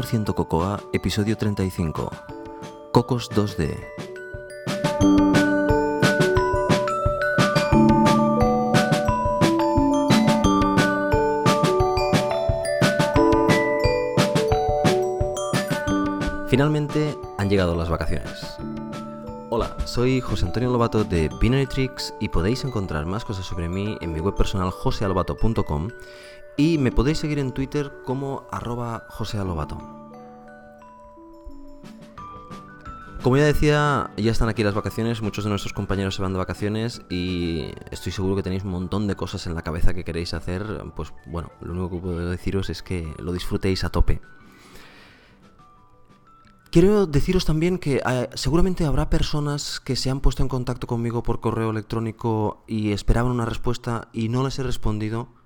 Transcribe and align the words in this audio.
100% 0.00 0.34
Cocoa, 0.34 0.80
episodio 0.94 1.36
35. 1.36 2.10
Cocos 2.90 3.30
2D. 3.30 3.76
Finalmente 16.48 17.16
han 17.36 17.50
llegado 17.50 17.74
las 17.74 17.90
vacaciones. 17.90 18.56
Hola, 19.50 19.76
soy 19.84 20.20
José 20.20 20.46
Antonio 20.46 20.70
Lobato 20.70 21.04
de 21.04 21.28
Binary 21.40 21.66
Tricks 21.66 22.14
y 22.20 22.28
podéis 22.28 22.64
encontrar 22.64 23.04
más 23.04 23.24
cosas 23.24 23.44
sobre 23.44 23.68
mí 23.68 23.98
en 24.00 24.12
mi 24.12 24.20
web 24.20 24.34
personal 24.34 24.70
josealobato.com 24.70 25.90
y 26.56 26.78
me 26.78 26.92
podéis 26.92 27.18
seguir 27.18 27.38
en 27.38 27.52
Twitter 27.52 27.92
como 28.04 28.46
arroba 28.50 29.06
josealobato. 29.08 29.78
Como 33.22 33.36
ya 33.36 33.44
decía, 33.44 34.10
ya 34.16 34.32
están 34.32 34.48
aquí 34.48 34.64
las 34.64 34.74
vacaciones, 34.74 35.20
muchos 35.20 35.44
de 35.44 35.50
nuestros 35.50 35.74
compañeros 35.74 36.14
se 36.14 36.22
van 36.22 36.32
de 36.32 36.38
vacaciones 36.38 37.02
y 37.10 37.66
estoy 37.90 38.12
seguro 38.12 38.34
que 38.34 38.42
tenéis 38.42 38.64
un 38.64 38.70
montón 38.70 39.06
de 39.06 39.14
cosas 39.14 39.46
en 39.46 39.54
la 39.54 39.60
cabeza 39.60 39.92
que 39.92 40.04
queréis 40.04 40.32
hacer, 40.32 40.64
pues 40.96 41.12
bueno, 41.26 41.52
lo 41.60 41.72
único 41.72 41.90
que 41.90 41.98
puedo 41.98 42.30
deciros 42.30 42.70
es 42.70 42.82
que 42.82 43.12
lo 43.18 43.34
disfrutéis 43.34 43.84
a 43.84 43.90
tope. 43.90 44.22
Quiero 46.70 47.06
deciros 47.06 47.44
también 47.44 47.78
que 47.78 47.96
eh, 47.96 48.28
seguramente 48.34 48.86
habrá 48.86 49.10
personas 49.10 49.80
que 49.80 49.96
se 49.96 50.08
han 50.08 50.20
puesto 50.20 50.42
en 50.42 50.48
contacto 50.48 50.86
conmigo 50.86 51.22
por 51.22 51.40
correo 51.40 51.70
electrónico 51.70 52.64
y 52.66 52.92
esperaban 52.92 53.32
una 53.32 53.44
respuesta 53.44 54.08
y 54.12 54.30
no 54.30 54.44
les 54.44 54.58
he 54.60 54.62
respondido. 54.62 55.39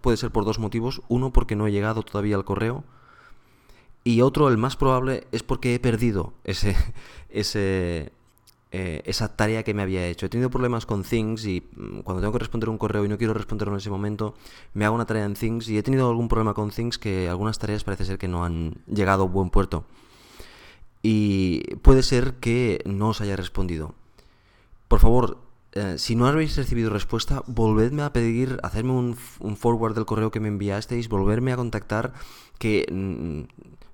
Puede 0.00 0.16
ser 0.16 0.30
por 0.30 0.44
dos 0.44 0.58
motivos. 0.58 1.02
Uno, 1.08 1.32
porque 1.32 1.56
no 1.56 1.66
he 1.66 1.72
llegado 1.72 2.02
todavía 2.02 2.36
al 2.36 2.44
correo. 2.44 2.84
Y 4.02 4.20
otro, 4.20 4.48
el 4.48 4.58
más 4.58 4.76
probable, 4.76 5.26
es 5.32 5.42
porque 5.42 5.74
he 5.74 5.78
perdido 5.78 6.34
ese, 6.44 6.76
ese, 7.30 8.12
eh, 8.72 9.02
esa 9.04 9.36
tarea 9.36 9.62
que 9.62 9.74
me 9.74 9.82
había 9.82 10.06
hecho. 10.06 10.26
He 10.26 10.28
tenido 10.28 10.50
problemas 10.50 10.86
con 10.86 11.04
Things 11.04 11.46
y 11.46 11.62
mm, 11.76 12.00
cuando 12.00 12.20
tengo 12.20 12.32
que 12.32 12.40
responder 12.40 12.68
un 12.68 12.78
correo 12.78 13.04
y 13.04 13.08
no 13.08 13.16
quiero 13.16 13.32
responderlo 13.32 13.74
en 13.74 13.78
ese 13.78 13.90
momento, 13.90 14.34
me 14.74 14.84
hago 14.84 14.94
una 14.94 15.06
tarea 15.06 15.24
en 15.24 15.34
Things 15.34 15.68
y 15.68 15.78
he 15.78 15.82
tenido 15.82 16.08
algún 16.08 16.28
problema 16.28 16.52
con 16.52 16.70
Things 16.70 16.98
que 16.98 17.28
algunas 17.28 17.58
tareas 17.58 17.84
parece 17.84 18.04
ser 18.04 18.18
que 18.18 18.28
no 18.28 18.44
han 18.44 18.76
llegado 18.86 19.22
a 19.22 19.26
buen 19.26 19.50
puerto 19.50 19.84
y 21.04 21.76
puede 21.82 22.02
ser 22.02 22.36
que 22.36 22.82
no 22.86 23.10
os 23.10 23.20
haya 23.20 23.36
respondido. 23.36 23.94
Por 24.88 25.00
favor, 25.00 25.36
eh, 25.74 25.98
si 25.98 26.14
no 26.14 26.26
habéis 26.26 26.56
recibido 26.56 26.88
respuesta, 26.88 27.42
volvedme 27.46 28.02
a 28.02 28.12
pedir, 28.12 28.58
hacerme 28.62 28.92
un, 28.92 29.16
forward 29.56 29.94
del 29.94 30.06
correo 30.06 30.30
que 30.30 30.40
me 30.40 30.48
enviasteis, 30.48 31.08
volverme 31.08 31.52
a 31.52 31.56
contactar, 31.56 32.12
que 32.58 32.86
mm, 32.90 33.42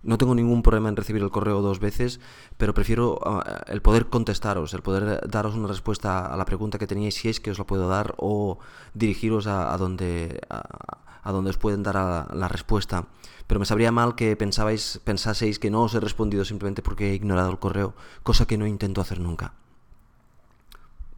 no 0.03 0.19
tengo 0.19 0.35
ningún 0.35 0.63
problema 0.63 0.91
en 0.91 0.97
recibir 0.97 1.23
el 1.23 1.31
correo 1.31 1.63
dos 1.63 1.81
veces, 1.81 2.21
pero 2.59 2.75
prefiero 2.75 3.19
ah, 3.25 3.65
el 3.67 3.81
poder 3.81 4.07
contestaros, 4.09 4.75
el 4.75 4.83
poder 4.83 5.27
daros 5.29 5.55
una 5.55 5.69
respuesta 5.69 6.27
a 6.27 6.37
la 6.37 6.45
pregunta 6.45 6.79
que 6.79 6.87
teníais, 6.87 7.15
si 7.15 7.29
es 7.31 7.41
que 7.41 7.51
os 7.51 7.59
la 7.59 7.67
puedo 7.67 7.89
dar, 7.89 8.15
o 8.19 8.59
dirigiros 8.95 9.47
a, 9.47 9.77
donde, 9.79 10.41
a, 10.51 11.33
donde 11.33 11.51
os 11.51 11.57
pueden 11.57 11.83
dar 11.83 11.97
la 12.35 12.49
respuesta 12.49 13.09
pero 13.51 13.59
me 13.59 13.67
sabría 13.67 13.91
mal 13.91 14.15
que 14.15 14.37
pensabais, 14.37 15.03
pensaseis 15.03 15.59
que 15.59 15.75
no 15.75 15.83
os 15.83 15.95
he 15.97 15.99
respondido 15.99 16.45
simplemente 16.45 16.87
porque 16.87 17.11
he 17.11 17.15
ignorado 17.19 17.51
el 17.51 17.59
correo, 17.59 17.99
cosa 18.23 18.47
que 18.47 18.57
no 18.57 18.65
intento 18.65 19.01
hacer 19.01 19.19
nunca. 19.19 19.55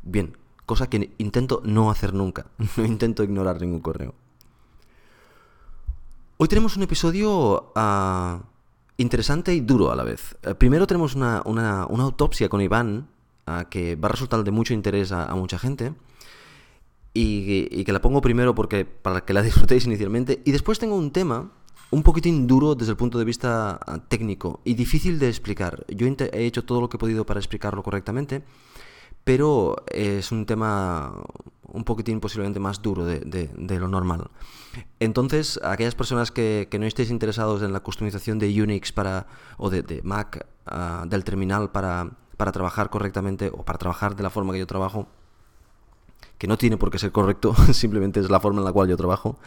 Bien, 0.01 0.33
cosa 0.67 0.89
que 0.89 1.15
intento 1.19 1.61
no 1.65 1.91
hacer 1.91 2.15
nunca, 2.15 2.47
no 2.77 2.85
intento 2.85 3.23
ignorar 3.23 3.61
ningún 3.61 3.81
correo. 3.81 4.15
Hoy 6.39 6.49
tenemos 6.49 6.77
un 6.77 6.83
episodio 6.83 7.73
ah, 7.77 8.43
interesante 8.97 9.55
y 9.55 9.61
duro 9.61 9.93
a 9.93 9.97
la 9.97 10.03
vez. 10.03 10.37
Eh, 10.43 10.55
primero 10.55 10.87
tenemos 10.87 11.15
una, 11.15 11.39
autopsia 11.83 12.49
con 12.49 12.61
Iván, 12.61 13.09
ah, 13.47 13.67
que 13.71 13.97
va 13.97 14.09
a 14.09 14.13
resultar 14.13 14.43
de 14.43 14.51
mucho 14.51 14.75
interés 14.75 15.13
a, 15.13 15.33
mucha 15.35 15.59
gente. 15.59 15.95
Y, 17.15 17.69
y, 17.71 17.85
que 17.85 17.93
la 17.93 18.01
pongo 18.01 18.23
primero 18.23 18.55
porque 18.55 18.85
para 18.87 19.25
que 19.25 19.35
la 19.35 19.43
disfrutéis 19.49 19.87
inicialmente. 19.87 20.43
Y 20.45 20.53
después 20.53 20.79
tengo 20.79 20.97
un 20.97 21.13
tema 21.13 21.53
un 21.93 22.03
poquitín 22.03 22.47
duro 22.47 22.75
desde 22.75 22.93
el 22.93 22.97
punto 22.97 23.19
de 23.19 23.25
vista 23.27 23.79
ah, 23.87 23.99
técnico 24.09 24.61
y 24.65 24.75
difícil 24.75 25.19
de 25.19 25.29
explicar. 25.29 25.85
Yo 25.89 26.07
he 26.07 26.47
hecho 26.47 26.65
todo 26.65 26.81
lo 26.81 26.89
que 26.89 26.97
he 26.97 26.99
podido 26.99 27.27
para 27.27 27.39
explicarlo 27.39 27.83
correctamente, 27.83 28.43
pero 29.25 29.77
es 29.89 30.33
un 30.33 30.47
tema 30.47 31.15
un 31.73 31.85
poquitín 31.85 32.21
posiblemente 32.21 32.61
más 32.61 32.83
duro 32.83 33.05
de, 33.07 33.79
lo 33.79 33.89
normal. 33.89 34.31
Entonces, 35.01 35.59
aquellas 35.63 35.95
personas 35.95 36.31
que, 36.31 36.69
no 36.79 36.87
estéis 36.87 37.11
interesados 37.11 37.63
en 37.63 37.73
la 37.73 37.81
customización 37.81 38.39
de 38.39 38.63
Unix 38.63 38.93
para, 38.93 39.27
o 39.57 39.71
de, 39.71 40.01
Mac 40.05 40.47
ah, 40.67 41.05
del 41.09 41.25
terminal 41.25 41.71
para, 41.71 42.11
para 42.37 42.53
trabajar 42.53 42.91
correctamente 42.91 43.51
o 43.53 43.65
para 43.65 43.79
trabajar 43.79 44.17
de 44.17 44.23
la 44.23 44.31
forma 44.31 44.53
que 44.53 44.59
yo 44.59 44.67
trabajo, 44.67 45.09
que 46.37 46.47
no 46.47 46.59
tiene 46.59 46.77
por 46.77 46.91
qué 46.91 46.99
ser 46.99 47.13
correcto, 47.13 47.55
simplemente 47.73 48.21
es 48.21 48.29
la 48.29 48.41
forma 48.41 48.59
en 48.59 48.65
la 48.65 48.73
cual 48.73 48.89
yo 48.89 48.97
trabajo, 48.97 49.39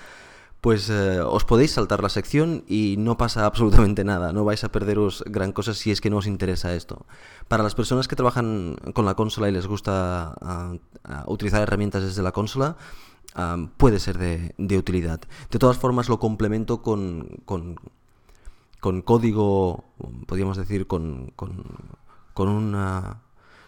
pues 0.65 0.89
eh, 0.89 1.21
os 1.21 1.45
podéis 1.45 1.73
saltar 1.73 2.01
la 2.01 2.09
sección 2.09 2.63
y 2.67 2.95
no 2.97 3.19
pasa 3.19 3.45
absolutamente 3.49 4.03
nada, 4.03 4.33
no 4.33 4.45
vais 4.45 4.63
a 4.63 4.71
perderos 4.71 5.23
gran 5.27 5.51
cosa 5.51 5.75
si 5.75 5.91
es 5.91 6.01
que 6.01 6.09
no 6.09 6.17
os 6.17 6.25
interesa 6.25 6.73
esto. 6.73 7.05
Para 7.47 7.61
las 7.61 7.75
personas 7.75 8.07
que 8.07 8.15
trabajan 8.15 8.75
con 8.95 9.05
la 9.05 9.13
consola 9.13 9.47
y 9.47 9.51
les 9.51 9.67
gusta 9.67 10.33
ah, 10.41 10.73
ah, 11.03 11.23
utilizar 11.27 11.61
herramientas 11.61 12.01
desde 12.01 12.23
la 12.23 12.31
consola, 12.31 12.77
ah, 13.35 13.57
puede 13.77 13.99
ser 13.99 14.17
de, 14.17 14.75
utilidad. 14.75 15.21
De 15.51 15.59
todas 15.59 15.77
formas, 15.77 16.09
lo 16.09 16.17
complemento 16.17 16.81
con, 16.81 17.43
con, 17.45 17.75
código, 19.03 19.83
podríamos 20.25 20.57
decir, 20.57 20.87
con, 20.87 21.31
con, 21.35 21.63
con, 22.33 22.75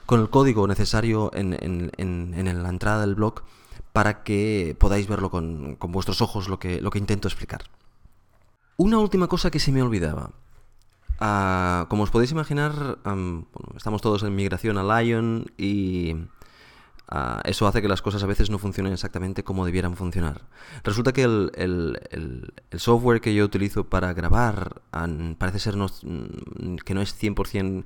con 0.07 0.19
el 0.19 0.29
código 0.31 0.65
necesario 0.65 1.29
en, 1.35 1.53
en, 1.61 2.33
en 2.33 2.63
la 2.63 2.69
entrada 2.69 3.01
del 3.01 3.13
blog 3.13 3.43
para 3.97 4.21
que 4.21 4.75
podáis 4.77 5.07
verlo 5.07 5.31
con, 5.31 5.75
vuestros 5.79 6.21
ojos 6.21 6.49
lo 6.49 6.59
que, 6.59 6.79
lo 6.81 6.91
que 6.91 6.99
intento 6.99 7.27
explicar. 7.27 7.63
Una 8.77 8.99
última 8.99 9.25
cosa 9.25 9.49
que 9.49 9.57
se 9.57 9.71
me 9.71 9.81
olvidaba. 9.81 10.33
Ah, 11.19 11.87
como 11.89 12.03
os 12.03 12.11
podéis 12.11 12.29
imaginar, 12.31 12.99
estamos 13.75 14.03
todos 14.03 14.21
en 14.21 14.35
migración 14.35 14.77
a 14.77 15.01
Lion 15.01 15.47
y 15.57 16.15
ah, 17.09 17.41
eso 17.43 17.65
hace 17.65 17.81
que 17.81 17.87
las 17.87 18.03
cosas 18.03 18.21
a 18.21 18.27
veces 18.27 18.51
no 18.51 18.59
funcionen 18.59 18.93
exactamente 18.93 19.43
como 19.43 19.65
debieran 19.65 19.97
funcionar. 19.97 20.45
Resulta 20.83 21.11
que 21.11 21.23
el, 21.23 22.53
software 22.77 23.19
que 23.19 23.33
yo 23.33 23.45
utilizo 23.45 23.85
para 23.85 24.13
grabar 24.13 24.83
parece 25.39 25.57
ser 25.57 25.73
que 25.73 26.93
no 26.93 27.01
es 27.01 27.19
100% 27.19 27.83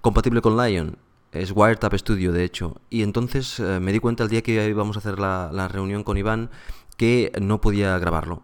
compatible 0.00 0.40
con 0.40 0.56
Lion 0.56 0.96
es 1.32 1.52
Wiretap 1.54 1.94
Studio, 1.94 2.32
de 2.32 2.44
hecho. 2.44 2.76
Y 2.90 3.02
entonces 3.02 3.58
eh, 3.60 3.80
me 3.80 3.92
di 3.92 3.98
cuenta 3.98 4.24
el 4.24 4.30
día 4.30 4.42
que 4.42 4.68
íbamos 4.68 4.96
a 4.96 5.00
hacer 5.00 5.18
la, 5.18 5.68
reunión 5.68 6.04
con 6.04 6.16
Iván 6.16 6.50
que 6.96 7.32
no 7.40 7.60
podía 7.60 7.98
grabarlo. 7.98 8.42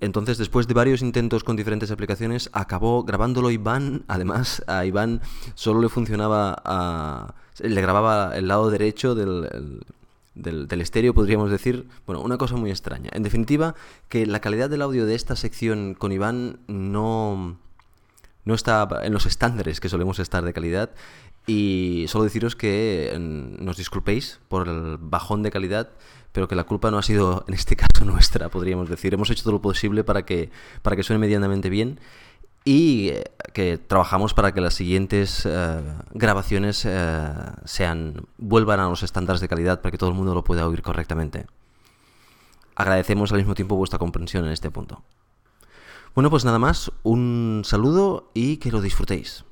Entonces, 0.00 0.38
después 0.38 0.66
de 0.66 0.74
varios 0.74 1.02
intentos 1.02 1.44
con 1.44 1.54
diferentes 1.54 1.90
aplicaciones, 1.90 2.50
acabó 2.52 3.04
grabándolo 3.04 3.50
Iván. 3.50 4.04
Además, 4.08 4.64
a 4.66 4.84
Iván 4.84 5.20
solo 5.54 5.80
le 5.80 5.88
funcionaba 5.88 6.60
a... 6.64 7.34
Le 7.60 7.80
grababa 7.80 8.36
el 8.36 8.48
lado 8.48 8.70
derecho 8.70 9.14
del, 9.14 9.84
del, 10.34 10.80
estéreo, 10.80 11.14
podríamos 11.14 11.50
decir. 11.50 11.88
Bueno, 12.06 12.22
una 12.22 12.38
cosa 12.38 12.56
muy 12.56 12.70
extraña. 12.70 13.10
En 13.12 13.22
definitiva, 13.22 13.74
que 14.08 14.26
la 14.26 14.40
calidad 14.40 14.70
del 14.70 14.82
audio 14.82 15.06
de 15.06 15.14
esta 15.14 15.36
sección 15.36 15.94
con 15.94 16.10
Iván 16.10 16.60
no, 16.66 17.58
no 18.44 18.54
está 18.54 18.88
en 19.04 19.12
los 19.12 19.26
estándares 19.26 19.80
que 19.80 19.88
solemos 19.88 20.18
estar 20.18 20.44
de 20.44 20.52
calidad 20.52 20.90
y 21.46 22.04
solo 22.08 22.24
deciros 22.24 22.54
que 22.54 23.14
nos 23.18 23.76
disculpéis 23.76 24.40
por 24.48 24.68
el 24.68 24.96
bajón 24.98 25.42
de 25.42 25.50
calidad, 25.50 25.90
pero 26.32 26.48
que 26.48 26.54
la 26.54 26.64
culpa 26.64 26.90
no 26.90 26.98
ha 26.98 27.02
sido 27.02 27.44
en 27.48 27.54
este 27.54 27.76
caso 27.76 28.04
nuestra, 28.04 28.48
podríamos 28.48 28.88
decir. 28.88 29.14
Hemos 29.14 29.30
hecho 29.30 29.44
todo 29.44 29.54
lo 29.54 29.62
posible 29.62 30.04
para 30.04 30.24
que, 30.24 30.50
para 30.82 30.96
que 30.96 31.02
suene 31.02 31.18
medianamente 31.18 31.68
bien 31.68 32.00
y 32.64 33.08
eh, 33.08 33.24
que 33.52 33.76
trabajamos 33.78 34.34
para 34.34 34.52
que 34.52 34.60
las 34.60 34.74
siguientes 34.74 35.44
eh, 35.46 35.82
grabaciones 36.12 36.84
eh, 36.84 37.28
sean 37.64 38.26
vuelvan 38.38 38.80
a 38.80 38.88
los 38.88 39.02
estándares 39.02 39.40
de 39.40 39.48
calidad 39.48 39.80
para 39.80 39.90
que 39.90 39.98
todo 39.98 40.10
el 40.10 40.16
mundo 40.16 40.34
lo 40.34 40.44
pueda 40.44 40.66
oír 40.66 40.82
correctamente. 40.82 41.46
Agradecemos 42.74 43.32
al 43.32 43.38
mismo 43.38 43.54
tiempo 43.54 43.76
vuestra 43.76 43.98
comprensión 43.98 44.44
en 44.46 44.52
este 44.52 44.70
punto. 44.70 45.02
Bueno, 46.14 46.30
pues 46.30 46.44
nada 46.44 46.58
más, 46.58 46.92
un 47.02 47.62
saludo 47.64 48.30
y 48.34 48.58
que 48.58 48.70
lo 48.70 48.80
disfrutéis. 48.80 49.44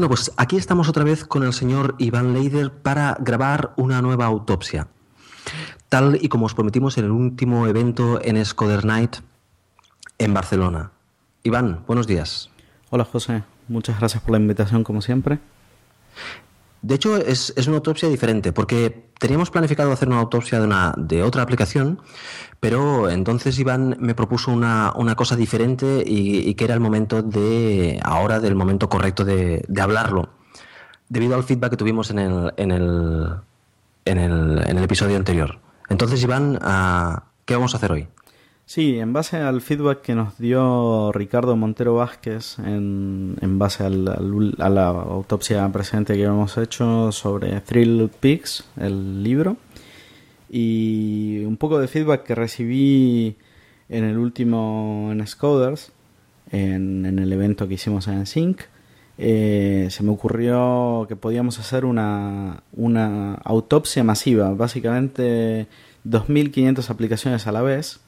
Bueno, 0.00 0.08
pues 0.16 0.32
aquí 0.38 0.56
estamos 0.56 0.88
otra 0.88 1.04
vez 1.04 1.26
con 1.26 1.42
el 1.42 1.52
señor 1.52 1.94
Iván 1.98 2.32
Leider 2.32 2.72
para 2.72 3.18
grabar 3.20 3.74
una 3.76 4.00
nueva 4.00 4.24
autopsia. 4.24 4.88
Tal 5.90 6.18
y 6.22 6.30
como 6.30 6.46
os 6.46 6.54
prometimos 6.54 6.96
en 6.96 7.04
el 7.04 7.10
último 7.10 7.66
evento 7.66 8.18
en 8.24 8.42
Scoder 8.42 8.86
Night 8.86 9.16
en 10.16 10.32
Barcelona. 10.32 10.90
Iván, 11.42 11.84
buenos 11.86 12.06
días. 12.06 12.48
Hola 12.88 13.04
José, 13.04 13.42
muchas 13.68 13.98
gracias 13.98 14.22
por 14.22 14.32
la 14.32 14.38
invitación 14.38 14.84
como 14.84 15.02
siempre. 15.02 15.38
De 16.82 16.94
hecho, 16.94 17.16
es, 17.16 17.52
una 17.66 17.76
autopsia 17.76 18.08
diferente, 18.08 18.52
porque 18.52 19.10
teníamos 19.18 19.50
planificado 19.50 19.92
hacer 19.92 20.08
una 20.08 20.20
autopsia 20.20 20.58
de, 20.58 20.64
una, 20.64 20.94
de 20.96 21.22
otra 21.22 21.42
aplicación, 21.42 22.00
pero 22.58 23.10
entonces 23.10 23.58
Iván 23.58 23.96
me 24.00 24.14
propuso 24.14 24.50
una, 24.50 24.92
cosa 25.14 25.36
diferente 25.36 26.02
y, 26.06 26.54
que 26.54 26.64
era 26.64 26.74
el 26.74 26.80
momento 26.80 27.22
de, 27.22 28.00
ahora, 28.02 28.40
del 28.40 28.54
momento 28.54 28.88
correcto 28.88 29.26
de, 29.26 29.62
hablarlo, 29.78 30.30
debido 31.08 31.34
al 31.34 31.44
feedback 31.44 31.72
que 31.72 31.76
tuvimos 31.76 32.10
en 32.10 32.18
el, 32.18 32.52
en 32.56 32.70
el, 32.70 33.34
en 34.06 34.18
el, 34.18 34.62
en 34.66 34.78
el 34.78 34.84
episodio 34.84 35.16
anterior. 35.16 35.58
Entonces, 35.90 36.22
Iván, 36.22 36.58
ah, 36.62 37.24
¿qué 37.44 37.54
vamos 37.54 37.74
a 37.74 37.76
hacer 37.76 37.92
hoy? 37.92 38.08
Sí, 38.70 39.00
en 39.00 39.12
base 39.12 39.36
al 39.36 39.62
feedback 39.62 40.00
que 40.00 40.14
nos 40.14 40.38
dio 40.38 41.10
Ricardo 41.10 41.56
Montero 41.56 41.96
Vázquez, 41.96 42.56
en, 42.60 43.34
en 43.40 43.58
base 43.58 43.82
a 43.82 43.90
la 43.90 44.88
autopsia 44.90 45.68
presente 45.72 46.14
que 46.14 46.22
hemos 46.22 46.56
hecho 46.56 47.10
sobre 47.10 47.60
Thrill 47.62 48.08
Pigs, 48.20 48.62
el 48.76 49.24
libro, 49.24 49.56
y 50.48 51.42
un 51.46 51.56
poco 51.56 51.80
de 51.80 51.88
feedback 51.88 52.22
que 52.22 52.36
recibí 52.36 53.34
en 53.88 54.04
el 54.04 54.16
último 54.16 55.08
en 55.10 55.26
Scoders, 55.26 55.90
en, 56.52 57.18
el 57.18 57.32
evento 57.32 57.66
que 57.66 57.74
hicimos 57.74 58.06
en 58.06 58.24
Sync, 58.24 58.60
eh, 59.18 59.88
se 59.90 60.04
me 60.04 60.12
ocurrió 60.12 61.06
que 61.08 61.16
podíamos 61.16 61.58
hacer 61.58 61.84
una, 61.84 62.62
una 62.72 63.34
autopsia 63.34 64.04
masiva, 64.04 64.54
básicamente 64.54 65.66
2.500 66.06 66.88
aplicaciones 66.88 67.48
a 67.48 67.50
la 67.50 67.62
vez 67.62 68.00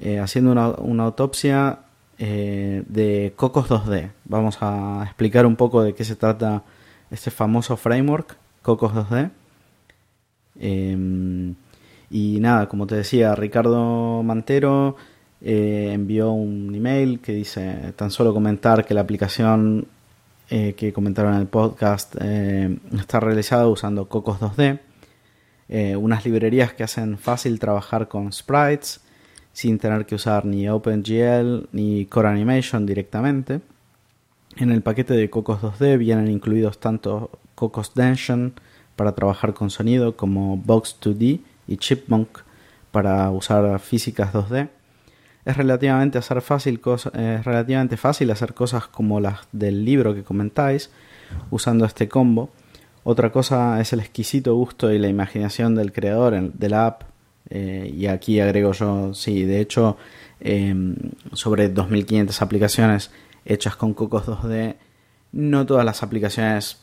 eh, 0.00 0.18
haciendo 0.18 0.52
una, 0.52 1.04
autopsia 1.04 1.80
eh, 2.18 2.82
de 2.88 3.32
Cocos 3.36 3.68
2D. 3.68 4.10
Vamos 4.24 4.58
a 4.60 5.02
explicar 5.04 5.46
un 5.46 5.56
poco 5.56 5.82
de 5.82 5.94
qué 5.94 6.04
se 6.04 6.16
trata 6.16 6.64
este 7.10 7.30
famoso 7.30 7.76
framework, 7.76 8.36
Cocos 8.62 8.92
2D. 8.92 9.30
Em, 10.58 11.54
y 12.10 12.38
nada, 12.40 12.68
como 12.68 12.86
te 12.86 12.96
decía, 12.96 13.34
Ricardo 13.34 14.22
Mantero 14.24 14.96
eh, 15.40 15.90
envió 15.92 16.32
un 16.32 16.74
email 16.74 17.20
que 17.20 17.32
dice 17.32 17.92
tan 17.96 18.10
solo 18.10 18.34
comentar 18.34 18.84
que 18.84 18.94
la 18.94 19.00
aplicación 19.00 19.86
que 20.46 20.92
comentaron 20.92 21.34
en 21.34 21.40
el 21.40 21.46
podcast 21.48 22.14
está 22.96 23.18
realizada 23.18 23.66
usando 23.66 24.08
Cocos 24.08 24.38
2D. 24.38 24.78
unas 25.96 26.24
librerías 26.24 26.72
que 26.74 26.84
hacen 26.84 27.18
fácil 27.18 27.58
trabajar 27.58 28.06
con 28.06 28.32
sprites, 28.32 29.00
sin 29.54 29.78
tener 29.78 30.04
que 30.04 30.16
usar 30.16 30.44
ni 30.44 30.68
OpenGL 30.68 31.68
ni 31.72 32.04
Core 32.06 32.28
Animation 32.28 32.84
directamente. 32.84 33.60
En 34.56 34.70
el 34.70 34.82
paquete 34.82 35.14
de 35.14 35.30
Cocos 35.30 35.62
2D 35.62 35.96
vienen 35.96 36.28
incluidos 36.28 36.78
tanto 36.78 37.30
Cocos 37.54 37.94
Dension 37.94 38.52
para 38.96 39.12
trabajar 39.12 39.54
con 39.54 39.70
sonido 39.70 40.16
como 40.16 40.56
Box 40.58 40.98
2D 41.00 41.40
y 41.66 41.76
Chipmunk 41.78 42.40
para 42.90 43.30
usar 43.30 43.78
físicas 43.78 44.32
2D. 44.32 44.68
Es 45.44 45.56
relativamente, 45.56 46.18
hacer 46.18 46.40
fácil, 46.40 46.80
es 47.14 47.44
relativamente 47.44 47.96
fácil 47.96 48.30
hacer 48.30 48.54
cosas 48.54 48.88
como 48.88 49.20
las 49.20 49.40
del 49.52 49.84
libro 49.84 50.14
que 50.14 50.24
comentáis 50.24 50.90
usando 51.50 51.84
este 51.84 52.08
combo. 52.08 52.50
Otra 53.04 53.30
cosa 53.30 53.80
es 53.80 53.92
el 53.92 54.00
exquisito 54.00 54.54
gusto 54.54 54.90
y 54.90 54.98
la 54.98 55.08
imaginación 55.08 55.74
del 55.74 55.92
creador 55.92 56.52
de 56.52 56.68
la 56.68 56.86
app 56.86 57.13
eh, 57.50 57.92
y 57.94 58.06
aquí 58.06 58.40
agrego 58.40 58.72
yo, 58.72 59.14
sí, 59.14 59.44
de 59.44 59.60
hecho, 59.60 59.96
em, 60.40 60.96
sobre 61.32 61.72
2.500 61.72 62.40
aplicaciones 62.42 63.10
hechas 63.44 63.76
con 63.76 63.94
Cocos 63.94 64.26
2D, 64.26 64.76
no 65.32 65.66
todas 65.66 65.84
las 65.84 66.02
aplicaciones 66.02 66.78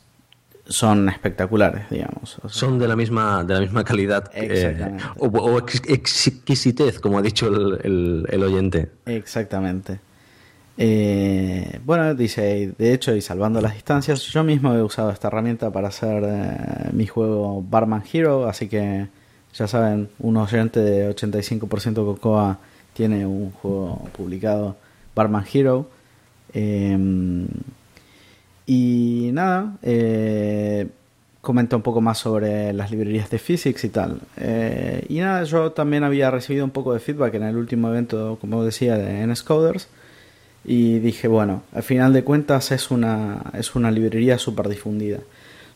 son 0.65 1.09
espectaculares, 1.09 1.89
digamos. 1.89 2.37
son 2.47 2.77
de 2.77 2.87
la 2.87 2.95
misma, 2.95 3.43
de 3.43 3.55
la 3.55 3.59
misma 3.61 3.83
calidad 3.83 4.29
eh, 4.33 4.97
o, 5.17 5.57
exquisitez, 5.57 6.99
como 6.99 7.17
ha 7.17 7.21
dicho 7.21 7.47
el, 7.47 8.25
el, 8.29 8.43
oyente. 8.43 8.91
Exactamente. 9.05 9.99
Eh, 10.77 11.79
bueno, 11.83 12.13
dice, 12.13 12.73
de 12.77 12.93
hecho, 12.93 13.15
y 13.15 13.21
salvando 13.21 13.59
las 13.59 13.73
distancias, 13.73 14.21
yo 14.21 14.43
mismo 14.43 14.73
he 14.73 14.83
usado 14.83 15.09
esta 15.09 15.27
herramienta 15.27 15.71
para 15.71 15.87
hacer 15.89 16.93
mi 16.93 17.07
juego 17.07 17.61
Barman 17.63 18.03
Hero, 18.13 18.47
así 18.47 18.69
que 18.69 19.07
ya 19.53 19.67
saben, 19.67 20.09
un 20.19 20.37
oyente 20.37 20.79
de 20.79 21.13
85% 21.13 21.95
Cocoa 21.95 22.59
tiene 22.93 23.25
un 23.25 23.51
juego 23.51 24.09
publicado, 24.15 24.77
Barman 25.15 25.45
Hero. 25.51 25.89
Em, 26.53 27.47
y 28.65 29.29
nada, 29.33 29.77
eh, 29.81 30.87
comenta 31.41 31.75
un 31.75 31.81
poco 31.81 32.01
más 32.01 32.19
sobre 32.19 32.71
las 32.73 32.91
librerías 32.91 33.29
de 33.29 33.39
physics 33.39 33.83
y 33.83 33.89
tal. 33.89 34.19
Eh, 34.37 35.05
y 35.09 35.19
nada, 35.19 35.43
yo 35.43 35.71
también 35.71 36.03
había 36.03 36.31
recibido 36.31 36.63
un 36.63 36.71
poco 36.71 36.93
de 36.93 36.99
feedback 36.99 37.33
en 37.35 37.43
el 37.43 37.57
último 37.57 37.89
evento, 37.89 38.37
como 38.39 38.63
decía, 38.63 38.97
de 38.97 39.25
NSCoders. 39.25 39.87
Y 40.63 40.99
dije, 40.99 41.27
bueno, 41.27 41.63
al 41.73 41.83
final 41.83 42.13
de 42.13 42.23
cuentas 42.23 42.71
es 42.71 42.91
una, 42.91 43.41
es 43.53 43.75
una 43.75 43.89
librería 43.89 44.37
súper 44.37 44.69
difundida. 44.69 45.19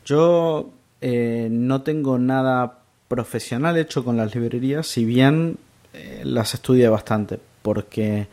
Yo 0.05 0.69
eh, 1.01 1.47
no 1.51 1.81
tengo 1.81 2.19
nada 2.19 2.84
profesional 3.07 3.77
hecho 3.77 4.03
con 4.03 4.17
las 4.17 4.33
librerías, 4.35 4.87
si 4.87 5.05
bien 5.05 5.57
eh, 5.93 6.21
las 6.23 6.53
estudia 6.53 6.89
bastante, 6.89 7.39
porque 7.61 8.27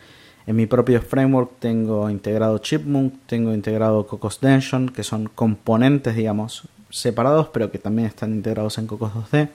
en 0.46 0.56
mi 0.56 0.66
propio 0.66 1.00
framework 1.00 1.52
tengo 1.60 2.10
integrado 2.10 2.58
Chipmunk, 2.58 3.14
tengo 3.26 3.54
integrado 3.54 4.06
Cocos 4.06 4.40
Dension, 4.40 4.88
que 4.88 5.04
son 5.04 5.30
componentes, 5.34 6.16
digamos, 6.16 6.68
separados, 6.90 7.48
pero 7.48 7.70
que 7.70 7.78
también 7.78 8.08
están 8.08 8.32
integrados 8.32 8.78
en 8.78 8.86
Cocos 8.86 9.12
2D. 9.12 9.48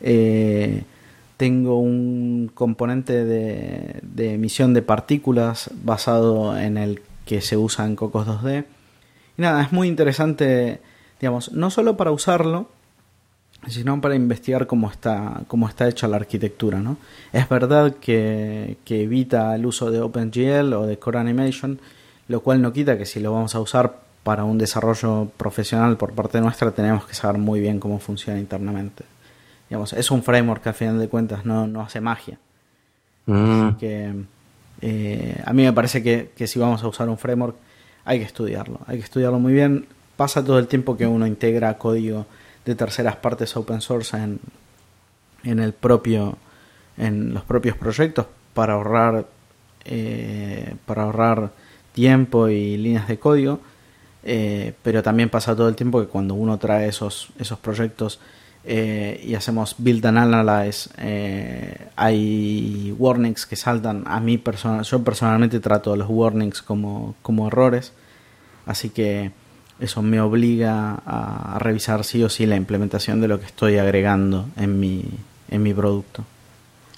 Eh, 0.00 0.82
tengo 1.36 1.78
un 1.78 2.50
componente 2.54 3.24
de, 3.24 4.00
de, 4.02 4.34
emisión 4.34 4.74
de 4.74 4.82
partículas 4.82 5.70
basado 5.82 6.56
en 6.58 6.76
el 6.76 7.02
que 7.24 7.40
se 7.40 7.56
usa 7.56 7.86
en 7.86 7.96
Cocos 7.96 8.26
2D. 8.26 8.64
Y 9.38 9.42
nada, 9.42 9.62
es 9.62 9.72
muy 9.72 9.88
interesante, 9.88 10.80
digamos, 11.20 11.52
no 11.52 11.70
solo 11.70 11.96
para 11.96 12.12
usarlo, 12.12 12.68
sino 13.68 14.00
para 14.00 14.14
investigar 14.14 14.66
cómo 14.66 14.90
está, 14.90 15.42
cómo 15.46 15.68
está 15.68 15.88
hecha 15.88 16.08
la 16.08 16.16
arquitectura. 16.16 16.80
¿no? 16.80 16.96
Es 17.32 17.48
verdad 17.48 17.94
que, 18.00 18.76
evita 18.86 19.54
el 19.54 19.66
uso 19.66 19.90
de 19.90 20.00
OpenGL 20.00 20.72
o 20.74 20.86
de 20.86 20.98
Core 20.98 21.18
Animation, 21.18 21.78
lo 22.28 22.40
cual 22.40 22.62
no 22.62 22.72
quita 22.72 22.98
que 22.98 23.06
si 23.06 23.20
lo 23.20 23.32
vamos 23.32 23.54
a 23.54 23.60
usar 23.60 24.00
para 24.22 24.44
un 24.44 24.56
desarrollo 24.56 25.30
profesional 25.36 25.96
por 25.98 26.12
parte 26.12 26.40
nuestra 26.40 26.70
tenemos 26.70 27.04
que 27.04 27.14
saber 27.14 27.38
muy 27.38 27.60
bien 27.60 27.78
cómo 27.78 27.98
funciona 27.98 28.38
internamente. 28.38 29.04
Digamos, 29.68 29.92
es 29.92 30.10
un 30.10 30.22
framework 30.22 30.62
que 30.62 30.68
al 30.70 30.74
final 30.74 30.98
de 30.98 31.08
cuentas 31.08 31.44
no, 31.44 31.66
no 31.66 31.82
hace 31.82 32.00
magia. 32.00 32.38
Mm. 33.26 33.66
Así 33.66 33.76
que 33.76 34.14
eh, 34.80 35.42
a 35.44 35.52
mí 35.52 35.62
me 35.62 35.72
parece 35.72 36.02
que, 36.02 36.30
que 36.36 36.46
si 36.46 36.58
vamos 36.58 36.82
a 36.82 36.88
usar 36.88 37.08
un 37.08 37.18
framework 37.18 37.56
hay 38.04 38.18
que 38.18 38.24
estudiarlo, 38.24 38.80
hay 38.86 38.98
que 38.98 39.04
estudiarlo 39.04 39.38
muy 39.38 39.52
bien. 39.52 39.86
Pasa 40.16 40.44
todo 40.44 40.58
el 40.58 40.68
tiempo 40.68 40.96
que 40.96 41.06
uno 41.06 41.26
integra 41.26 41.76
código 41.76 42.26
de 42.64 42.74
terceras 42.74 43.16
partes 43.16 43.56
open 43.56 43.80
source 43.80 44.16
en, 44.16 44.40
en 45.42 45.58
el 45.60 45.72
propio 45.72 46.36
en 46.96 47.34
los 47.34 47.44
propios 47.44 47.76
proyectos 47.76 48.26
para 48.54 48.74
ahorrar 48.74 49.26
eh, 49.84 50.74
para 50.86 51.02
ahorrar 51.02 51.50
tiempo 51.92 52.48
y 52.48 52.76
líneas 52.76 53.08
de 53.08 53.18
código 53.18 53.60
eh, 54.22 54.72
pero 54.82 55.02
también 55.02 55.28
pasa 55.28 55.54
todo 55.54 55.68
el 55.68 55.76
tiempo 55.76 56.00
que 56.00 56.06
cuando 56.06 56.34
uno 56.34 56.58
trae 56.58 56.88
esos 56.88 57.28
esos 57.38 57.58
proyectos 57.58 58.20
eh, 58.64 59.20
y 59.22 59.34
hacemos 59.34 59.74
build 59.76 60.06
and 60.06 60.18
analyze 60.18 60.88
hay 61.96 62.94
warnings 62.98 63.44
que 63.44 63.56
saltan 63.56 64.04
a 64.06 64.20
mí 64.20 64.38
personal 64.38 64.82
yo 64.84 65.04
personalmente 65.04 65.60
trato 65.60 65.94
los 65.96 66.08
warnings 66.08 66.62
como 66.62 67.14
como 67.20 67.48
errores 67.48 67.92
así 68.64 68.88
que 68.88 69.32
eso 69.80 70.02
me 70.02 70.20
obliga 70.20 71.02
a, 71.06 71.58
revisar 71.58 72.04
sí 72.04 72.22
o 72.22 72.28
sí 72.28 72.46
la 72.46 72.56
implementación 72.56 73.20
de 73.20 73.28
lo 73.28 73.40
que 73.40 73.46
estoy 73.46 73.78
agregando 73.78 74.46
en 74.56 74.78
mi, 74.78 75.04
en 75.48 75.62
mi 75.62 75.74
producto. 75.74 76.24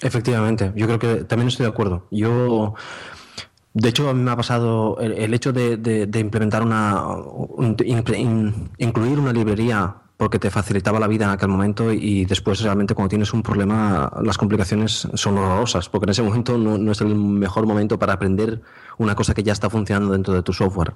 Efectivamente, 0.01 0.71
yo 0.75 0.85
creo 0.85 0.99
que 0.99 1.23
también 1.23 1.47
estoy 1.47 1.65
de 1.65 1.71
acuerdo. 1.71 2.05
Yo, 2.11 2.75
de 3.73 3.89
hecho, 3.89 4.09
a 4.09 4.13
mí 4.13 4.21
me 4.21 4.31
ha 4.31 4.35
pasado 4.35 4.99
el, 4.99 5.33
hecho 5.33 5.53
de, 5.53 6.09
implementar 6.19 6.61
una, 6.61 7.03
incluir 8.77 9.19
una 9.19 9.33
librería 9.33 9.95
porque 10.17 10.39
te 10.39 10.49
facilitaba 10.49 10.99
la 10.99 11.07
vida 11.07 11.25
en 11.25 11.31
aquel 11.31 11.47
momento 11.47 11.93
y 11.93 12.25
después 12.25 12.59
realmente 12.61 12.95
cuando 12.95 13.09
tienes 13.09 13.33
un 13.33 13.43
problema 13.43 14.11
las 14.23 14.37
complicaciones 14.37 15.07
son 15.13 15.37
horrorosas, 15.37 15.89
porque 15.89 16.05
en 16.05 16.09
ese 16.09 16.23
momento 16.23 16.57
no, 16.57 16.91
es 16.91 17.01
el 17.01 17.13
mejor 17.13 17.67
momento 17.67 17.99
para 17.99 18.13
aprender 18.13 18.61
una 18.97 19.13
cosa 19.13 19.35
que 19.35 19.43
ya 19.43 19.53
está 19.53 19.69
funcionando 19.69 20.11
dentro 20.13 20.33
de 20.33 20.41
tu 20.41 20.53
software. 20.53 20.95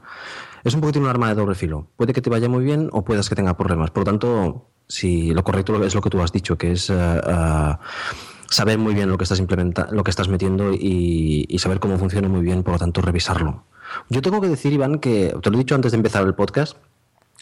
Es 0.63 0.73
un 0.73 0.81
poquito 0.81 0.99
un 0.99 1.07
arma 1.07 1.29
de 1.29 1.35
doble 1.35 1.55
filo. 1.55 1.87
Puede 1.95 2.13
que 2.13 2.21
te 2.21 2.29
vaya 2.29 2.49
muy 2.49 2.63
bien 2.63 2.89
o 2.91 3.03
puedas 3.03 3.29
que 3.29 3.35
tenga 3.35 3.57
problemas. 3.57 3.91
Por 3.91 4.01
lo 4.01 4.05
tanto, 4.05 4.69
si 4.87 5.33
lo 5.33 5.43
correcto 5.43 5.83
es 5.83 5.95
lo 5.95 6.01
que 6.01 6.09
tú 6.09 6.21
has 6.21 6.31
dicho, 6.31 6.57
que 6.57 6.73
es... 6.73 6.89
Eh, 6.89 6.95
eh, 6.97 7.75
saber 8.49 8.77
muy 8.77 8.93
bien 8.93 9.09
lo 9.09 9.17
que 9.17 9.23
estás 9.23 9.39
implementando, 9.39 9.95
lo 9.95 10.03
que 10.03 10.09
estás 10.11 10.27
metiendo 10.27 10.73
y, 10.73 11.45
y, 11.47 11.59
saber 11.59 11.79
cómo 11.79 11.97
funciona 11.97 12.27
muy 12.27 12.41
bien, 12.41 12.63
por 12.63 12.73
lo 12.73 12.79
tanto 12.79 13.01
revisarlo. 13.01 13.63
Yo 14.09 14.21
tengo 14.21 14.41
que 14.41 14.49
decir, 14.49 14.73
Iván, 14.73 14.99
que 14.99 15.33
te 15.41 15.49
lo 15.49 15.55
he 15.55 15.59
dicho 15.59 15.73
antes 15.73 15.93
de 15.93 15.95
empezar 15.95 16.25
el 16.25 16.35
podcast, 16.35 16.75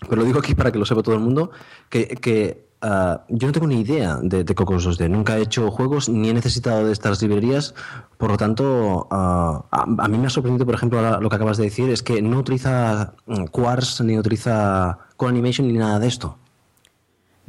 pero 0.08 0.18
lo 0.18 0.24
digo 0.24 0.40
aquí 0.40 0.56
para 0.56 0.72
que 0.72 0.80
lo 0.80 0.86
sepa 0.86 1.04
todo 1.04 1.16
el 1.16 1.22
mundo, 1.22 1.52
que, 1.90 2.69
ah, 2.82 3.24
yo 3.30 3.48
no 3.48 3.54
tengo 3.54 3.68
ni 3.68 3.82
idea 3.82 4.20
de, 4.22 4.46
Cocos 4.56 4.88
2D. 4.88 5.10
Nunca 5.10 5.38
he 5.38 5.42
hecho 5.42 5.72
juegos 5.72 6.10
ni 6.10 6.30
he 6.30 6.34
necesitado 6.34 6.86
de 6.86 6.94
estas 6.94 7.22
librerías. 7.22 7.76
Por 8.18 8.32
lo 8.32 8.38
tanto, 8.38 9.08
ah, 9.12 9.66
a, 9.72 10.08
mí 10.08 10.18
me 10.18 10.28
ha 10.28 10.30
sorprendido, 10.30 10.66
por 10.66 10.76
ejemplo, 10.76 11.20
lo 11.20 11.30
que 11.30 11.36
acabas 11.36 11.58
de 11.58 11.66
decir, 11.66 11.90
es 11.90 12.04
que 12.04 12.22
no 12.22 12.40
utiliza 12.40 13.14
mm, 13.26 13.46
Quartz, 13.46 14.02
ni 14.02 14.18
utiliza 14.18 15.00
Core 15.18 15.32
Animation, 15.32 15.68
ni 15.68 15.74
nada 15.74 16.00
de 16.00 16.08
esto. 16.08 16.38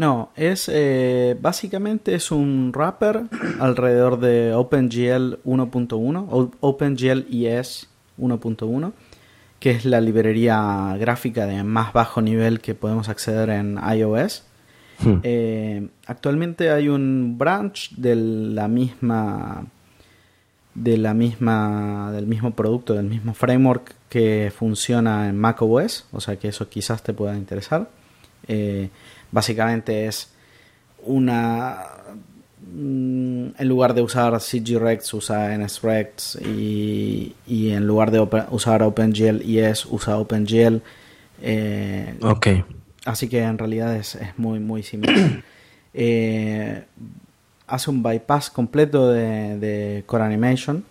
No, 0.00 0.30
es 0.34 0.70
eh, 0.72 1.36
básicamente 1.38 2.14
es 2.14 2.30
un 2.30 2.72
wrapper 2.74 3.24
alrededor 3.60 4.18
de 4.18 4.54
OpenGL 4.54 5.42
1.1, 5.44 6.26
o 6.30 6.50
OpenGL 6.60 7.26
ES 7.30 7.90
1.1, 8.18 8.92
que 9.58 9.72
es 9.72 9.84
la 9.84 10.00
librería 10.00 10.96
gráfica 10.98 11.44
de 11.44 11.62
más 11.64 11.92
bajo 11.92 12.22
nivel 12.22 12.62
que 12.62 12.74
podemos 12.74 13.10
acceder 13.10 13.50
en 13.50 13.78
iOS. 13.94 14.44
Hmm. 15.02 15.20
Eh, 15.22 15.88
actualmente 16.06 16.70
hay 16.70 16.88
un 16.88 17.36
branch 17.38 17.92
de 17.96 18.14
la 18.16 18.68
misma 18.68 19.66
de 20.74 20.96
la 20.98 21.14
misma 21.14 22.10
del 22.12 22.26
mismo 22.26 22.52
producto 22.52 22.94
del 22.94 23.06
mismo 23.06 23.34
framework 23.34 23.94
que 24.08 24.52
funciona 24.56 25.28
en 25.28 25.36
macOS 25.36 26.06
o 26.12 26.20
sea 26.20 26.36
que 26.36 26.48
eso 26.48 26.68
quizás 26.68 27.02
te 27.02 27.12
pueda 27.12 27.36
interesar 27.36 27.88
eh, 28.46 28.90
Básicamente 29.32 30.06
es 30.06 30.30
una... 31.04 31.78
Mm, 32.72 33.48
en 33.58 33.68
lugar 33.68 33.94
de 33.94 34.02
usar 34.02 34.38
CGREX 34.38 35.14
usa 35.14 35.56
NSREX 35.56 36.38
y, 36.44 37.34
y 37.46 37.70
en 37.70 37.86
lugar 37.86 38.10
de 38.10 38.20
usar 38.50 38.82
OpenGL 38.82 39.42
ES 39.42 39.86
usa 39.86 40.18
OpenGL. 40.18 40.82
Eh, 41.40 42.18
ok. 42.20 42.46
Así 43.04 43.28
que 43.28 43.42
en 43.42 43.58
realidad 43.58 43.96
es, 43.96 44.18
muy, 44.36 44.58
muy 44.58 44.82
similar. 44.82 45.42
Eh, 45.92 46.84
hace 47.66 47.90
un 47.90 48.00
bypass 48.00 48.48
completo 48.48 49.08
de, 49.08 50.04
Core 50.06 50.22
Animation. 50.22 50.84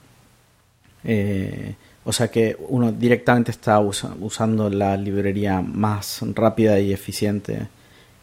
Eh, 1.05 1.75
o 2.03 2.11
sea 2.11 2.27
que 2.27 2.57
uno 2.67 2.91
directamente 2.91 3.49
está 3.49 3.79
usando 3.79 4.69
la 4.69 4.97
librería 4.97 5.61
más 5.61 6.19
rápida 6.35 6.81
y 6.81 6.91
eficiente 6.91 7.69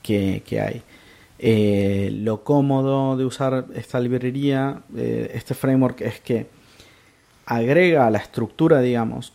que, 0.03 0.43
hay. 0.61 0.83
Eh, 1.39 2.11
lo 2.13 2.45
cómodo 2.45 3.17
de 3.17 3.25
usar 3.25 3.69
esta 3.75 3.99
librería, 3.99 4.83
este 4.95 5.55
framework, 5.55 6.03
es 6.03 6.21
que 6.21 6.47
agrega 7.47 8.07
a 8.07 8.11
la 8.11 8.19
estructura, 8.19 8.83
digamos, 8.83 9.33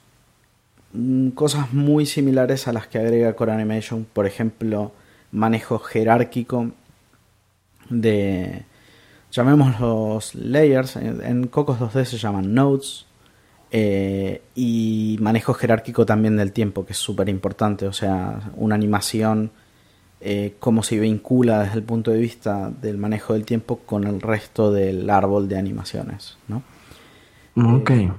cosas 1.36 1.74
muy 1.74 2.05
similares 2.05 2.67
a 2.67 2.74
las 2.74 2.88
que 2.88 2.98
agrega 2.98 3.36
Core 3.36 3.53
Animation, 3.53 4.05
por 4.12 4.25
ejemplo, 4.25 4.91
manejo 5.31 5.79
jerárquico 5.79 6.71
de, 7.89 8.63
llamémoslos 9.31 10.36
layers, 10.36 10.95
en, 10.95 11.48
Cocos 11.48 11.79
2D 11.79 12.05
se 12.05 12.17
llaman 12.17 12.53
nodes, 12.53 13.05
eh, 13.71 14.41
y 14.53 15.17
manejo 15.21 15.53
jerárquico 15.53 16.05
también 16.05 16.36
del 16.36 16.51
tiempo, 16.51 16.86
que 16.86 16.93
es 16.93 17.00
súper 17.00 17.29
importante, 17.29 17.88
o 17.88 17.93
sea, 17.93 18.51
una 18.55 18.75
animación 18.75 19.51
eh, 20.24 20.53
cómo 20.60 20.83
se 20.83 21.00
vincula 21.00 21.63
desde 21.63 21.77
el 21.77 21.83
punto 21.83 22.12
de 22.12 22.19
vista 22.19 22.69
del 22.69 23.00
manejo 23.00 23.33
del 23.33 23.43
tiempo 23.43 23.79
con 23.79 24.05
el 24.05 24.21
resto 24.21 24.71
del 24.71 25.10
árbol 25.10 25.50
de 25.50 25.57
animaciones. 25.57 26.38
¿no? 26.48 26.62
Mm, 27.55 27.75
ok. 27.77 27.89
Eh, 27.89 28.12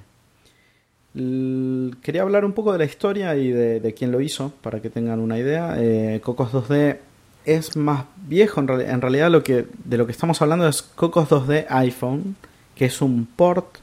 quería 1.15 2.23
hablar 2.23 2.45
un 2.45 2.53
poco 2.53 2.73
de 2.73 2.79
la 2.79 2.85
historia 2.85 3.37
y 3.37 3.51
de, 3.51 3.95
quién 3.95 4.13
lo 4.13 4.21
hizo, 4.21 4.53
para 4.63 4.81
que 4.81 4.91
tengan 4.91 5.21
una 5.21 5.39
idea. 5.39 5.77
Eh, 5.79 6.21
Cocos 6.23 6.53
2D 6.53 6.99
es 7.45 7.77
más 7.77 8.05
viejo, 8.17 8.61
en, 8.61 8.69
realidad 9.01 9.31
lo 9.31 9.43
que, 9.43 9.67
de 9.85 9.99
lo 9.99 10.07
que 10.07 10.13
estamos 10.13 10.41
hablando 10.41 10.67
es 10.69 10.83
Cocos 10.83 11.29
2D 11.29 11.67
iPhone, 11.69 12.37
que 12.75 12.87
es 12.87 13.03
un 13.03 13.27
port 13.27 13.79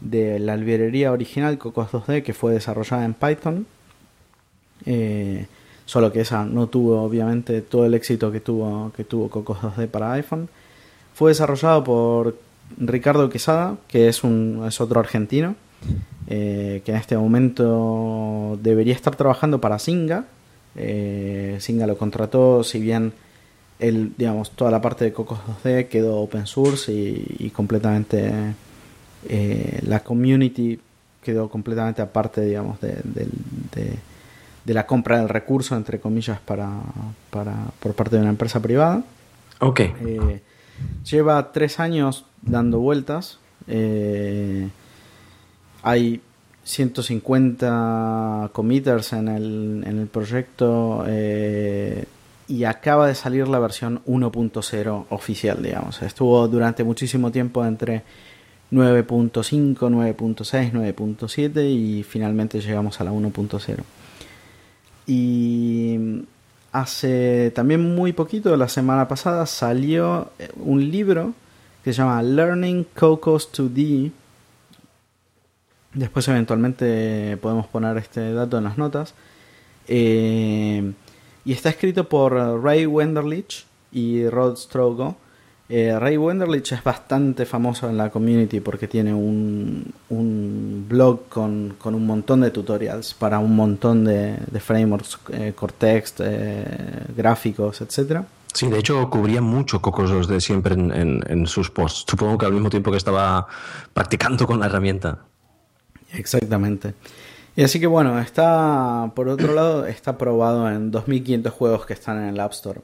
de 0.00 0.38
la 0.38 0.56
librería 0.56 1.12
original 1.12 1.58
Cocos 1.58 1.90
2D 1.92 2.22
que 2.22 2.34
fue 2.34 2.52
desarrollada 2.52 3.04
en 3.04 3.14
Python. 3.14 3.66
Eh, 4.86 5.46
solo 5.86 6.12
que 6.12 6.20
esa 6.20 6.44
no 6.44 6.68
tuvo 6.68 7.02
obviamente 7.02 7.60
todo 7.62 7.84
el 7.84 7.94
éxito 7.94 8.30
que 8.32 8.40
tuvo, 8.40 8.92
que 8.96 9.04
tuvo 9.04 9.28
Cocos 9.28 9.58
2D 9.58 9.88
para 9.88 10.12
iPhone. 10.12 10.48
Fue 11.14 11.30
desarrollado 11.30 11.84
por 11.84 12.36
Ricardo 12.78 13.28
Quesada, 13.28 13.76
que 13.88 14.08
es, 14.08 14.24
un, 14.24 14.64
es 14.66 14.80
otro 14.80 15.00
argentino, 15.00 15.54
eh, 16.26 16.82
que 16.84 16.92
en 16.92 16.98
este 16.98 17.16
momento 17.16 18.58
debería 18.62 18.94
estar 18.94 19.16
trabajando 19.16 19.60
para 19.60 19.78
Singa. 19.78 20.24
Eh, 20.76 21.56
Singa 21.60 21.86
lo 21.86 21.98
contrató, 21.98 22.62
si 22.64 22.80
bien 22.80 23.12
el, 23.78 24.14
digamos, 24.16 24.50
toda 24.50 24.70
la 24.70 24.80
parte 24.80 25.04
de 25.04 25.12
Cocos 25.12 25.40
2D 25.64 25.88
quedó 25.88 26.18
open 26.18 26.46
source 26.46 26.92
y, 26.92 27.50
completamente 27.50 28.30
eh, 29.28 29.80
la 29.86 30.00
community 30.00 30.78
quedó 31.22 31.48
completamente 31.48 32.02
aparte, 32.02 32.42
digamos, 32.42 32.80
de 32.80 32.96
de 34.64 34.74
la 34.74 34.86
compra 34.86 35.18
del 35.18 35.28
recurso, 35.28 35.76
entre 35.76 36.00
comillas, 36.00 36.38
para, 36.40 36.68
para, 37.30 37.54
por 37.80 37.94
parte 37.94 38.16
de 38.16 38.22
una 38.22 38.30
empresa 38.30 38.60
privada. 38.60 39.02
Ok. 39.60 39.80
Eh, 39.80 40.42
lleva 41.04 41.52
tres 41.52 41.80
años 41.80 42.24
dando 42.42 42.78
vueltas. 42.78 43.38
Eh, 43.66 44.68
hay 45.82 46.20
150 46.64 48.50
committers 48.52 49.12
en 49.12 49.28
el, 49.28 49.82
en 49.86 49.98
el 49.98 50.06
proyecto 50.06 51.04
eh, 51.06 52.04
y 52.48 52.64
acaba 52.64 53.06
de 53.06 53.14
salir 53.14 53.48
la 53.48 53.58
versión 53.58 54.02
1.0 54.06 55.06
oficial, 55.10 55.62
digamos. 55.62 56.02
Estuvo 56.02 56.46
durante 56.48 56.84
muchísimo 56.84 57.30
tiempo 57.30 57.64
entre 57.64 58.02
9.5, 58.72 59.76
9.6, 59.76 60.72
9.7 60.72 61.64
y 61.70 62.02
finalmente 62.02 62.60
llegamos 62.60 63.00
a 63.00 63.04
la 63.04 63.12
1.0. 63.12 63.76
Y 65.06 66.24
hace 66.72 67.50
también 67.52 67.94
muy 67.94 68.12
poquito, 68.12 68.56
la 68.56 68.68
semana 68.68 69.08
pasada, 69.08 69.46
salió 69.46 70.30
eh, 70.38 70.48
un 70.56 70.90
libro 70.90 71.34
que 71.82 71.92
se 71.92 71.98
llama 71.98 72.22
Learning 72.22 72.86
Cocos 72.94 73.50
2D. 73.52 74.12
Después 75.94 76.26
eventualmente 76.28 77.36
podemos 77.38 77.66
poner 77.66 77.96
este 77.96 78.32
dato 78.32 78.58
en 78.58 78.64
las 78.64 78.78
notas. 78.78 79.14
Eh, 79.88 80.92
y 81.44 81.52
está 81.52 81.70
escrito 81.70 82.08
por 82.08 82.32
Ray 82.62 82.86
Wenderlich 82.86 83.64
y 83.92 84.28
Rod 84.28 84.56
Strogo 84.56 85.16
eh, 85.72 85.96
Ray 85.96 86.16
Wenderlich 86.16 86.72
es 86.72 86.82
bastante 86.82 87.46
famoso 87.46 87.88
en 87.88 87.96
la 87.96 88.10
community 88.10 88.58
porque 88.58 88.88
tiene 88.88 89.14
un, 89.14 89.94
un 90.08 90.86
blog 90.88 91.28
con, 91.28 91.76
un 91.84 92.06
montón 92.06 92.40
de 92.40 92.50
tutorials 92.50 93.14
para 93.14 93.38
un 93.38 93.54
montón 93.54 94.04
de, 94.04 94.36
frameworks, 94.58 95.18
eh, 95.32 95.52
Cortex, 95.54 96.14
eh, 96.18 97.04
gráficos, 97.16 97.82
etc. 97.82 98.22
Sí, 98.52 98.66
de 98.66 98.80
hecho 98.80 99.08
cubría 99.08 99.40
mucho 99.40 99.80
Cocos 99.80 100.26
de 100.26 100.40
siempre 100.40 100.74
en, 100.74 101.46
sus 101.46 101.70
posts. 101.70 102.04
Supongo 102.08 102.36
que 102.36 102.46
al 102.46 102.52
mismo 102.52 102.68
tiempo 102.68 102.90
que 102.90 102.96
estaba 102.96 103.46
practicando 103.94 104.48
con 104.48 104.58
la 104.58 104.66
herramienta. 104.66 105.20
Exactamente. 106.12 106.94
Y 107.56 107.62
así 107.62 107.80
que 107.80 107.86
bueno, 107.86 108.18
está, 108.20 109.12
por 109.14 109.28
otro 109.28 109.54
lado, 109.54 109.86
está 109.86 110.16
probado 110.16 110.70
en 110.70 110.90
2500 110.90 111.52
juegos 111.52 111.86
que 111.86 111.92
están 111.92 112.18
en 112.18 112.28
el 112.30 112.40
App 112.40 112.52
Store. 112.52 112.80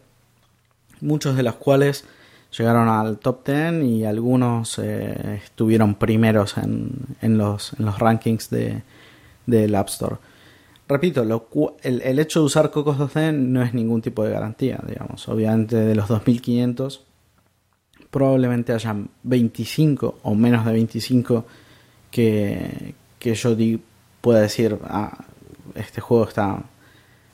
Muchos 1.00 1.37
de 1.37 1.42
los 1.42 1.54
cuales 1.56 2.04
llegaron 2.56 2.88
al 2.88 3.18
top 3.18 3.47
10 3.47 3.85
y 3.85 4.04
algunos 4.04 4.78
eh, 4.78 5.40
estuvieron 5.45 5.95
primeros 5.95 6.56
en, 6.59 6.90
en, 7.21 7.38
los, 7.38 7.75
en 7.78 7.87
los 7.87 7.99
rankings 7.99 8.50
de, 8.50 8.83
del 9.47 9.75
App 9.75 9.88
Store. 9.88 10.16
Repito, 10.88 11.25
lo, 11.25 11.49
el, 11.83 12.00
el, 12.02 12.18
hecho 12.18 12.40
de 12.40 12.47
usar 12.47 12.71
Cocos 12.71 12.99
2D 12.99 13.35
no 13.35 13.62
es 13.62 13.75
ningún 13.75 14.02
tipo 14.02 14.25
de 14.25 14.30
garantía, 14.30 14.78
digamos. 14.87 15.28
Obviamente 15.28 15.76
de 15.76 15.95
los 15.95 16.09
2500 16.09 17.02
probablemente 18.11 18.73
haya 18.73 18.97
25 19.25 20.21
o 20.23 20.35
menos 20.35 20.64
de 20.64 20.73
25 20.73 21.45
que, 22.11 22.95
que 23.26 23.35
yo 23.35 23.56
pueda 24.21 24.40
decir, 24.40 24.78
ah, 24.85 25.25
este 25.75 26.00
juego 26.00 26.28
está 26.28 26.62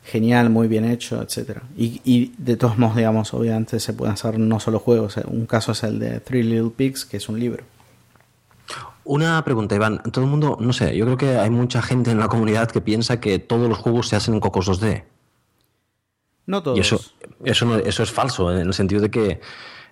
genial, 0.05 0.49
muy 0.49 0.67
bien 0.67 0.87
hecho, 0.87 1.21
etcétera. 1.21 1.63
Y, 1.77 2.33
de 2.39 2.57
todos 2.57 2.79
modos, 2.79 2.97
digamos, 2.97 3.35
obviamente 3.35 3.79
se 3.79 3.93
pueden 3.93 4.15
hacer 4.15 4.39
no 4.39 4.59
solo 4.59 4.79
juegos. 4.79 5.19
Eh, 5.19 5.25
un 5.27 5.45
caso 5.45 5.73
es 5.73 5.83
el 5.83 5.99
de 5.99 6.21
Three 6.21 6.43
Little 6.43 6.71
Pigs, 6.71 7.05
que 7.05 7.19
es 7.19 7.29
un 7.29 7.39
libro. 7.39 7.65
Una 9.05 9.45
pregunta, 9.45 9.75
Iván. 9.75 10.03
Todo 10.11 10.25
el 10.25 10.31
mundo, 10.31 10.57
no 10.59 10.73
sé, 10.73 10.97
yo 10.97 11.05
creo 11.05 11.19
que 11.19 11.37
hay 11.37 11.51
mucha 11.51 11.83
gente 11.83 12.11
en 12.11 12.19
la 12.19 12.29
comunidad 12.29 12.71
que 12.71 12.81
piensa 12.81 13.21
que 13.21 13.39
todos 13.39 13.69
los 13.69 13.77
juegos 13.77 14.09
se 14.09 14.17
hacen 14.17 14.33
en 14.33 14.41
Cocos 14.41 14.67
2D. 14.71 15.05
No 16.47 16.63
todos. 16.63 16.79
Y 16.79 16.81
eso, 16.81 17.01
eso, 17.45 17.77
eso 17.77 18.03
es 18.03 18.11
falso, 18.11 18.51
en 18.51 18.67
el 18.67 18.73
sentido 18.73 19.03
de 19.03 19.11
que, 19.11 19.41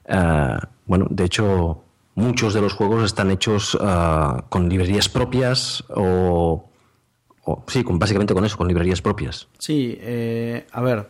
eh, 0.06 0.58
bueno, 0.86 1.06
de 1.10 1.24
hecho, 1.24 1.84
muchos 2.14 2.54
de 2.54 2.60
los 2.60 2.72
juegos 2.72 3.04
están 3.04 3.30
hechos 3.30 3.78
eh, 3.80 4.42
con 4.48 4.68
librerías 4.68 5.08
propias 5.08 5.84
o 5.94 6.64
sí, 7.66 7.82
con, 7.82 7.98
básicamente 7.98 8.34
con 8.34 8.44
eso, 8.44 8.56
con 8.56 8.68
librerías 8.68 9.02
propias. 9.02 9.48
Sí, 9.58 9.96
eh, 10.00 10.66
a 10.72 10.80
ver, 10.80 11.08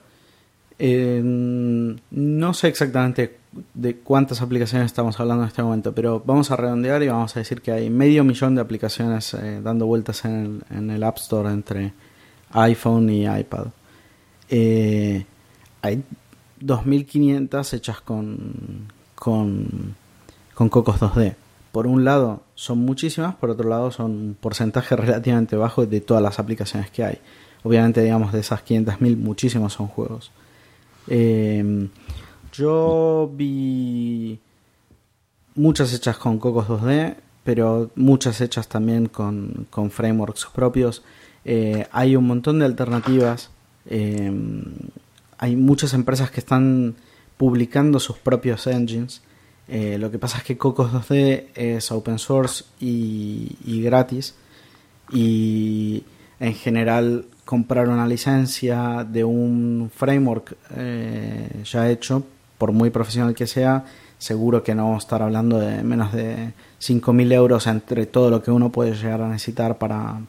no 2.10 2.54
sé 2.54 2.68
exactamente 2.68 3.40
de 3.74 3.96
cuántas 3.96 4.42
aplicaciones 4.42 4.86
estamos 4.86 5.18
hablando 5.18 5.42
en 5.42 5.48
este 5.48 5.62
momento, 5.62 5.92
pero 5.92 6.22
vamos 6.24 6.50
a 6.50 6.56
redondear 6.56 7.02
y 7.02 7.08
vamos 7.08 7.36
a 7.36 7.40
decir 7.40 7.60
que 7.60 7.72
hay 7.72 7.90
medio 7.90 8.22
millón 8.24 8.54
de 8.54 8.60
aplicaciones 8.60 9.34
eh, 9.34 9.60
dando 9.62 9.86
vueltas 9.86 10.24
en 10.24 10.62
el, 10.70 10.78
en 10.78 10.90
el, 10.90 11.02
App 11.02 11.18
Store 11.18 11.50
entre 11.50 11.92
iPhone 12.52 13.10
y 13.10 13.26
iPad. 13.26 13.66
Eh, 14.48 15.24
hay 15.82 16.02
2.500 16.60 17.74
hechas 17.74 18.00
con, 18.00 18.88
con, 19.14 19.96
con 20.60 20.68
Cocos 20.68 21.00
2D. 21.00 21.36
Por 21.72 21.86
un 21.86 22.04
lado 22.04 22.42
son 22.54 22.80
muchísimas, 22.80 23.34
por 23.36 23.48
otro 23.48 23.66
lado 23.66 23.90
son 23.90 24.10
un 24.10 24.36
porcentaje 24.38 24.94
relativamente 25.04 25.56
bajo 25.56 25.86
de 25.86 26.02
todas 26.02 26.22
las 26.22 26.38
aplicaciones 26.38 26.90
que 26.90 27.02
hay. 27.02 27.18
Obviamente, 27.62 28.02
digamos, 28.02 28.30
de 28.30 28.40
esas 28.40 28.62
500.000, 28.62 29.16
muchísimos 29.16 29.72
son 29.72 29.86
juegos. 29.86 30.32
Eh, 31.08 31.88
yo 32.52 33.30
vi 33.32 34.38
muchas 35.54 35.94
hechas 35.94 36.18
con 36.18 36.38
Cocos 36.38 36.68
2D, 36.68 37.16
pero 37.42 37.90
muchas 37.94 38.42
hechas 38.42 38.68
también 38.68 39.06
con, 39.06 39.66
frameworks 39.90 40.46
propios. 40.54 41.02
Eh, 41.46 41.86
hay 41.90 42.16
un 42.16 42.26
montón 42.26 42.58
de 42.58 42.66
alternativas. 42.66 43.48
Eh, 43.86 44.30
hay 45.38 45.56
muchas 45.56 45.94
empresas 45.94 46.30
que 46.30 46.40
están 46.40 46.96
publicando 47.38 47.98
sus 47.98 48.18
propios 48.18 48.66
engines. 48.66 49.22
Eh, 49.70 49.96
lo 49.98 50.10
que 50.10 50.18
pasa 50.18 50.38
es 50.38 50.44
que 50.44 50.58
Cocos 50.58 50.92
2D 50.92 51.46
es 51.54 51.90
open 51.92 52.18
source 52.18 52.64
y, 52.80 53.82
gratis. 53.82 54.34
Y 55.12 56.04
en 56.38 56.54
general 56.54 57.26
comprar 57.44 57.88
una 57.88 58.06
licencia 58.06 59.06
de 59.08 59.24
un 59.24 59.90
framework 59.94 60.56
ya 61.64 61.90
hecho 61.90 62.24
por 62.60 62.72
muy 62.72 62.90
profesional 62.90 63.34
que 63.34 63.46
sea, 63.46 63.84
seguro 64.18 64.62
que 64.62 64.74
no 64.74 64.84
vamos 64.84 65.04
a 65.04 65.06
estar 65.06 65.22
hablando 65.22 65.58
de 65.58 65.82
menos 65.82 66.12
de 66.12 66.52
5.000 66.78 67.32
euros 67.32 67.66
entre 67.66 68.04
todo 68.04 68.28
lo 68.28 68.42
que 68.42 68.50
uno 68.50 68.70
puede 68.70 68.94
llegar 68.94 69.22
a 69.22 69.28
necesitar 69.28 69.78
para, 69.78 70.20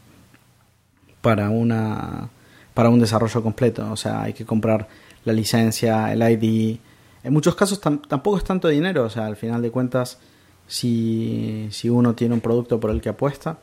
para, 1.21 1.49
una, 1.49 2.29
para 2.73 2.89
un 2.89 3.01
desarrollo 3.01 3.43
completo. 3.43 3.91
O 3.91 3.97
sea, 3.97 4.21
hay 4.23 4.31
que 4.31 4.45
comprar 4.45 4.87
la 5.25 5.33
licencia, 5.33 6.13
el 6.13 6.21
ID. 6.21 6.79
En 7.23 7.33
muchos 7.33 7.55
casos 7.55 7.79
tampoco 7.79 8.37
es 8.37 8.43
tanto 8.43 8.67
dinero. 8.67 9.03
O 9.03 9.09
sea, 9.09 9.25
al 9.25 9.35
final 9.35 9.61
de 9.61 9.71
cuentas, 9.71 10.19
si, 10.67 11.67
si 11.71 11.89
uno 11.89 12.13
tiene 12.15 12.33
un 12.33 12.41
producto 12.41 12.79
por 12.79 12.91
el 12.91 13.01
que 13.01 13.09
apuesta, 13.09 13.57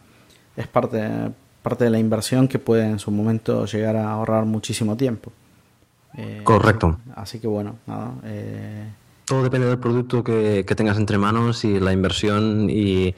es 0.57 0.67
parte, 0.67 1.33
parte 1.63 1.85
de 1.85 1.91
la 1.91 1.99
inversión 1.99 2.49
que 2.49 2.59
puede 2.59 2.85
en 2.85 2.99
su 2.99 3.11
momento 3.11 3.65
llegar 3.67 3.97
a 3.97 4.11
ahorrar 4.11 4.45
muchísimo 4.45 4.97
tiempo. 4.97 5.33
Eh, 6.17 6.41
Correcto. 6.45 6.99
Así 7.15 7.39
que 7.39 7.47
bueno, 7.47 7.77
nada. 7.87 8.13
Eh, 8.25 8.89
Todo 9.29 9.43
depende 9.43 9.67
del 9.67 9.79
producto 9.79 10.25
que, 10.25 10.65
tengas 10.77 10.97
entre 10.97 11.19
manos 11.19 11.65
y 11.65 11.79
la 11.79 11.93
inversión 11.93 12.71
y, 12.71 13.15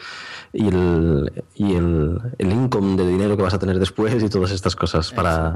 y, 0.53 0.67
el, 0.67 1.45
y 1.55 1.75
el, 1.75 2.21
income 2.39 2.97
de 2.97 3.07
dinero 3.07 3.37
que 3.37 3.45
vas 3.45 3.55
a 3.55 3.61
tener 3.61 3.79
después 3.79 4.21
y 4.21 4.29
todas 4.29 4.51
estas 4.51 4.75
cosas 4.75 5.13
para, 5.13 5.55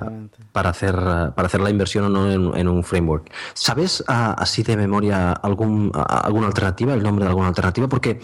para, 0.53 0.71
hacer, 0.71 0.95
para 0.95 1.47
hacer 1.47 1.61
la 1.61 1.71
inversión 1.71 2.05
o 2.05 2.09
no 2.09 2.55
en, 2.57 2.69
un 2.69 2.85
framework. 2.85 3.33
¿Sabes 3.55 4.05
así 4.07 4.63
de 4.63 4.77
memoria 4.77 5.33
algún, 5.33 5.91
alguna 5.95 6.47
alternativa, 6.47 6.95
el 6.95 7.03
nombre 7.03 7.25
de 7.25 7.31
alguna 7.31 7.49
alternativa? 7.49 7.89
Porque... 7.89 8.21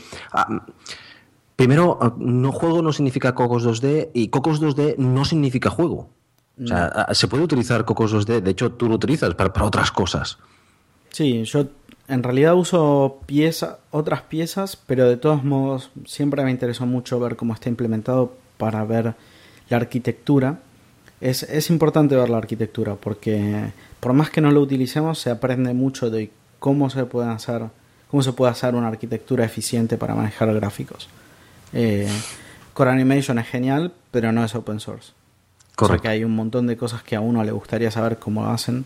Primero, 1.57 2.17
no 2.17 2.53
juego 2.53 2.81
no 2.81 2.91
significa 2.91 3.35
Cocos 3.35 3.67
2D 3.67 4.13
y 4.15 4.29
Cocos 4.29 4.63
2D 4.63 4.97
no 4.97 5.27
significa 5.27 5.69
juego. 5.69 6.09
O 6.59 6.67
sea, 6.67 7.09
se 7.13 7.29
puede 7.29 7.45
utilizar 7.45 7.85
Cocos 7.85 8.15
2D, 8.15 8.41
de 8.41 8.51
hecho 8.51 8.73
tú 8.73 8.89
lo 8.89 8.95
utilizas 8.95 9.35
para, 9.35 9.53
otras 9.63 9.93
cosas. 9.93 10.39
Sí, 11.13 11.45
yo 11.45 11.67
en 12.09 12.23
realidad 12.23 12.55
uso 12.55 13.21
pieza, 13.27 13.79
otras 13.91 14.23
piezas, 14.23 14.77
pero 14.77 15.09
de 15.09 15.17
todos 15.17 15.45
modos 15.45 15.91
siempre 16.07 16.45
me 16.45 16.51
interesó 16.51 16.87
mucho 16.87 17.21
ver 17.21 17.37
cómo 17.37 17.55
está 17.55 17.69
implementado 17.69 18.35
para 18.57 18.85
ver 18.85 19.15
la 19.69 19.77
arquitectura. 19.77 20.61
Es, 21.21 21.43
es 21.45 21.71
importante 21.71 22.17
ver 22.17 22.31
la 22.31 22.39
arquitectura 22.39 22.97
porque 22.97 23.73
por 24.01 24.13
más 24.13 24.31
que 24.31 24.41
no 24.41 24.51
lo 24.51 24.61
utilicemos 24.61 25.19
se 25.19 25.31
aprende 25.31 25.75
mucho 25.75 26.11
de 26.11 26.31
cómo 26.59 26.91
se 26.91 27.05
puede 27.05 27.29
hacer, 27.29 27.67
cómo 28.11 28.23
se 28.23 28.33
puede 28.33 28.53
hacer 28.53 28.75
una 28.75 28.89
arquitectura 28.89 29.45
eficiente 29.45 29.97
para 29.97 30.15
manejar 30.15 30.53
gráficos. 30.55 31.09
Eh, 31.73 32.09
Core 32.73 32.91
Animation 32.91 33.39
es 33.39 33.47
genial, 33.47 33.93
pero 34.11 34.33
no 34.33 34.45
es 34.45 34.55
open 34.55 34.81
source. 34.81 35.13
Correcto. 35.77 36.03
que 36.03 36.09
hay 36.09 36.25
un 36.25 36.35
montón 36.35 36.67
de 36.67 36.77
cosas 36.77 37.03
que 37.03 37.17
a 37.17 37.21
uno 37.21 37.43
le 37.43 37.53
gustaría 37.53 37.91
saber 37.91 38.19
cómo 38.19 38.47
hacen. 38.49 38.85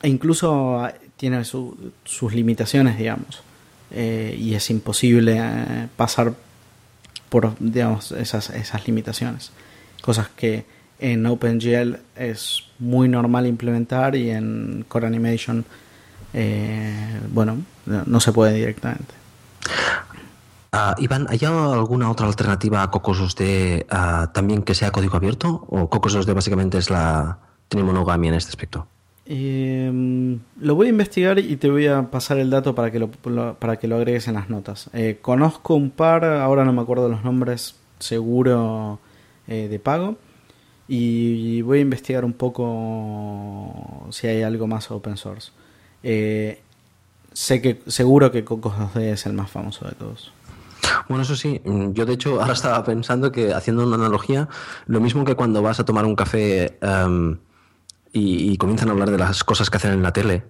E 0.00 0.08
incluso 0.08 0.88
ah, 1.18 1.20
tiene 1.20 1.44
sus 1.44 2.34
limitaciones, 2.34 2.96
digamos. 2.96 3.42
Eh, 3.90 4.36
y 4.38 4.54
es 4.54 4.68
imposible 4.70 5.38
eh, 5.38 5.88
pasar 5.96 6.34
por 7.28 7.54
digamos, 7.58 8.12
esas, 8.12 8.50
esas 8.50 8.86
limitaciones. 8.86 9.50
Cosas 10.02 10.28
que 10.28 10.64
en 10.98 11.26
OpenGL 11.26 11.96
es 12.16 12.64
muy 12.78 13.08
normal 13.08 13.46
implementar 13.46 14.16
y 14.16 14.30
en 14.30 14.84
Core 14.88 15.06
Animation, 15.06 15.64
eh, 16.34 17.20
bueno, 17.30 17.58
no 17.86 18.20
se 18.20 18.32
puede 18.32 18.54
directamente. 18.54 19.14
Uh, 20.70 21.00
Iván, 21.00 21.26
¿hay 21.30 21.40
alguna 21.44 22.10
otra 22.10 22.26
alternativa 22.26 22.82
a 22.82 22.90
Cocos 22.90 23.20
2D 23.20 23.86
uh, 23.86 24.32
también 24.32 24.62
que 24.62 24.74
sea 24.74 24.90
código 24.90 25.16
abierto? 25.16 25.64
¿O 25.68 25.88
Cocos 25.88 26.14
2D 26.14 26.34
básicamente 26.34 26.76
es 26.76 26.90
la 26.90 27.38
tiene 27.68 27.84
monogamia 27.84 28.28
en 28.28 28.34
este 28.34 28.50
aspecto? 28.50 28.86
Eh, 29.30 30.38
lo 30.58 30.74
voy 30.74 30.86
a 30.86 30.90
investigar 30.90 31.38
y 31.38 31.56
te 31.56 31.68
voy 31.68 31.86
a 31.86 32.10
pasar 32.10 32.38
el 32.38 32.48
dato 32.48 32.74
para 32.74 32.90
que 32.90 32.98
lo, 32.98 33.10
para 33.10 33.76
que 33.76 33.86
lo 33.86 33.96
agregues 33.96 34.26
en 34.26 34.34
las 34.34 34.48
notas. 34.48 34.88
Eh, 34.94 35.18
conozco 35.20 35.74
un 35.74 35.90
par, 35.90 36.24
ahora 36.24 36.64
no 36.64 36.72
me 36.72 36.80
acuerdo 36.80 37.10
los 37.10 37.22
nombres, 37.22 37.76
seguro 37.98 38.98
eh, 39.46 39.68
de 39.68 39.78
pago. 39.78 40.16
Y 40.88 41.60
voy 41.60 41.80
a 41.80 41.82
investigar 41.82 42.24
un 42.24 42.32
poco 42.32 44.06
si 44.10 44.26
hay 44.26 44.40
algo 44.40 44.66
más 44.66 44.90
open 44.90 45.18
source. 45.18 45.52
Eh, 46.02 46.62
sé 47.34 47.60
que 47.60 47.82
seguro 47.86 48.32
que 48.32 48.44
Cocos 48.44 48.72
2D 48.74 49.12
es 49.12 49.26
el 49.26 49.34
más 49.34 49.50
famoso 49.50 49.86
de 49.86 49.92
todos. 49.92 50.32
Bueno, 51.08 51.24
eso 51.24 51.36
sí, 51.36 51.60
mm, 51.62 51.92
yo 51.92 52.06
de 52.06 52.14
hecho 52.14 52.40
ahora 52.40 52.54
estaba 52.54 52.82
pensando 52.84 53.30
que 53.30 53.52
haciendo 53.52 53.86
una 53.86 53.96
analogía, 53.96 54.48
lo 54.86 55.00
mismo 55.00 55.26
que 55.26 55.34
cuando 55.34 55.60
vas 55.60 55.78
a 55.80 55.84
tomar 55.84 56.06
un 56.06 56.16
café 56.16 56.78
em, 56.80 57.36
y, 58.12 58.56
comienzan 58.56 58.88
a 58.88 58.92
hablar 58.92 59.10
de 59.10 59.18
las 59.18 59.44
cosas 59.44 59.70
que 59.70 59.76
hacen 59.76 59.92
en 59.92 60.02
la 60.02 60.12
tele 60.12 60.44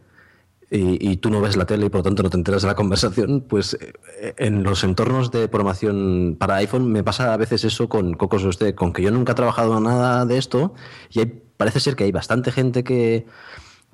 y, 0.71 1.17
tú 1.17 1.31
no 1.31 1.41
ves 1.41 1.57
la 1.57 1.65
tele 1.65 1.87
y 1.87 1.89
por 1.89 2.01
lo 2.01 2.03
tanto 2.03 2.23
no 2.23 2.31
te 2.31 2.37
enteras 2.37 2.63
de 2.63 2.69
la 2.69 2.75
conversación, 2.77 3.45
pues 3.49 3.75
eh, 3.81 4.35
en 4.37 4.63
los 4.63 4.85
entornos 4.85 5.31
de 5.31 5.49
programación 5.49 6.37
para 6.39 6.57
iPhone 6.57 6.93
me 6.93 7.03
pasa 7.03 7.33
a 7.33 7.37
veces 7.37 7.65
eso 7.65 7.89
con 7.89 8.15
Cocos 8.15 8.45
usted, 8.45 8.75
con 8.75 8.93
que 8.93 9.03
yo 9.03 9.11
nunca 9.11 9.33
he 9.33 9.35
trabajado 9.35 9.81
nada 9.81 10.27
de 10.27 10.39
esto 10.39 10.75
y 11.11 11.25
parece 11.25 11.81
ser 11.81 11.97
que 11.97 12.05
hay 12.05 12.13
bastante 12.13 12.53
gente 12.53 12.85
que 12.85 13.27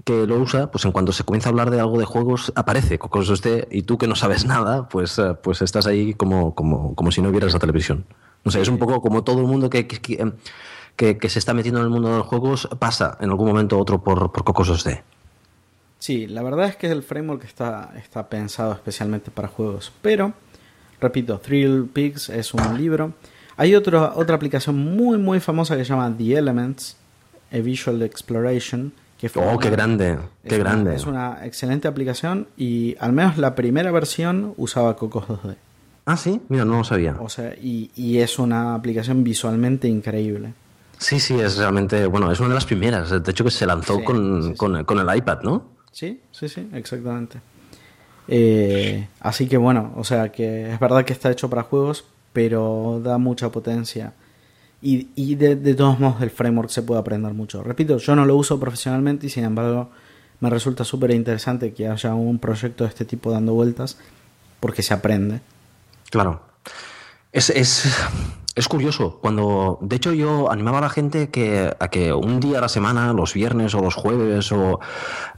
que 0.03 0.27
lo 0.27 0.39
usa, 0.39 0.71
pues 0.71 0.85
en 0.85 0.93
cuanto 0.93 1.13
se 1.13 1.23
comienza 1.23 1.49
a 1.49 1.51
hablar 1.51 1.71
de 1.71 1.79
algo 1.79 1.99
de 1.99 2.05
juegos, 2.05 2.53
aparece 2.57 2.99
Cocos 2.99 3.29
usted 3.29 3.69
y 3.71 3.83
tú 3.83 3.97
que 3.97 4.09
no 4.09 4.17
sabes 4.17 4.45
nada, 4.47 4.89
pues, 4.89 5.19
eh, 5.19 5.35
pues 5.41 5.63
estás 5.63 5.87
ahí 5.87 6.15
como, 6.15 6.55
como, 6.55 6.95
como 6.95 7.13
si 7.13 7.23
no 7.23 7.31
vieras 7.31 7.53
la 7.53 7.61
televisión. 7.61 8.07
No 8.45 8.51
sé, 8.51 8.61
es 8.61 8.69
un 8.69 8.79
poco 8.79 9.01
como 9.01 9.25
todo 9.25 9.41
el 9.41 9.47
mundo 9.47 9.71
que, 9.71 9.87
que, 9.87 10.01
que, 10.01 10.33
se 10.97 11.39
está 11.39 11.55
metiendo 11.55 11.81
en 11.81 11.87
el 11.87 11.91
mundo 11.91 12.11
de 12.11 12.19
los 12.19 12.27
juegos 12.27 12.69
pasa 12.79 13.17
en 13.21 13.31
algún 13.31 13.49
momento 13.49 13.79
otro 13.79 14.03
por, 14.03 14.33
por 14.33 14.45
Cocos 14.45 14.71
2D. 14.71 15.03
Sí, 15.99 16.27
la 16.27 16.43
verdad 16.43 16.69
es 16.69 16.77
que 16.77 16.91
el 16.91 17.03
framework 17.03 17.45
está, 17.45 17.93
está 17.97 18.29
pensado 18.29 18.73
especialmente 18.73 19.31
para 19.31 19.49
juegos, 19.49 19.93
pero, 20.03 20.35
repito, 21.01 21.39
Thrill 21.39 21.89
Pigs 21.93 22.29
es 22.29 22.53
un 22.53 22.77
libro. 22.77 23.15
Hay 23.57 23.75
otro, 23.75 24.13
otra 24.17 24.37
aplicación 24.37 24.77
muy 24.77 25.17
muy 25.17 25.41
famosa 25.41 25.77
que 25.77 25.85
se 25.85 25.91
llama 25.91 26.15
The 26.17 26.37
Elements, 26.37 26.97
a 27.51 27.59
Visual 27.59 28.03
Exploration, 28.03 28.93
oh, 29.37 29.59
qué 29.59 29.71
grande, 29.71 30.19
qué 30.47 30.59
grande. 30.59 30.95
es 30.95 31.07
una 31.07 31.45
excelente 31.45 31.89
aplicación 31.89 32.49
y 32.57 32.97
al 33.01 33.13
menos 33.13 33.39
la 33.39 33.55
primera 33.55 33.91
versión 33.91 34.55
usaba 34.57 34.97
Cocos 34.97 35.27
2D. 35.27 35.57
Ah, 36.07 36.17
sí, 36.17 36.41
mira, 36.49 36.65
no 36.65 36.79
lo 36.79 36.85
sabía. 36.85 37.17
O 37.21 37.29
sea, 37.29 37.55
y, 37.55 37.91
y 37.97 38.19
es 38.19 38.39
una 38.39 38.75
aplicación 38.75 39.25
visualmente 39.25 39.89
increíble. 39.89 40.53
Sí, 40.99 41.21
sí, 41.21 41.39
es 41.39 41.57
realmente, 41.57 42.07
bueno, 42.07 42.31
es 42.31 42.41
una 42.41 42.51
de 42.51 42.55
las 42.55 42.65
primeras, 42.65 43.11
de 43.11 43.31
hecho 43.31 43.45
que 43.45 43.51
se 43.51 43.67
lanzó 43.67 44.03
con, 44.05 44.55
con, 44.55 44.85
con, 44.85 44.99
el 44.99 45.17
iPad, 45.17 45.43
¿no? 45.43 45.71
Sí, 45.93 46.23
sí, 46.31 46.49
sí, 46.49 46.69
exactamente. 46.73 47.41
Eh, 48.27 49.07
así 49.21 49.47
que 49.49 49.57
bueno, 49.57 49.93
o 49.97 50.05
sea 50.05 50.33
que 50.33 50.73
es 50.73 50.81
verdad 50.81 51.05
que 51.05 51.13
está 51.13 51.31
hecho 51.31 51.51
para 51.51 51.63
juegos, 51.63 52.05
pero 52.33 53.01
da 53.03 53.19
mucha 53.19 53.51
potencia 53.51 54.15
y, 54.87 55.35
de, 55.37 55.75
todos 55.75 55.99
modos 55.99 56.21
del 56.21 56.31
framework 56.31 56.69
se 56.69 56.83
puede 56.83 57.01
aprender 57.01 57.33
mucho. 57.33 57.63
Repito, 57.63 57.97
yo 57.97 58.15
no 58.15 58.27
lo 58.27 58.37
uso 58.37 58.61
profesionalmente 58.61 59.27
y 59.27 59.31
sin 59.31 59.45
embargo 59.45 59.91
me 60.41 60.51
resulta 60.51 60.85
súper 60.85 61.13
interesante 61.13 61.73
que 61.73 61.89
haya 61.89 62.15
un 62.15 62.39
proyecto 62.39 62.85
de 62.85 62.91
este 62.91 63.07
tipo 63.07 63.31
dando 63.31 63.55
vueltas 63.55 63.97
porque 64.61 64.83
se 64.83 64.93
aprende. 64.93 65.41
Claro. 66.11 66.43
Es, 67.33 67.49
es, 67.49 67.97
es 68.55 68.69
curioso. 68.69 69.19
Cuando, 69.21 69.79
de 69.81 69.97
hecho, 69.97 70.13
yo 70.13 70.51
animaba 70.51 70.79
a 70.79 70.83
la 70.83 70.91
gente 70.91 71.31
que, 71.31 71.75
a 71.79 71.89
que 71.89 72.13
un 72.13 72.41
día 72.41 72.59
a 72.59 72.61
la 72.61 72.69
semana, 72.69 73.13
los 73.13 73.35
viernes 73.35 73.75
o 73.75 73.81
los 73.81 73.95
jueves 73.95 74.53
o 74.53 74.81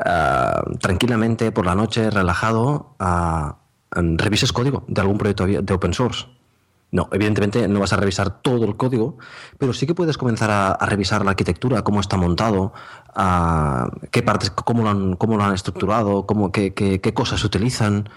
ah, 0.05 0.63
tranquilamente 0.81 1.53
por 1.53 1.67
la 1.67 1.75
noche, 1.75 2.11
relajado, 2.11 2.95
uh, 3.01 3.53
revises 4.17 4.53
código 4.53 4.85
de 4.89 5.01
algún 5.01 5.19
proyecto 5.19 5.47
de 5.47 5.75
open 5.75 5.95
source. 5.95 6.27
No, 6.93 7.09
evidentemente 7.13 7.67
no 7.69 7.81
vas 7.81 7.93
a 7.93 7.97
revisar 7.97 8.41
todo 8.43 8.65
el 8.65 8.77
código, 8.77 9.19
pero 9.59 9.73
sí 9.73 9.87
que 9.87 9.95
puedes 9.95 10.17
comenzar 10.17 10.51
a, 10.51 10.87
revisar 10.87 11.25
la 11.25 11.33
arquitectura, 11.33 11.83
cómo 11.83 12.01
está 12.01 12.17
montado, 12.17 12.73
qué 14.13 14.23
partes, 14.23 14.51
cómo 14.51 14.83
lo 14.83 15.45
han, 15.45 15.55
estructurado, 15.55 16.27
cómo, 16.27 16.53
qué, 16.53 17.13
cosas 17.15 17.41
se 17.41 17.47
utilizan. 17.47 18.09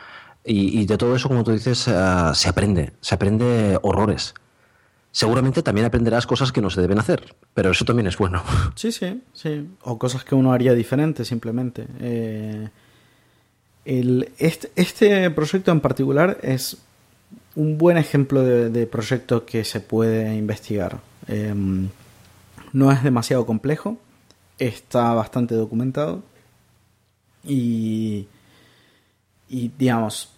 Y, 0.45 0.85
de 0.85 0.97
todo 0.97 1.15
eso, 1.15 1.27
como 1.27 1.43
tú 1.43 1.51
dices, 1.51 1.87
ah, 1.87 2.33
se 2.35 2.47
aprende, 2.47 2.93
se 3.01 3.15
aprende 3.15 3.79
horrores. 3.81 4.33
Seguramente 5.11 5.63
también 5.63 5.87
aprenderás 5.87 6.27
cosas 6.27 6.51
que 6.51 6.61
no 6.61 6.69
se 6.69 6.81
deben 6.81 6.99
hacer, 6.99 7.35
pero 7.53 7.71
eso 7.71 7.83
también 7.83 8.07
es 8.07 8.17
bueno. 8.17 8.43
Sí, 8.75 8.91
sí, 8.91 9.21
sí. 9.33 9.67
O 9.81 9.97
cosas 9.97 10.23
que 10.23 10.35
uno 10.35 10.53
haría 10.53 10.73
diferente, 10.73 11.25
simplemente. 11.25 11.87
Eh, 11.99 12.69
este, 13.85 14.71
este, 14.75 15.29
proyecto 15.31 15.71
en 15.71 15.79
particular 15.79 16.37
es 16.43 16.77
un 17.55 17.77
buen 17.77 17.97
ejemplo 17.97 18.43
de, 18.43 18.87
proyecto 18.87 19.45
que 19.45 19.63
se 19.63 19.79
puede 19.79 20.35
investigar. 20.35 20.99
Em, 21.27 21.89
no 22.71 22.91
es 22.91 23.03
demasiado 23.03 23.47
complejo, 23.47 23.97
está 24.59 25.13
bastante 25.13 25.55
documentado 25.55 26.21
y, 27.43 28.27
y 29.49 29.71
digamos, 29.77 30.29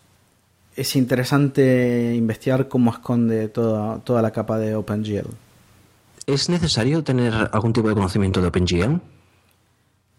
es 0.75 0.95
interesante 0.95 2.13
investigar 2.15 2.67
cómo 2.67 2.91
esconde 2.91 3.47
toda, 3.49 3.99
toda 3.99 4.21
la 4.21 4.31
capa 4.31 4.57
de 4.57 4.75
OpenGL. 4.75 5.27
¿Es 6.27 6.49
necesario 6.49 7.03
tener 7.03 7.33
algún 7.51 7.73
tipo 7.73 7.89
de 7.89 7.95
conocimiento 7.95 8.41
de 8.41 8.47
OpenGL? 8.47 9.01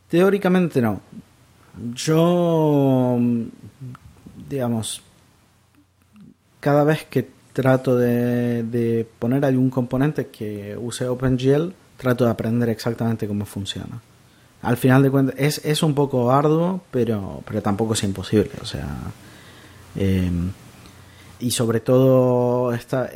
Teóricamente 0.08 0.82
no. 0.82 1.00
Yo, 1.94 3.18
digamos, 4.48 5.02
cada 6.60 6.84
vez 6.84 7.04
que 7.04 7.28
trato 7.52 7.96
de, 7.96 9.06
poner 9.18 9.44
algún 9.44 9.70
componente 9.70 10.26
que 10.26 10.76
use 10.76 11.08
OpenGL, 11.08 11.72
trato 11.96 12.24
de 12.24 12.30
aprender 12.30 12.68
exactamente 12.68 13.26
cómo 13.26 13.46
funciona. 13.46 14.00
Al 14.60 14.76
final 14.76 15.02
de 15.02 15.10
cuentas, 15.10 15.34
es, 15.38 15.64
es 15.64 15.82
un 15.82 15.94
poco 15.94 16.30
arduo, 16.30 16.82
pero, 16.90 17.42
pero 17.46 17.62
tampoco 17.62 17.94
es 17.94 18.02
imposible. 18.04 18.52
O 18.60 18.66
sea, 18.66 18.86
em, 19.96 20.50
y 21.40 21.50
sobre 21.50 21.80
todo 21.80 22.72
esta, 22.72 23.10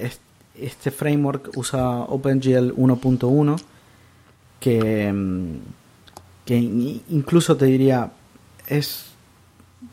este 0.54 0.90
framework 0.90 1.56
usa 1.56 2.00
OpenGL 2.00 2.72
1.1 2.76 3.56
que, 4.60 5.06
em, 5.06 5.58
que 6.44 6.56
incluso 6.56 7.56
te 7.56 7.66
diría 7.66 8.10
es 8.66 9.06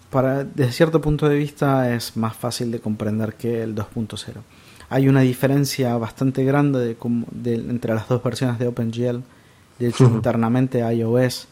para 0.10 0.44
desde 0.44 0.72
cierto 0.72 1.02
punto 1.02 1.28
de 1.28 1.36
vista 1.36 1.94
es 1.94 2.16
más 2.18 2.36
fácil 2.36 2.72
de 2.72 2.80
comprender 2.80 3.34
que 3.34 3.64
el 3.64 3.76
2.0. 3.76 4.42
Hay 4.90 5.08
una 5.08 5.22
diferencia 5.22 5.98
bastante 5.98 6.44
grande 6.44 6.96
de, 7.32 7.54
entre 7.54 7.96
las 7.96 8.08
dos 8.08 8.22
versiones 8.24 8.60
de 8.60 8.68
OpenGL. 8.68 9.24
De 9.80 9.88
hecho, 9.88 10.06
internamente 10.14 10.80
iOS 10.80 11.48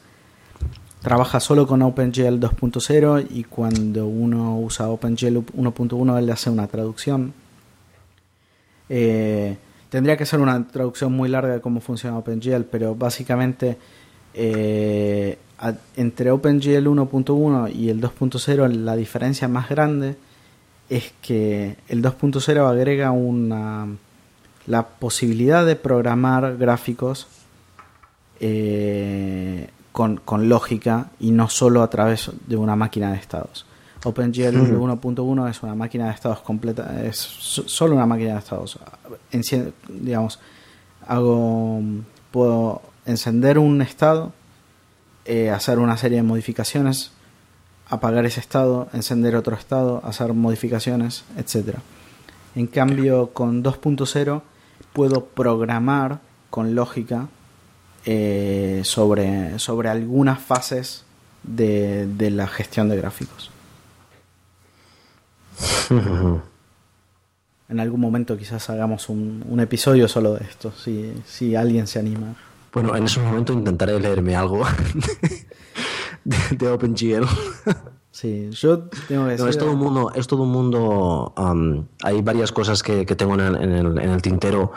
trabaja 1.02 1.40
solo 1.40 1.66
con 1.66 1.82
OpenGL 1.82 2.40
2.0 2.40 3.28
y 3.32 3.44
cuando 3.44 4.06
uno 4.06 4.60
usa 4.60 4.90
OpenGL 4.90 5.38
1.1 5.38 6.18
él 6.18 6.26
le 6.26 6.32
hace 6.32 6.50
una 6.50 6.68
traducción. 6.68 7.34
Eh, 8.88 9.58
tendría 9.90 10.16
que 10.16 10.26
ser 10.26 10.40
una 10.40 10.68
traducción 10.68 11.12
muy 11.14 11.28
larga 11.30 11.54
de 11.54 11.62
cómo 11.62 11.82
funciona 11.82 12.18
OpenGL, 12.18 12.64
pero 12.70 12.94
básicamente 12.94 13.78
eh, 14.34 15.38
entre 15.96 16.32
OpenGL 16.32 16.88
1.1 16.88 17.74
y 17.76 17.90
el 17.90 18.00
2.0 18.00 18.68
la 18.70 18.96
diferencia 18.96 19.48
más 19.48 19.70
grande 19.70 20.16
es 20.90 21.14
que 21.22 21.78
el 21.88 22.04
2.0 22.04 22.70
agrega 22.70 23.12
una 23.12 23.88
la 24.68 24.88
posibilidad 24.88 25.66
de 25.66 25.76
programar 25.76 26.58
gráficos 26.58 27.28
eh, 28.40 29.68
con, 29.92 30.22
lógica 30.50 31.08
y 31.20 31.32
no 31.32 31.50
solo 31.50 31.84
a 31.84 31.90
través 31.90 32.32
de 32.48 32.56
una 32.56 32.76
máquina 32.76 33.12
de 33.12 33.18
estados. 33.18 33.66
OpenGL 34.04 34.58
1.1 34.58 35.50
es 35.50 35.62
una 35.62 35.76
máquina 35.76 36.06
de 36.06 36.12
estados 36.12 36.40
completa, 36.40 37.04
es 37.04 37.18
solo 37.18 37.96
una 37.96 38.06
máquina 38.06 38.34
de 38.34 38.40
estados. 38.40 38.80
digamos, 39.88 40.40
hago, 41.08 41.82
puedo 42.32 42.82
encender 43.06 43.60
un 43.60 43.82
estado 43.82 44.34
eh, 45.26 45.52
hacer 45.52 45.78
una 45.78 45.98
serie 45.98 46.18
de 46.18 46.24
modificaciones, 46.24 47.12
apagar 47.88 48.26
ese 48.26 48.40
estado, 48.40 48.90
encender 48.92 49.36
otro 49.36 49.56
estado, 49.56 50.02
hacer 50.04 50.34
modificaciones, 50.34 51.26
etc. 51.38 51.78
En 52.56 52.66
cambio, 52.66 53.30
con 53.32 53.64
2.0 53.64 54.42
puedo 54.94 55.26
programar 55.26 56.20
con 56.50 56.74
lógica 56.74 57.28
eh, 58.06 58.82
sobre, 58.84 59.60
sobre 59.60 59.90
algunas 59.90 60.40
fases 60.40 61.04
de, 61.44 62.08
de 62.08 62.32
la 62.32 62.48
gestión 62.48 62.90
de 62.90 62.98
gráficos. 62.98 63.52
en 67.70 67.80
algún 67.80 68.02
momento 68.02 68.38
quizás 68.38 68.70
hagamos 68.70 69.10
un, 69.10 69.46
un 69.48 69.60
episodio 69.60 70.08
solo 70.08 70.34
de 70.34 70.46
esto, 70.46 70.72
si, 70.72 71.14
si 71.26 71.56
alguien 71.56 71.88
se 71.88 72.00
anima. 72.00 72.36
Bueno, 72.74 72.96
en 72.96 73.06
ese 73.06 73.20
momento 73.20 73.54
intentaré 73.54 74.00
leerme 74.00 74.36
algo 74.36 74.66
de, 76.24 76.68
OpenGL. 76.70 77.26
Sí, 78.12 78.50
yo 78.52 78.80
tengo 79.08 79.26
que 79.26 79.32
decir... 79.32 79.48
es 79.48 79.58
todo 79.58 79.72
un 79.72 79.80
mundo, 79.80 80.12
es 80.14 80.28
todo 80.28 80.44
un 80.44 80.52
mundo 80.52 81.34
hay 82.04 82.22
varias 82.22 82.52
cosas 82.52 82.84
que, 82.84 83.06
tengo 83.06 83.36
en 83.36 83.72
el, 83.72 84.22
tintero 84.22 84.74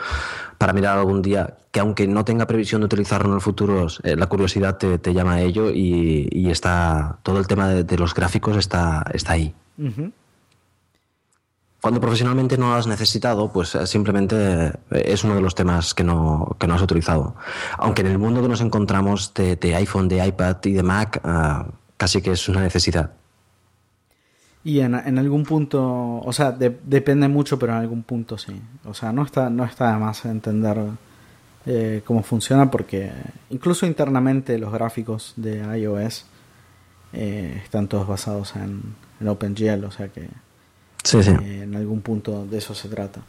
para 0.57 0.71
mirar 0.71 0.97
algún 0.97 1.21
día, 1.21 1.57
que 1.71 1.81
aunque 1.81 2.07
no 2.07 2.23
tenga 2.23 2.47
previsión 2.47 2.81
de 2.81 2.85
utilizarlo 2.85 3.27
en 3.29 3.35
el 3.35 3.41
futuro, 3.41 3.87
eh, 4.03 4.15
la 4.15 4.27
curiosidad 4.27 4.77
te, 4.77 5.13
llama 5.13 5.33
a 5.33 5.41
ello 5.41 5.69
y, 5.69 6.49
está 6.49 7.19
todo 7.23 7.39
el 7.39 7.47
tema 7.47 7.67
de, 7.67 7.97
los 7.97 8.13
gráficos 8.13 8.55
está, 8.55 9.05
está 9.13 9.33
ahí. 9.33 9.53
Cuando 11.81 11.99
profesionalmente 11.99 12.57
no 12.57 12.69
lo 12.69 12.75
has 12.75 12.87
necesitado, 12.87 13.51
pues 13.51 13.75
eh, 13.75 13.85
simplemente 13.85 14.35
eh, 14.67 14.71
es 14.89 15.23
uno 15.23 15.35
de 15.35 15.41
los 15.41 15.53
temas 15.53 15.93
que 15.93 16.03
no, 16.03 16.55
que 16.57 16.65
no 16.67 16.73
has 16.73 16.81
utilizado. 16.81 17.35
Aunque 17.77 18.01
en 18.01 18.07
el 18.07 18.17
mundo 18.17 18.41
que 18.41 18.47
nos 18.47 18.61
encontramos 18.61 19.33
de, 19.35 19.75
iPhone, 19.75 20.07
de 20.07 20.25
iPad 20.25 20.57
y 20.63 20.71
de 20.71 20.81
Mac, 20.81 21.21
ah, 21.23 21.67
casi 21.97 22.23
que 22.23 22.31
es 22.31 22.49
una 22.49 22.61
necesidad. 22.61 23.11
Y 24.65 24.79
en, 24.79 24.95
algún 24.95 25.43
punto, 25.43 26.19
o 26.25 26.33
sea, 26.33 26.51
depende 26.51 27.27
mucho, 27.27 27.57
pero 27.57 27.71
en 27.73 27.77
algún 27.77 28.03
punto 28.03 28.37
sí. 28.37 28.59
O 28.83 28.93
sea, 28.93 29.13
no 29.13 29.23
está, 29.23 29.49
no 29.49 29.63
está 29.63 29.93
de 29.93 29.99
más 29.99 30.25
entender 30.25 30.77
eh, 31.67 32.01
cómo 32.03 32.23
funciona 32.23 32.69
porque 32.69 33.11
incluso 33.51 33.85
internamente 33.85 34.57
los 34.57 34.73
gráficos 34.73 35.33
de 35.37 35.79
iOS 35.79 36.25
están 37.13 37.87
todos 37.87 38.07
basados 38.07 38.55
en, 38.57 38.81
en 39.21 39.27
OpenGL, 39.27 39.85
o 39.85 39.91
sea 39.91 40.09
que 40.09 40.27
eh, 41.13 41.61
en 41.63 41.75
algún 41.75 42.01
punto 42.01 42.45
de 42.45 42.57
eso 42.57 42.73
se 42.73 42.89
trata. 42.89 43.21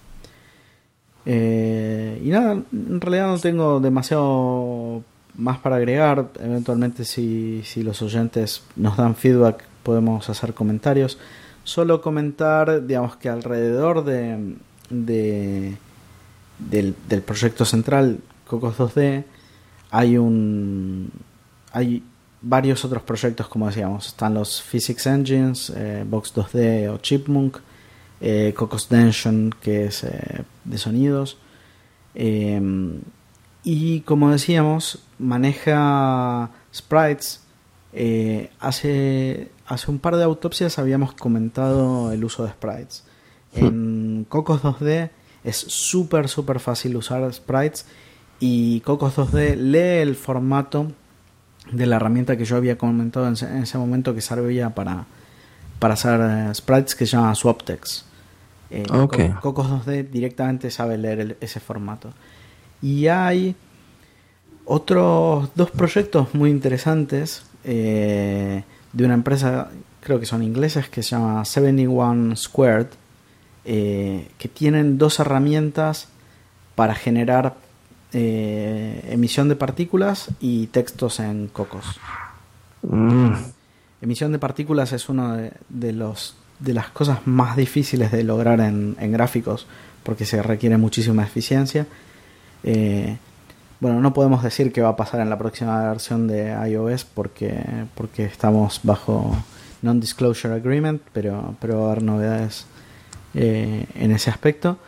Eh, 1.25 2.23
y 2.25 2.29
nada, 2.29 2.53
en 2.73 3.01
realidad 3.01 3.27
no 3.27 3.39
tengo 3.39 3.81
demasiado 3.81 5.03
más 5.35 5.59
para 5.59 5.77
agregar. 5.77 6.29
Eventualmente 6.41 7.05
si, 7.05 7.63
si 7.65 7.83
los 7.83 8.01
oyentes 8.03 8.63
nos 8.77 8.97
dan 8.97 9.15
feedback 9.15 9.65
podemos 9.87 10.29
hacer 10.29 10.53
comentarios. 10.53 11.17
Solo 11.63 12.03
comentar, 12.03 12.85
digamos 12.85 13.15
que 13.19 13.29
alrededor 13.29 14.05
de, 14.05 14.57
de 14.91 15.77
del, 16.59 17.23
proyecto 17.23 17.65
central 17.65 18.19
Cocos 18.49 18.77
2D 18.77 19.25
hay 19.93 20.19
un 20.19 21.13
hay 21.71 22.03
varios 22.43 22.85
otros 22.85 23.03
proyectos, 23.03 23.47
como 23.47 23.69
decíamos. 23.69 24.09
Están 24.09 24.35
los 24.35 24.61
Physics 24.61 25.07
Engines, 25.07 25.73
eh, 25.77 26.05
Box 26.05 26.35
2D 26.35 26.93
o 26.93 26.99
Chipmunk, 26.99 27.59
eh, 28.21 28.53
Cocos 28.57 28.89
Dension, 28.89 29.55
que 29.61 29.87
es 29.87 30.03
eh, 30.03 30.43
de 30.65 30.79
sonidos. 30.79 31.39
Em, 32.15 33.01
y 33.63 34.01
como 34.01 34.31
decíamos, 34.31 34.99
maneja 35.19 36.51
sprites. 36.75 37.41
hace, 38.61 39.51
hace 39.67 39.91
un 39.91 39.99
par 39.99 40.17
de 40.17 40.25
autopsias 40.25 40.79
habíamos 40.79 41.13
comentado 41.15 42.13
el 42.13 42.25
uso 42.25 42.45
de 42.45 42.51
sprites. 42.51 43.05
Hmm. 43.55 43.65
En 43.67 44.27
Cocos 44.29 44.63
2D 44.63 45.11
es 45.45 45.57
súper, 45.57 46.29
súper 46.29 46.61
fácil 46.61 46.97
usar 46.97 47.33
sprites. 47.33 47.87
Y 48.41 48.81
Cocos 48.81 49.17
2D 49.17 49.57
lee 49.57 50.03
el 50.03 50.15
formato 50.15 50.93
de 51.73 51.87
la 51.87 51.97
herramienta 51.97 52.37
que 52.37 52.45
yo 52.45 52.57
había 52.57 52.77
comentado 52.79 53.27
en 53.27 53.33
ese, 53.35 53.79
momento 53.79 54.15
que 54.15 54.21
servía 54.21 54.71
para, 54.75 55.07
para 55.79 55.95
hacer 55.95 56.21
eh, 56.23 56.55
sprites 56.55 56.95
que 56.95 57.07
se 57.07 57.13
llama 57.17 57.35
Swaptex. 57.35 58.05
Eh. 58.71 58.85
Co- 58.89 59.09
Cocos 59.41 59.69
2D 59.69 60.11
directamente 60.11 60.71
sabe 60.71 60.99
leer 60.99 61.21
el- 61.21 61.37
ese 61.41 61.61
formato. 61.61 62.13
Y 62.83 63.07
hay 63.07 63.57
otros 64.65 65.49
dos 65.55 65.71
proyectos 65.71 66.35
muy 66.35 66.51
interesantes 66.51 67.45
eh, 67.65 68.65
de 68.97 69.05
una 69.05 69.13
empresa, 69.13 69.69
creo 70.01 70.19
que 70.19 70.25
son 70.25 70.43
ingleses, 70.43 70.89
que 70.89 71.03
se 71.03 71.11
llama 71.11 71.45
71 71.45 72.35
Squared, 72.35 72.87
eh, 73.67 74.29
que 74.39 74.49
tienen 74.49 74.97
dos 74.97 75.21
herramientas 75.21 76.09
para 76.75 76.95
generar 76.95 77.57
eh, 78.15 79.07
emisión 79.11 79.51
de 79.51 79.57
partículas 79.57 80.29
y 80.41 80.69
textos 80.69 81.21
en 81.21 81.49
cocos. 81.49 81.85
Mm, 82.81 83.33
Emisión 84.01 84.33
de 84.33 84.39
partículas 84.39 84.95
es 84.95 85.11
una 85.11 85.37
de, 85.37 85.53
de 85.69 85.93
los, 85.93 86.35
de 86.61 86.73
las 86.73 86.89
cosas 86.89 87.27
más 87.27 87.55
difíciles 87.55 88.11
de 88.13 88.25
lograr 88.25 88.61
en, 88.61 88.97
en 88.99 89.13
gráficos 89.13 89.67
porque 90.05 90.25
se 90.25 90.43
requiere 90.43 90.79
muchísima 90.79 91.23
eficiencia. 91.23 91.87
Eh, 92.65 93.19
bueno, 93.81 94.01
no 94.01 94.15
podemos 94.15 94.43
decir 94.43 94.73
qué 94.73 94.81
va 94.81 94.91
a 94.91 94.97
pasar 94.97 95.21
en 95.21 95.31
la 95.31 95.39
próxima 95.39 95.89
versión 95.89 96.27
de 96.27 96.57
iOS 96.69 97.05
porque, 97.05 97.63
porque 97.95 98.25
estamos 98.25 98.81
bajo 98.83 99.37
non-disclosure 99.83 100.55
agreement, 100.55 101.03
pero, 101.13 101.55
pero 101.61 101.81
va 101.81 101.89
a 101.89 101.91
haber 101.93 102.03
novedades 102.03 102.67
eh, 103.35 103.87
en 103.95 104.13
ese 104.13 104.31
aspecto. 104.31 104.79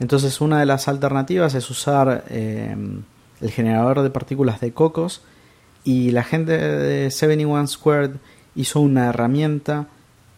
Entonces 0.00 0.40
una 0.40 0.60
de 0.60 0.66
las 0.66 0.88
alternativas 0.88 1.54
es 1.54 1.68
usar 1.68 2.24
eh, 2.30 2.74
el 3.40 3.50
generador 3.50 4.02
de 4.02 4.10
partículas 4.10 4.60
de 4.60 4.72
cocos 4.72 5.22
y 5.84 6.10
la 6.10 6.24
gente 6.24 6.56
de 6.56 7.10
71 7.10 7.66
Squared 7.66 8.12
hizo 8.54 8.80
una 8.80 9.08
herramienta 9.08 9.88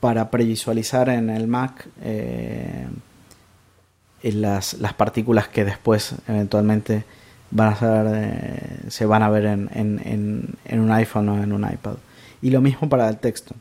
para 0.01 0.31
previsualizar 0.31 1.09
en 1.11 1.31
el 1.31 1.47
Mac 1.47 1.87
eh, 2.03 2.89
las, 4.23 4.75
las 4.75 4.95
partículas 4.95 5.49
que 5.49 5.65
después 5.65 6.15
eventualmente 6.27 7.05
van 7.51 7.69
a 7.73 7.77
ser, 7.77 8.07
eh, 8.09 8.81
se 8.89 9.07
van 9.07 9.23
a 9.23 9.29
ver 9.31 9.45
en, 9.47 9.69
en- 9.75 10.01
en- 10.05 10.55
en 10.65 10.81
un 10.81 10.91
iPhone 10.93 11.29
o 11.31 11.43
en 11.43 11.53
un 11.53 11.63
iPad. 11.71 11.95
Y 12.43 12.51
lo 12.51 12.61
mismo 12.61 12.89
para 12.89 13.09
el 13.09 13.19
texto. 13.19 13.55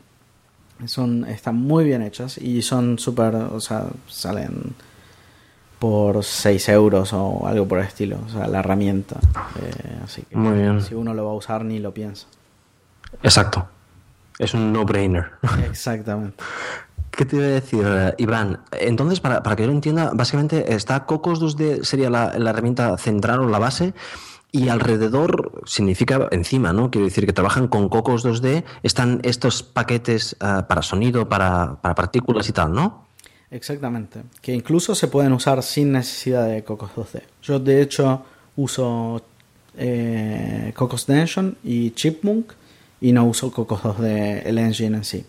Son, 0.86 1.26
están 1.26 1.56
muy 1.56 1.84
bien 1.84 2.02
hechas 2.02 2.38
y 2.38 2.62
son 2.62 2.98
súper, 3.00 3.36
o 3.36 3.60
sea, 3.60 3.86
salen 4.08 4.74
por 5.78 6.24
6 6.24 6.70
euros 6.70 7.12
o 7.14 7.46
algo 7.48 7.68
por 7.68 7.80
el 7.80 7.86
estilo, 7.86 8.18
o 8.26 8.30
sea, 8.30 8.48
la 8.48 8.60
herramienta. 8.60 9.18
Eh, 9.62 9.98
así 10.04 10.22
que 10.24 10.36
Muy 10.38 10.58
bien. 10.58 10.82
si 10.82 10.94
uno 10.96 11.14
lo 11.14 11.26
va 11.26 11.32
a 11.32 11.36
usar 11.36 11.66
ni 11.66 11.80
lo 11.80 11.94
piensa. 11.94 12.28
exacto. 13.24 13.68
Es 14.38 14.54
un 14.54 14.72
no-brainer. 14.72 15.26
Exactamente. 15.70 16.42
¿Qué 17.20 17.26
te 17.26 17.36
iba 17.36 17.48
a 17.48 17.50
decir, 17.50 17.84
eh, 17.86 18.14
Iván? 18.18 18.62
Entonces, 18.72 19.20
para, 19.20 19.42
que 19.42 19.64
yo 19.64 19.68
lo 19.68 19.74
entienda, 19.74 20.12
básicamente 20.14 20.74
está 20.74 21.06
Cocos 21.06 21.42
2D 21.42 21.84
sería 21.84 22.10
la, 22.10 22.32
herramienta 22.32 22.98
central 22.98 23.42
o 23.42 23.50
la 23.50 23.60
base 23.60 23.94
y 24.54 24.70
alrededor 24.70 25.62
significa 25.66 26.30
encima, 26.32 26.72
¿no? 26.72 26.90
Quiero 26.90 27.04
decir 27.04 27.26
que 27.26 27.34
trabajan 27.34 27.68
con 27.68 27.90
Cocos 27.90 28.24
2D, 28.24 28.64
están 28.84 29.20
estos 29.24 29.64
paquetes 29.64 30.38
eh, 30.40 30.64
para 30.66 30.82
sonido, 30.82 31.28
para, 31.28 31.82
partículas 31.82 32.48
y 32.48 32.54
tal, 32.54 32.72
¿no? 32.72 33.04
Exactamente. 33.52 34.22
Que 34.42 34.54
incluso 34.54 34.96
se 34.96 35.10
pueden 35.10 35.34
usar 35.34 35.62
sin 35.62 35.92
necesidad 35.92 36.48
de 36.48 36.64
Cocos 36.64 36.92
2D. 36.96 37.24
Yo 37.44 37.60
de 37.60 37.82
hecho 37.82 38.24
uso 38.56 39.22
eh, 39.78 40.72
Cocos 40.74 41.06
Dungeon 41.06 41.58
y 41.66 41.92
Chipmunk 41.92 42.54
y 43.02 43.12
no 43.12 43.26
uso 43.26 43.52
Cocos 43.52 43.82
2D, 43.82 44.44
el 44.46 44.58
engine 44.58 44.96
en 44.96 45.04
sí. 45.04 45.26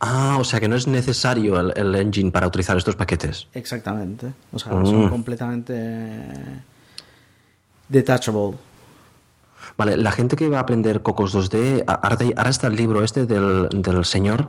Ah, 0.00 0.38
o 0.40 0.44
sea 0.44 0.60
que 0.60 0.68
no 0.68 0.76
es 0.76 0.86
necesario 0.86 1.60
el, 1.60 1.72
el 1.76 1.94
engine 1.94 2.30
para 2.30 2.46
utilizar 2.46 2.76
estos 2.76 2.96
paquetes. 2.96 3.46
Exactamente. 3.52 4.32
O 4.52 4.58
sea, 4.58 4.72
Mm. 4.72 4.86
son 4.86 5.08
completamente 5.10 5.74
eh, 5.76 6.60
detachable. 7.88 8.56
Vale, 9.76 9.96
la 9.96 10.10
gente 10.12 10.36
que 10.36 10.48
va 10.48 10.58
a 10.58 10.60
aprender 10.62 11.02
Cocos 11.02 11.32
2D, 11.34 11.84
a- 11.86 11.94
ahora, 11.94 12.16
te- 12.16 12.34
ahora 12.36 12.50
está 12.50 12.66
el 12.66 12.76
libro 12.76 13.02
este 13.04 13.26
del, 13.26 13.68
del 13.70 14.04
señor, 14.04 14.48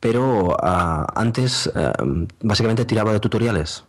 pero 0.00 0.56
ah, 0.62 1.06
antes 1.14 1.70
eh, 1.74 1.92
básicamente 2.42 2.84
tiraba 2.84 3.12
de 3.12 3.20
tutoriales. 3.20 3.84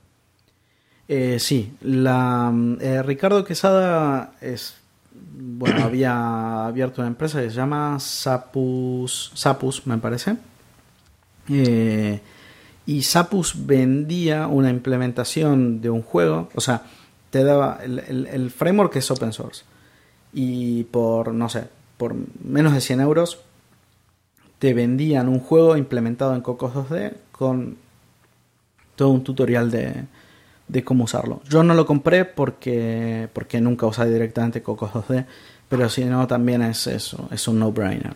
Eh, 1.08 1.38
sí, 1.40 1.74
la, 1.82 2.52
eh, 2.82 3.02
Ricardo 3.02 3.44
Quesada 3.46 4.32
es, 4.42 4.76
bueno, 5.14 5.84
había 5.86 6.66
abierto 6.66 7.02
una 7.02 7.08
empresa 7.08 7.42
que 7.42 7.50
se 7.50 7.56
llama 7.56 7.98
Sapus, 8.00 9.32
Sapus 9.36 9.88
me 9.88 9.98
parece. 9.98 10.36
Eh, 11.50 12.20
y 12.86 13.02
Sapus 13.04 13.66
vendía 13.66 14.48
una 14.48 14.70
implementación 14.70 15.82
de 15.82 15.90
un 15.90 16.02
juego, 16.02 16.50
o 16.56 16.62
sea, 16.62 16.84
te 17.32 17.44
daba 17.44 17.80
el, 17.84 18.00
el- 18.00 18.28
el 18.28 18.52
framework 18.52 18.96
es 18.96 19.12
open 19.12 19.34
source 19.34 19.64
y 20.34 20.84
por, 20.86 21.34
no 21.34 21.50
sé, 21.50 21.66
por 21.98 22.16
menos 22.44 22.74
de 22.74 22.82
100 22.82 23.02
euros 23.02 23.40
te 24.60 24.74
vendían 24.74 25.28
un 25.30 25.40
juego 25.40 25.78
implementado 25.78 26.34
en 26.36 26.42
Cocos 26.42 26.74
2D 26.74 27.14
con 27.32 27.78
todo 28.96 29.10
un 29.10 29.24
tutorial 29.24 29.70
de, 29.70 30.06
de 30.68 30.84
cómo 30.84 31.04
usarlo. 31.04 31.42
Yo 31.48 31.64
no 31.64 31.74
lo 31.74 31.86
compré 31.86 32.26
porque, 32.26 33.30
porque 33.34 33.62
nunca 33.62 33.86
usé 33.86 34.06
directamente 34.10 34.64
Cocos 34.64 34.92
2D, 34.94 35.26
pero 35.70 35.90
si 35.90 36.06
no 36.06 36.26
también 36.28 36.62
es 36.64 36.88
eso, 36.88 37.28
es 37.32 37.48
un 37.48 37.60
no-brainer. 37.60 38.16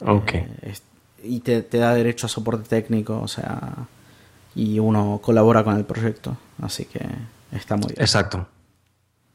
Ok. 0.00 0.34
Eh, 0.34 0.48
es- 0.62 0.82
y 1.22 1.40
te, 1.40 1.62
te 1.62 1.78
da 1.78 1.94
derecho 1.94 2.26
a 2.26 2.28
soporte 2.28 2.68
técnico, 2.68 3.20
o 3.20 3.28
sea, 3.28 3.72
y 4.54 4.78
uno 4.78 5.20
colabora 5.22 5.62
con 5.64 5.76
el 5.76 5.84
proyecto, 5.84 6.36
así 6.62 6.84
que 6.84 7.00
está 7.52 7.76
muy 7.76 7.88
bien. 7.88 8.00
Exacto. 8.00 8.46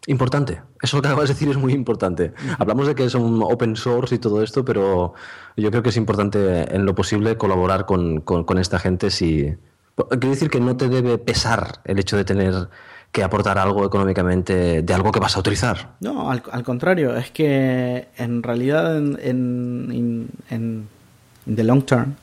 Importante. 0.07 0.61
Eso 0.83 1.01
que 1.01 1.07
acabas 1.07 1.29
de 1.29 1.33
decir 1.33 1.49
es 1.49 1.57
muy 1.57 1.73
importante. 1.73 2.31
Hablamos 2.59 2.85
de 2.85 2.93
que 2.93 3.05
es 3.05 3.15
un 3.15 3.41
open 3.41 3.75
source 3.75 4.13
y 4.15 4.19
todo 4.19 4.43
esto, 4.43 4.63
pero 4.63 5.15
yo 5.57 5.71
creo 5.71 5.81
que 5.81 5.89
es 5.89 5.97
importante 5.97 6.75
en 6.75 6.85
lo 6.85 6.93
posible 6.93 7.37
colaborar 7.37 7.85
con, 7.87 8.21
con- 8.21 8.43
con 8.43 8.57
esta 8.59 8.77
gente 8.77 9.09
si... 9.09 9.55
Quiero 9.95 10.29
decir 10.29 10.49
que 10.49 10.59
no 10.59 10.75
te 10.77 10.89
debe 10.89 11.17
pesar 11.17 11.79
el 11.85 11.97
hecho 11.97 12.17
de 12.17 12.25
tener 12.25 12.67
que 13.13 13.23
aportar 13.23 13.57
algo 13.57 13.85
económicamente 13.85 14.81
de 14.83 14.93
algo 14.93 15.11
que 15.11 15.21
vas 15.21 15.37
a 15.37 15.39
utilizar. 15.39 15.95
No, 16.01 16.29
al, 16.29 16.43
al 16.51 16.63
contrario, 16.63 17.15
es 17.15 17.31
que 17.31 18.09
en 18.17 18.43
realidad 18.43 18.97
en, 18.97 19.17
en, 19.21 20.27
en- 20.49 20.87
in 21.47 21.55
the 21.55 21.63
long 21.63 21.83
term 21.85 22.15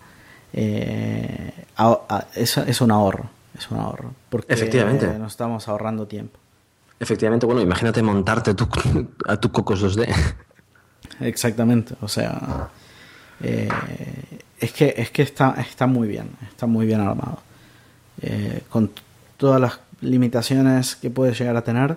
eh, 0.53 1.53
a- 1.77 2.01
a- 2.09 2.27
es, 2.35 2.57
es 2.59 2.81
un 2.81 2.91
ahorro, 2.91 3.31
es 3.59 3.71
un 3.71 3.79
ahorro, 3.79 4.13
porque 4.29 4.53
Efectivamente. 4.53 5.07
nos 5.19 5.33
estamos 5.33 5.67
ahorrando 5.69 6.07
tiempo. 6.07 6.39
Efectivamente, 7.01 7.47
bueno, 7.47 7.61
imagínate 7.61 8.03
montarte 8.03 8.55
tu, 8.55 8.69
a 9.27 9.37
tu 9.39 9.51
Cocos 9.51 9.83
2D. 9.83 10.07
Exactamente, 11.21 11.95
o 12.01 12.09
sea, 12.09 12.69
eh, 13.43 13.69
es 14.59 14.73
que 14.73 14.95
es 14.97 15.11
que 15.11 15.23
está 15.23 15.55
está 15.61 15.87
muy 15.87 16.09
bien, 16.09 16.31
está 16.51 16.67
muy 16.67 16.87
bien 16.87 17.01
armado, 17.01 17.39
Eh, 18.21 18.63
con 18.69 18.91
todas 19.37 19.61
las 19.61 19.81
limitaciones 20.01 20.95
que 20.97 21.11
puede 21.11 21.33
llegar 21.35 21.57
a 21.57 21.63
tener, 21.65 21.97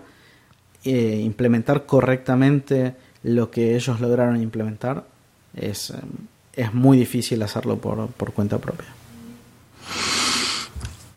eh, 0.83 1.19
implementar 1.23 1.85
correctamente 1.85 2.95
lo 3.21 3.51
que 3.51 3.75
ellos 3.75 3.99
lograron 3.99 4.41
implementar 4.41 5.03
es 5.55 5.91
eh, 5.91 5.95
es 6.55 6.73
muy 6.73 6.97
difícil 6.97 7.41
hacerlo 7.43 7.77
por, 7.77 8.07
por 8.07 8.33
cuenta 8.33 8.57
propia. 8.59 8.87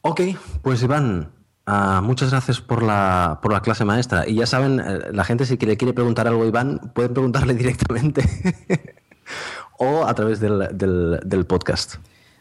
Ok, 0.03 0.21
pues 0.63 0.83
Iván, 0.83 1.29
ah, 1.67 2.01
muchas 2.03 2.31
gracias 2.31 2.61
por 2.61 2.83
la, 2.83 3.39
por 3.43 3.53
la 3.53 3.61
clase 3.61 3.85
maestra. 3.85 4.27
Y 4.29 4.37
ya 4.37 4.47
saben, 4.47 4.81
eh, 4.81 4.99
la 5.13 5.25
gente 5.25 5.45
si 5.47 5.57
le 5.57 5.77
quiere 5.77 5.93
preguntar 5.93 6.27
algo 6.29 6.45
a 6.45 6.47
Iván, 6.47 6.93
pueden 6.95 7.13
preguntarle 7.13 7.55
directamente 7.55 8.23
o 9.79 10.05
a 10.07 10.15
través 10.15 10.41
del, 10.41 10.69
del- 10.73 11.21
del 11.25 11.45
podcast. 11.47 11.97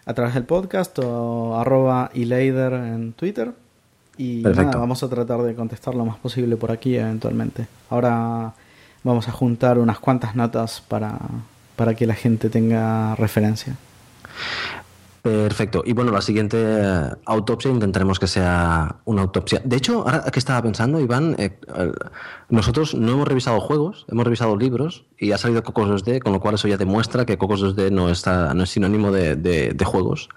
A 0.06 0.14
través 0.14 0.34
del 0.36 0.46
podcast 0.46 0.98
o 1.00 1.60
arroba 1.60 2.10
ileider 2.14 2.74
en 2.74 3.12
Twitter. 3.14 3.54
Y 4.18 4.42
nada, 4.42 4.78
vamos 4.78 5.04
a 5.04 5.10
tratar 5.10 5.42
de 5.44 5.54
contestar 5.54 5.94
lo 5.94 6.06
más 6.06 6.18
posible 6.18 6.56
por 6.56 6.72
aquí 6.72 6.96
eventualmente. 6.96 7.68
Ahora 7.90 8.54
vamos 9.04 9.28
a 9.28 9.32
juntar 9.32 9.78
unas 9.78 10.00
cuantas 10.00 10.36
notas 10.36 10.82
para, 10.82 11.20
para 11.78 11.96
que 11.96 12.06
la 12.06 12.16
gente 12.16 12.50
tenga 12.50 13.16
referencia. 13.16 13.78
Perfecto. 15.22 15.84
Y 15.86 15.92
bueno, 15.92 16.12
la 16.12 16.22
siguiente 16.22 16.56
eh, 16.58 17.10
autopsia 17.26 17.70
intentaremos 17.70 18.18
que 18.18 18.28
sea 18.28 18.96
una 19.04 19.24
autopsia. 19.24 19.62
De 19.66 19.76
hecho, 19.76 20.04
ahora 20.08 20.24
que 20.32 20.40
estaba 20.40 20.62
pensando, 20.62 21.02
Iván, 21.02 21.36
eh, 21.38 21.60
eh, 21.76 21.92
nosotros 22.50 22.96
no 22.96 23.12
hemos 23.12 23.28
revisado 23.28 23.60
juegos, 23.60 24.06
hemos 24.10 24.24
revisado 24.24 24.56
libros 24.56 25.04
y 25.20 25.34
ha 25.34 25.38
salido 25.38 25.64
Cocos 25.64 25.90
2D, 25.90 26.20
con 26.22 26.32
lo 26.32 26.40
cual 26.40 26.56
eso 26.56 26.70
ya 26.70 26.78
demuestra 26.78 27.26
que 27.26 27.38
Cocos 27.38 27.62
2D 27.62 27.92
no, 27.92 28.10
está, 28.10 28.54
no 28.54 28.64
es 28.64 28.70
sinónimo 28.70 29.12
de, 29.12 29.36
de- 29.36 29.72
de 29.74 29.86
juegos, 29.86 30.30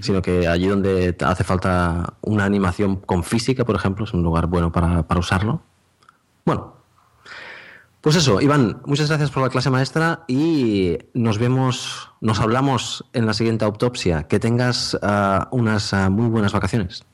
sino 0.00 0.22
que 0.22 0.48
allí 0.48 0.66
donde 0.66 1.14
hace 1.24 1.44
falta 1.44 2.14
una 2.22 2.44
animación 2.44 2.96
con 2.96 3.22
física, 3.22 3.64
por 3.64 3.76
ejemplo, 3.76 4.06
es 4.06 4.12
un 4.12 4.24
lugar 4.24 4.46
bueno 4.48 4.72
para, 4.72 5.04
para 5.04 5.20
usarlo. 5.20 5.62
Bueno, 6.44 6.74
pues 8.02 8.16
eso, 8.16 8.40
Iván, 8.40 8.82
muchas 8.84 9.08
gracias 9.08 9.30
por 9.30 9.44
la 9.44 9.48
clase 9.48 9.70
maestra 9.70 10.24
y 10.26 10.98
nos 11.14 11.38
vemos, 11.38 12.10
nos 12.20 12.40
hablamos 12.40 13.04
en 13.12 13.26
la 13.26 13.32
siguiente 13.32 13.64
autopsia. 13.64 14.24
Que 14.24 14.40
tengas 14.40 14.98
ah, 15.02 15.48
unas 15.52 15.94
ah, 15.94 16.10
muy 16.10 16.28
buenas 16.28 16.52
vacaciones. 16.52 17.04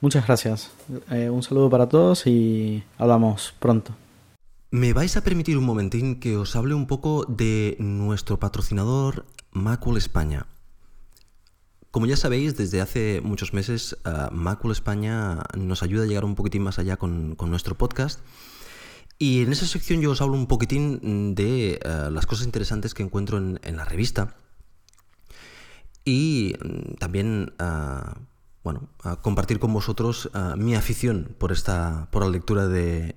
Muchas 0.00 0.24
gracias. 0.26 0.70
Eh, 1.10 1.28
un 1.28 1.42
saludo 1.42 1.68
para 1.68 1.88
todos 1.88 2.28
y 2.28 2.84
hablamos 2.96 3.54
pronto. 3.58 3.92
Me 4.70 4.92
vais 4.92 5.16
a 5.16 5.24
permitir 5.24 5.58
un 5.58 5.64
momentín 5.64 6.20
que 6.20 6.36
os 6.36 6.54
hable 6.54 6.74
un 6.74 6.86
poco 6.86 7.24
de 7.26 7.76
nuestro 7.80 8.38
patrocinador 8.38 9.26
Macul 9.50 9.96
España. 9.96 10.46
Como 11.90 12.06
ya 12.06 12.16
sabéis, 12.16 12.56
desde 12.56 12.80
hace 12.80 13.20
muchos 13.20 13.52
meses 13.52 13.96
uh, 14.06 14.32
Macul 14.32 14.70
España 14.70 15.38
nos 15.58 15.82
ayuda 15.82 16.04
a 16.04 16.06
llegar 16.06 16.24
un 16.24 16.36
poquitín 16.36 16.62
más 16.62 16.78
allá 16.78 16.96
con, 16.96 17.34
con, 17.34 17.50
nuestro 17.50 17.74
podcast. 17.76 18.20
Y 19.22 19.42
en 19.42 19.52
esa 19.52 19.66
sección 19.66 20.00
yo 20.00 20.12
os 20.12 20.22
hablo 20.22 20.32
un 20.32 20.46
poquitín 20.46 21.34
de 21.34 21.78
uh, 21.84 22.10
las 22.10 22.24
cosas 22.24 22.46
interesantes 22.46 22.94
que 22.94 23.02
encuentro 23.02 23.36
en, 23.36 23.76
la 23.76 23.84
revista. 23.84 24.34
Y 26.06 26.54
mm, 26.58 26.94
también 26.94 27.52
uh, 27.60 28.18
bueno, 28.64 28.88
compartir 29.20 29.58
con 29.58 29.74
vosotros 29.74 30.30
uh, 30.32 30.56
mi 30.56 30.74
afición 30.74 31.36
por 31.36 31.52
esta, 31.52 32.08
por 32.10 32.24
la 32.24 32.30
lectura 32.30 32.66
de, 32.66 33.14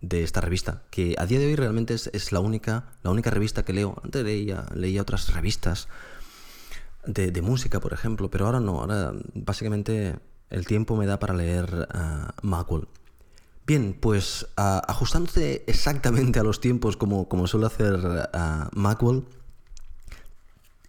de, 0.00 0.22
esta 0.22 0.40
revista, 0.40 0.84
que 0.90 1.16
a 1.18 1.26
día 1.26 1.40
de 1.40 1.46
hoy 1.46 1.56
realmente 1.56 1.94
es, 1.94 2.30
la 2.30 2.38
única, 2.38 2.92
la 3.02 3.10
única 3.10 3.30
revista 3.30 3.64
que 3.64 3.72
leo. 3.72 3.96
Antes 4.04 4.22
leía, 4.22 4.66
leía 4.72 5.02
otras 5.02 5.34
revistas 5.34 5.88
de, 7.06 7.32
de, 7.32 7.42
música, 7.42 7.80
por 7.80 7.92
ejemplo, 7.92 8.30
pero 8.30 8.46
ahora 8.46 8.60
no. 8.60 8.82
Ahora 8.82 9.12
básicamente 9.34 10.14
el 10.48 10.64
tiempo 10.64 10.94
me 10.96 11.06
da 11.06 11.18
para 11.18 11.34
leer 11.34 11.88
uh, 11.92 12.46
Macul. 12.46 12.86
Bien, 13.66 13.96
pues 13.98 14.46
uh, 14.58 14.82
ajustándose 14.86 15.64
exactamente 15.66 16.38
a 16.38 16.42
los 16.42 16.60
tiempos 16.60 16.96
como, 16.96 17.28
como 17.28 17.46
suele 17.46 17.66
hacer 17.66 18.28
Macul, 18.72 19.26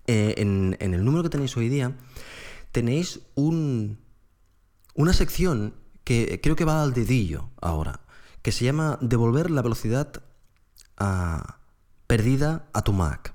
eh, 0.08 0.36
en, 0.38 0.76
en 0.80 0.94
el 0.94 1.06
número 1.06 1.24
que 1.24 1.30
tenéis 1.30 1.56
hoy 1.58 1.70
día 1.70 1.96
tenéis 2.72 3.22
un, 3.36 3.98
una 4.94 5.14
sección 5.14 5.74
que 6.04 6.42
creo 6.44 6.58
que 6.58 6.66
va 6.66 6.84
al 6.84 6.94
dedillo 6.94 7.50
ahora, 7.62 8.02
que 8.42 8.52
se 8.52 8.66
llama 8.66 9.00
Devolver 9.02 9.50
la 9.50 9.62
velocidad 9.62 10.22
perdida 12.08 12.68
a 12.74 12.84
tu 12.84 12.92
Mac. 12.92 13.34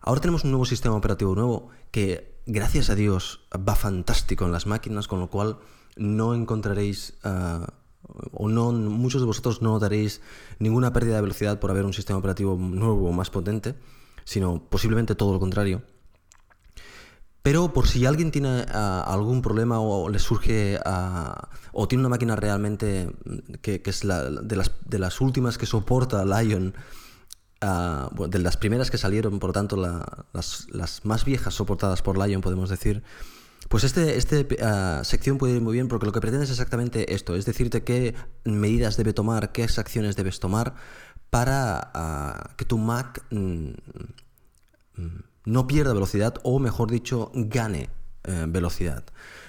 Ahora 0.00 0.20
tenemos 0.20 0.44
un 0.44 0.52
nuevo 0.52 0.64
sistema 0.64 0.94
operativo 0.94 1.34
nuevo 1.34 1.70
que, 1.90 2.40
gracias 2.46 2.90
a 2.90 2.94
Dios, 2.94 3.40
va 3.52 3.74
fantástico 3.74 4.44
en 4.44 4.52
las 4.52 4.66
máquinas, 4.66 5.08
con 5.08 5.20
lo 5.20 5.28
cual 5.28 5.58
no 5.96 6.34
encontraréis... 6.34 7.14
Uh, 7.24 7.66
o 8.32 8.48
no, 8.48 8.72
muchos 8.72 9.20
de 9.22 9.26
vosotros 9.26 9.62
no 9.62 9.72
notaréis 9.72 10.20
ninguna 10.58 10.92
pérdida 10.92 11.16
de 11.16 11.22
velocidad 11.22 11.60
por 11.60 11.70
haber 11.70 11.84
un 11.84 11.92
sistema 11.92 12.18
operativo 12.18 12.56
nuevo 12.56 13.08
o 13.08 13.12
más 13.12 13.30
potente, 13.30 13.74
sino 14.24 14.62
posiblemente 14.68 15.14
todo 15.14 15.32
lo 15.32 15.40
contrario. 15.40 15.82
Pero 17.42 17.72
por 17.72 17.88
si 17.88 18.06
alguien 18.06 18.30
tiene 18.30 18.62
uh, 18.62 19.02
algún 19.06 19.42
problema 19.42 19.80
o 19.80 20.08
le 20.08 20.20
surge 20.20 20.78
uh, 20.78 21.32
o 21.72 21.88
tiene 21.88 22.02
una 22.02 22.08
máquina 22.08 22.36
realmente 22.36 23.10
mm, 23.24 23.54
que, 23.60 23.82
es 23.84 24.04
la, 24.04 24.30
de, 24.30 24.56
las, 24.56 24.70
de, 24.84 24.98
las, 25.00 25.20
últimas 25.20 25.58
que 25.58 25.66
soporta 25.66 26.24
Lion, 26.24 26.72
uh, 27.62 28.28
de 28.28 28.38
las 28.38 28.56
primeras 28.56 28.92
que 28.92 28.98
salieron, 28.98 29.40
por 29.40 29.48
lo 29.48 29.54
tanto 29.54 29.76
la, 29.76 30.26
las, 30.32 30.68
las, 30.70 31.04
más 31.04 31.24
viejas 31.24 31.54
soportadas 31.54 32.00
por 32.00 32.16
Lion, 32.16 32.42
podemos 32.42 32.70
decir, 32.70 33.02
pues 33.68 33.84
este, 33.84 34.16
este 34.16 34.46
sección 35.04 35.38
puede 35.38 35.54
ir 35.54 35.60
muy 35.60 35.74
bien 35.74 35.88
porque 35.88 36.06
lo 36.06 36.12
que 36.12 36.20
pretende 36.20 36.44
es 36.44 36.50
exactamente 36.50 37.14
esto, 37.14 37.36
es 37.36 37.44
decirte 37.44 37.84
qué 37.84 38.14
medidas 38.44 38.96
debe 38.96 39.12
tomar, 39.12 39.52
qué 39.52 39.62
acciones 39.62 40.16
debes 40.16 40.40
tomar 40.40 40.74
para 41.30 42.52
que 42.56 42.64
tu 42.64 42.78
Mac... 42.78 43.24
Mm, 43.30 43.72
mm, 44.96 45.22
no 45.44 45.66
pierda 45.66 45.92
velocidad 45.92 46.34
o, 46.42 46.58
mejor 46.58 46.90
dicho, 46.90 47.30
gane 47.34 47.90
eh, 48.24 48.44
velocidad. 48.48 49.04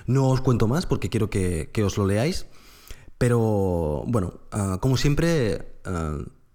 No 0.05 0.29
os 0.29 0.41
cuento 0.41 0.67
más 0.67 0.85
porque 0.85 1.09
quiero 1.09 1.29
que, 1.29 1.69
que 1.71 1.83
os 1.83 1.97
lo 1.97 2.07
leáis, 2.07 2.47
pero 3.17 4.03
bueno, 4.07 4.41
uh, 4.51 4.79
como 4.79 4.97
siempre, 4.97 5.77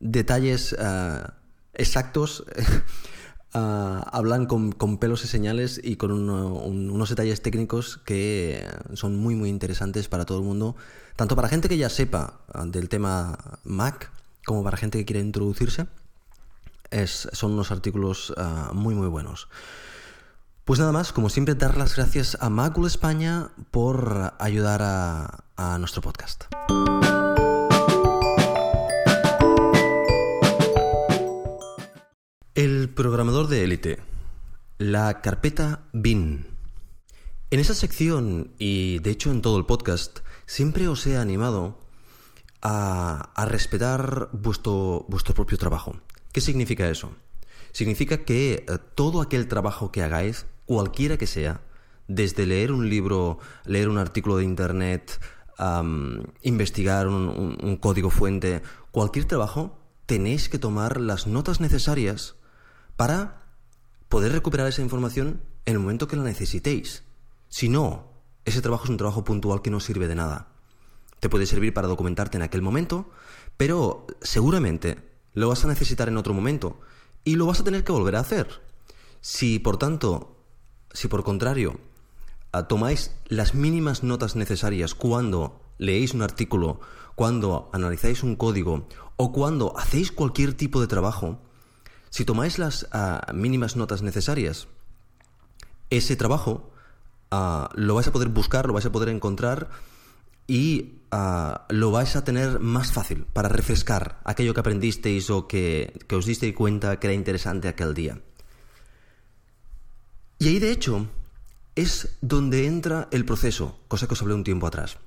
detalles 0.00 0.76
exactos 3.48 4.08
hablan 4.12 4.46
con, 4.46 4.98
pelos 4.98 5.24
y 5.24 5.28
señales 5.28 5.80
y 5.82 5.96
con 5.96 6.12
un, 6.12 6.30
un, 6.30 6.90
unos 6.90 7.08
detalles 7.08 7.42
técnicos 7.42 7.98
que 7.98 8.66
son 8.94 9.16
muy 9.16 9.34
muy 9.34 9.48
interesantes 9.48 10.08
para 10.08 10.24
todo 10.24 10.38
el 10.38 10.44
mundo, 10.44 10.76
tanto 11.16 11.36
para 11.36 11.48
gente 11.48 11.68
que 11.68 11.78
ya 11.78 11.88
sepa 11.88 12.40
del 12.66 12.88
tema 12.88 13.38
Mac 13.64 14.10
como 14.44 14.64
para 14.64 14.76
gente 14.76 14.98
que 14.98 15.04
quiere 15.04 15.20
introducirse 15.20 15.86
es, 16.90 17.28
son 17.32 17.52
unos 17.52 17.70
artículos 17.70 18.30
uh, 18.30 18.74
muy 18.74 18.94
muy 18.94 19.08
buenos. 19.08 19.48
Pues 20.64 20.78
nada 20.78 20.92
más, 20.92 21.14
como 21.14 21.30
siempre, 21.30 21.54
dar 21.54 21.78
las 21.78 21.96
gracias 21.96 22.36
a 22.40 22.50
Macul 22.50 22.86
España 22.86 23.48
por 23.70 24.34
ayudar 24.38 24.82
a 24.82 25.78
nuestro 25.78 26.02
podcast. 26.02 26.44
El 32.58 32.88
programador 32.88 33.46
de 33.46 33.62
élite. 33.62 33.98
La 34.78 35.20
carpeta 35.20 35.84
bin. 35.92 36.48
En 37.52 37.60
esa 37.60 37.72
sección, 37.72 38.50
y 38.58 38.98
de 38.98 39.10
hecho 39.10 39.30
en 39.30 39.42
todo 39.42 39.58
el 39.58 39.64
podcast, 39.64 40.18
siempre 40.44 40.88
os 40.88 41.06
he 41.06 41.16
animado 41.16 41.78
a, 42.60 43.30
a 43.36 43.44
respetar 43.44 44.30
vuestro, 44.32 45.06
vuestro 45.08 45.36
propio 45.36 45.56
trabajo. 45.56 46.00
¿Qué 46.32 46.40
significa 46.40 46.88
eso? 46.88 47.12
Significa 47.70 48.24
que 48.24 48.66
eh, 48.68 48.78
todo 48.96 49.20
aquel 49.20 49.46
trabajo 49.46 49.92
que 49.92 50.02
hagáis, 50.02 50.44
cualquiera 50.66 51.16
que 51.16 51.28
sea, 51.28 51.60
desde 52.08 52.44
leer 52.44 52.72
un 52.72 52.90
libro, 52.90 53.38
leer 53.66 53.88
un 53.88 53.98
artículo 53.98 54.36
de 54.36 54.42
internet, 54.42 55.20
investigar 56.42 57.06
un, 57.06 57.56
un 57.62 57.76
código 57.76 58.10
fuente, 58.10 58.62
cualquier 58.90 59.26
trabajo, 59.26 59.78
tenéis 60.06 60.48
que 60.48 60.58
tomar 60.58 61.00
las 61.00 61.28
notas 61.28 61.60
necesarias 61.60 62.34
para 62.98 63.44
poder 64.08 64.32
recuperar 64.32 64.66
esa 64.66 64.82
información 64.82 65.40
en 65.66 65.74
el 65.74 65.78
momento 65.78 66.08
que 66.08 66.16
la 66.16 66.24
necesitéis. 66.24 67.04
Si 67.48 67.68
no, 67.68 68.08
ese 68.44 68.60
trabajo 68.60 68.84
es 68.84 68.90
un 68.90 68.96
trabajo 68.96 69.22
puntual 69.22 69.62
que 69.62 69.70
no 69.70 69.78
sirve 69.78 70.08
de 70.08 70.16
nada. 70.16 70.48
Te 71.20 71.28
puede 71.28 71.46
servir 71.46 71.72
para 71.72 71.86
documentarte 71.86 72.38
en 72.38 72.42
aquel 72.42 72.60
momento, 72.60 73.08
pero 73.56 74.04
seguramente 74.20 74.98
lo 75.32 75.48
vas 75.48 75.64
a 75.64 75.68
necesitar 75.68 76.08
en 76.08 76.16
otro 76.16 76.34
momento 76.34 76.80
y 77.22 77.36
lo 77.36 77.46
vas 77.46 77.60
a 77.60 77.64
tener 77.64 77.84
que 77.84 77.92
volver 77.92 78.16
a 78.16 78.20
hacer. 78.20 78.62
Si, 79.20 79.60
por 79.60 79.76
tanto, 79.76 80.36
si 80.92 81.06
por 81.06 81.22
contrario, 81.22 81.78
tomáis 82.68 83.14
las 83.26 83.54
mínimas 83.54 84.02
notas 84.02 84.34
necesarias 84.34 84.96
cuando 84.96 85.60
leéis 85.78 86.14
un 86.14 86.22
artículo, 86.22 86.80
cuando 87.14 87.70
analizáis 87.72 88.24
un 88.24 88.34
código 88.34 88.88
o 89.16 89.30
cuando 89.30 89.78
hacéis 89.78 90.10
cualquier 90.10 90.54
tipo 90.54 90.80
de 90.80 90.88
trabajo, 90.88 91.38
si 92.10 92.24
tomáis 92.24 92.58
las 92.58 92.84
uh, 92.94 93.32
mínimas 93.34 93.76
notas 93.76 94.02
necesarias, 94.02 94.68
ese 95.90 96.16
trabajo 96.16 96.70
uh, 97.30 97.68
lo 97.74 97.94
vais 97.94 98.08
a 98.08 98.12
poder 98.12 98.28
buscar, 98.28 98.66
lo 98.66 98.72
vais 98.72 98.86
a 98.86 98.92
poder 98.92 99.08
encontrar 99.08 99.70
y 100.46 101.00
uh, 101.12 101.58
lo 101.68 101.90
vais 101.90 102.16
a 102.16 102.24
tener 102.24 102.60
más 102.60 102.92
fácil 102.92 103.26
para 103.32 103.48
refrescar 103.48 104.20
aquello 104.24 104.54
que 104.54 104.60
aprendisteis 104.60 105.30
o 105.30 105.46
que, 105.46 105.92
que 106.08 106.16
os 106.16 106.26
disteis 106.26 106.54
cuenta 106.54 106.98
que 106.98 107.06
era 107.08 107.14
interesante 107.14 107.68
aquel 107.68 107.94
día. 107.94 108.20
Y 110.38 110.48
ahí, 110.48 110.58
de 110.58 110.70
hecho, 110.70 111.06
es 111.74 112.16
donde 112.20 112.66
entra 112.66 113.08
el 113.10 113.24
proceso, 113.24 113.80
cosa 113.88 114.06
que 114.06 114.14
os 114.14 114.22
hablé 114.22 114.34
un 114.34 114.44
tiempo 114.44 114.66
atrás. 114.66 114.98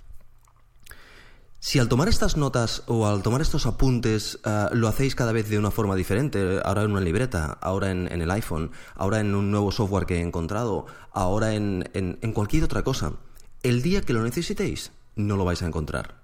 Si 1.63 1.77
al 1.77 1.87
tomar 1.87 2.09
estas 2.09 2.37
notas 2.37 2.81
o 2.87 3.05
al 3.05 3.21
tomar 3.21 3.39
estos 3.39 3.67
apuntes 3.67 4.39
uh, 4.45 4.73
lo 4.75 4.87
hacéis 4.87 5.13
cada 5.13 5.31
vez 5.31 5.47
de 5.47 5.59
una 5.59 5.69
forma 5.69 5.95
diferente, 5.95 6.59
ahora 6.65 6.81
en 6.81 6.89
una 6.89 7.01
libreta, 7.01 7.55
ahora 7.61 7.91
en, 7.91 8.07
el 8.07 8.31
iPhone, 8.31 8.71
ahora 8.95 9.19
en 9.19 9.35
un 9.35 9.51
nuevo 9.51 9.71
software 9.71 10.07
que 10.07 10.15
he 10.15 10.21
encontrado, 10.21 10.87
ahora 11.11 11.53
en 11.53 11.83
cualquier 12.33 12.63
otra 12.63 12.81
cosa, 12.81 13.13
el 13.61 13.83
día 13.83 14.01
que 14.01 14.13
lo 14.13 14.23
necesitéis, 14.23 14.91
no 15.15 15.37
lo 15.37 15.45
vais 15.45 15.61
a 15.61 15.67
encontrar. 15.67 16.23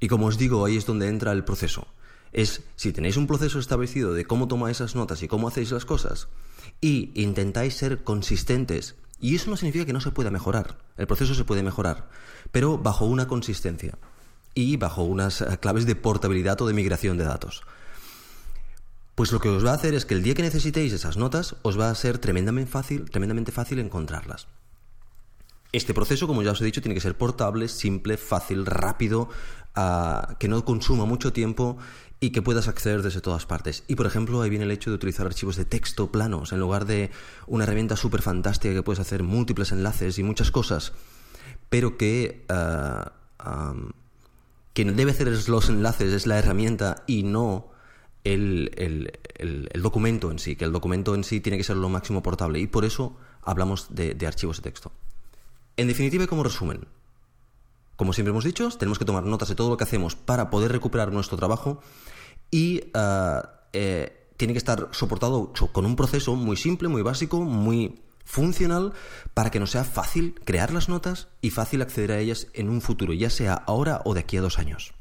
Y 0.00 0.08
como 0.08 0.24
os 0.24 0.38
digo, 0.38 0.64
ahí 0.64 0.78
es 0.78 0.86
donde 0.86 1.08
entra 1.08 1.32
el 1.32 1.44
proceso. 1.44 1.86
Es 2.32 2.62
si 2.74 2.90
tenéis 2.94 3.18
un 3.18 3.26
proceso 3.26 3.58
establecido 3.58 4.14
de 4.14 4.24
cómo 4.24 4.48
tomáis 4.48 4.78
esas 4.78 4.94
notas 4.94 5.22
y 5.22 5.28
cómo 5.28 5.48
hacéis 5.48 5.72
las 5.72 5.84
cosas, 5.84 6.28
y 6.80 7.12
intentáis 7.22 7.74
ser 7.74 8.02
consistentes, 8.02 8.94
y 9.20 9.34
eso 9.34 9.50
no 9.50 9.58
significa 9.58 9.84
que 9.84 9.92
no 9.92 10.00
se 10.00 10.10
pueda 10.10 10.30
mejorar, 10.30 10.78
el 10.96 11.06
proceso 11.06 11.34
se 11.34 11.44
puede 11.44 11.62
mejorar, 11.62 12.08
pero 12.50 12.78
bajo 12.78 13.04
una 13.04 13.28
consistencia 13.28 13.98
y 14.54 14.76
bajo 14.76 15.02
unas 15.02 15.40
eh, 15.40 15.58
claves 15.60 15.86
de 15.86 15.96
portabilidad 15.96 16.60
o 16.60 16.66
de 16.66 16.74
migración 16.74 17.16
de 17.16 17.24
datos. 17.24 17.62
Pues 19.14 19.32
lo 19.32 19.40
que 19.40 19.48
os 19.48 19.64
va 19.64 19.72
a 19.72 19.74
hacer 19.74 19.94
es 19.94 20.06
que 20.06 20.14
el 20.14 20.22
día 20.22 20.34
que 20.34 20.42
necesitéis 20.42 20.92
esas 20.92 21.16
notas, 21.16 21.56
os 21.62 21.78
va 21.78 21.90
a 21.90 21.94
ser 21.94 22.18
tremendamente 22.18 22.70
fácil, 22.70 23.10
tremendamente 23.10 23.52
fácil 23.52 23.78
encontrarlas. 23.78 24.48
Este 25.72 25.94
proceso, 25.94 26.26
como 26.26 26.42
ya 26.42 26.52
os 26.52 26.60
he 26.60 26.64
dicho, 26.64 26.82
tiene 26.82 26.94
que 26.94 27.00
ser 27.00 27.16
portable, 27.16 27.68
simple, 27.68 28.16
fácil, 28.16 28.66
rápido, 28.66 29.28
uh, 29.76 30.34
que 30.38 30.48
no 30.48 30.64
consuma 30.64 31.04
mucho 31.04 31.32
tiempo 31.32 31.78
y 32.20 32.30
que 32.30 32.42
puedas 32.42 32.68
acceder 32.68 33.02
desde 33.02 33.20
todas 33.20 33.46
partes. 33.46 33.84
Y 33.88 33.96
por 33.96 34.06
ejemplo, 34.06 34.40
ahí 34.42 34.50
viene 34.50 34.64
el 34.64 34.70
hecho 34.70 34.90
de 34.90 34.96
utilizar 34.96 35.26
archivos 35.26 35.56
de 35.56 35.64
texto 35.64 36.12
planos 36.12 36.52
en 36.52 36.60
lugar 36.60 36.84
de 36.84 37.10
una 37.46 37.64
herramienta 37.64 37.96
súper 37.96 38.22
fantástica 38.22 38.74
que 38.74 38.82
puedes 38.82 39.00
hacer 39.00 39.22
múltiples 39.22 39.72
enlaces 39.72 40.18
y 40.18 40.22
muchas 40.22 40.50
cosas. 40.50 40.92
pero 41.68 41.96
que 41.96 42.44
uh, 42.50 43.10
quien 44.72 44.96
debe 44.96 45.10
hacer 45.10 45.28
los 45.48 45.68
enlaces 45.68 46.12
es 46.12 46.26
la 46.26 46.38
herramienta 46.38 47.04
y 47.06 47.22
no 47.22 47.70
el, 48.24 48.70
el, 49.36 49.82
documento 49.82 50.30
en 50.30 50.38
sí, 50.38 50.56
que 50.56 50.64
el 50.64 50.72
documento 50.72 51.14
en 51.14 51.24
sí 51.24 51.40
tiene 51.40 51.58
que 51.58 51.64
ser 51.64 51.76
lo 51.76 51.88
máximo 51.88 52.22
portable 52.22 52.60
y 52.60 52.66
por 52.66 52.84
eso 52.84 53.16
hablamos 53.42 53.88
de, 53.90 54.16
archivos 54.26 54.58
de 54.58 54.62
texto. 54.62 54.92
En 55.76 55.88
definitiva, 55.88 56.26
como 56.26 56.42
resumen, 56.42 56.86
como 57.96 58.12
siempre 58.12 58.30
hemos 58.30 58.44
dicho, 58.44 58.68
tenemos 58.70 58.98
que 58.98 59.04
tomar 59.04 59.24
notas 59.24 59.48
de 59.48 59.54
todo 59.54 59.70
lo 59.70 59.76
que 59.76 59.84
hacemos 59.84 60.14
para 60.14 60.50
poder 60.50 60.72
recuperar 60.72 61.12
nuestro 61.12 61.36
trabajo 61.36 61.80
y 62.50 62.84
uh, 62.94 63.42
eh, 63.72 64.28
tiene 64.36 64.54
que 64.54 64.58
estar 64.58 64.88
soportado 64.92 65.52
con 65.72 65.86
un 65.86 65.96
proceso 65.96 66.34
muy 66.36 66.56
simple, 66.56 66.88
muy 66.88 67.02
básico, 67.02 67.40
muy 67.40 68.00
funcional 68.24 68.92
para 69.34 69.50
que 69.50 69.60
nos 69.60 69.70
sea 69.70 69.84
fácil 69.84 70.40
crear 70.44 70.72
las 70.72 70.88
notas 70.88 71.28
y 71.40 71.50
fácil 71.50 71.82
acceder 71.82 72.12
a 72.12 72.18
ellas 72.18 72.48
en 72.54 72.68
un 72.68 72.80
futuro, 72.80 73.12
ya 73.12 73.30
sea 73.30 73.54
ahora 73.54 74.02
o 74.04 74.14
de 74.14 74.20
aquí 74.20 74.36
a 74.36 74.42
dos 74.42 74.58
años. 74.58 74.94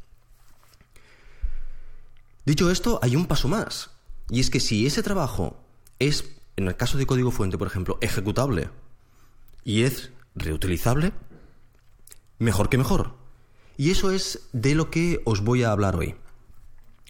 Dicho 2.45 2.71
esto, 2.71 2.99
hay 3.01 3.15
un 3.15 3.27
paso 3.27 3.47
más. 3.47 3.91
Y 4.29 4.39
es 4.39 4.49
que 4.49 4.59
si 4.59 4.85
ese 4.85 5.03
trabajo 5.03 5.63
es, 5.99 6.25
en 6.55 6.67
el 6.67 6.75
caso 6.75 6.97
de 6.97 7.05
código 7.05 7.31
fuente, 7.31 7.57
por 7.57 7.67
ejemplo, 7.67 7.97
ejecutable 8.01 8.69
y 9.63 9.83
es 9.83 10.11
reutilizable, 10.35 11.13
mejor 12.39 12.69
que 12.69 12.77
mejor. 12.77 13.15
Y 13.77 13.91
eso 13.91 14.11
es 14.11 14.47
de 14.53 14.75
lo 14.75 14.89
que 14.89 15.21
os 15.25 15.41
voy 15.41 15.63
a 15.63 15.71
hablar 15.71 15.95
hoy. 15.95 16.15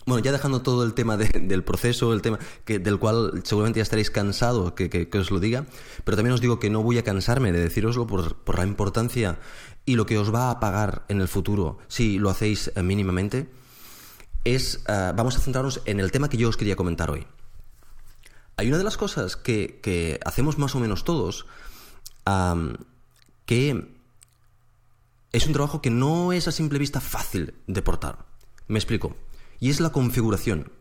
Bueno, 0.06 0.24
ya 0.24 0.32
dejando 0.32 0.62
todo 0.62 0.84
el 0.84 0.93
tema 0.93 1.16
del 1.16 1.64
proceso, 1.64 2.12
el 2.14 2.22
tema 2.22 2.39
que, 2.66 2.80
del 2.80 2.97
cual 2.97 3.41
seguramente 3.43 3.80
ya 3.80 3.84
estaréis 3.84 4.10
cansados 4.10 4.74
que, 4.74 5.10
os 5.14 5.32
lo 5.32 5.39
diga, 5.39 5.66
pero 6.04 6.18
también 6.18 6.34
os 6.34 6.41
digo 6.41 6.60
que 6.60 6.72
no 6.72 6.82
voy 6.82 6.97
a 6.97 7.04
cansarme 7.04 7.52
de 7.52 7.60
deciroslo 7.60 8.08
por, 8.08 8.58
la 8.58 8.66
importancia 8.66 9.39
y 9.86 9.95
lo 9.95 10.06
que 10.08 10.18
os 10.18 10.34
va 10.34 10.49
a 10.49 10.60
pagar 10.60 11.06
en 11.08 11.22
el 11.22 11.28
futuro 11.28 11.78
si 11.88 12.18
lo 12.18 12.30
hacéis 12.30 12.72
eh, 12.76 12.82
mínimamente, 12.82 13.49
es, 14.43 14.82
eh, 14.88 15.12
vamos 15.16 15.38
a 15.38 15.39
centrarnos 15.39 15.82
en 15.86 15.99
el 15.99 16.12
tema 16.12 16.30
que 16.30 16.38
yo 16.38 16.49
os 16.49 16.58
quería 16.58 16.76
comentar 16.76 17.12
hoy. 17.12 17.28
Hay 18.58 18.68
una 18.68 18.80
de 18.80 18.84
las 18.84 18.97
cosas 18.97 19.38
que 19.38 20.20
hacemos 20.26 20.58
más 20.58 20.76
o 20.76 20.80
menos 20.80 21.04
todos, 21.04 21.45
que 23.45 23.95
es 25.32 25.47
un 25.47 25.54
trabajo 25.54 25.82
que 25.82 25.89
no 25.89 26.34
es 26.34 26.47
a 26.47 26.52
simple 26.52 26.78
vista 26.80 27.02
fácil 27.02 27.54
de 27.68 27.82
portar. 27.82 28.26
Me 28.68 28.78
explico 28.78 29.16
y 29.62 29.70
es 29.70 29.80
la 29.80 29.91
configuración 29.91 30.74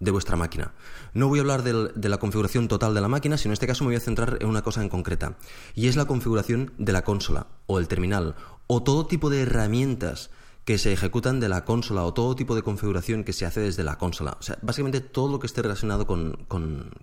de 0.00 0.12
vuestra 0.12 0.36
máquina. 0.36 0.72
No 1.12 1.28
voy 1.28 1.40
a 1.40 1.42
hablar 1.42 1.62
de 1.64 2.08
la 2.08 2.18
configuración 2.18 2.68
total 2.68 2.94
de 2.94 3.00
la 3.00 3.08
máquina, 3.08 3.36
sino 3.36 3.50
en 3.50 3.54
este 3.54 3.66
caso 3.66 3.84
me 3.84 3.88
voy 3.88 3.96
a 3.96 4.00
centrar 4.00 4.38
en 4.40 4.48
una 4.48 4.62
cosa 4.62 4.80
en 4.80 4.88
concreta, 4.88 5.36
y 5.74 5.88
es 5.88 5.96
la 5.96 6.06
configuración 6.06 6.72
de 6.78 6.92
la 6.92 7.02
consola 7.02 7.48
o 7.66 7.78
el 7.78 7.88
terminal, 7.88 8.36
o 8.68 8.82
todo 8.82 9.06
tipo 9.06 9.28
de 9.28 9.42
herramientas 9.42 10.30
que 10.64 10.78
se 10.78 10.92
ejecutan 10.92 11.40
de 11.40 11.48
la 11.48 11.64
consola 11.64 12.04
o 12.04 12.14
todo 12.14 12.36
tipo 12.36 12.54
de 12.54 12.62
configuración 12.62 13.24
que 13.24 13.32
se 13.32 13.44
hace 13.44 13.60
desde 13.60 13.82
la 13.82 13.98
consola. 13.98 14.36
O 14.38 14.42
sea, 14.42 14.58
básicamente 14.62 15.00
todo 15.00 15.32
lo 15.32 15.40
que 15.40 15.46
esté 15.46 15.62
relacionado 15.62 16.06
con, 16.06 16.46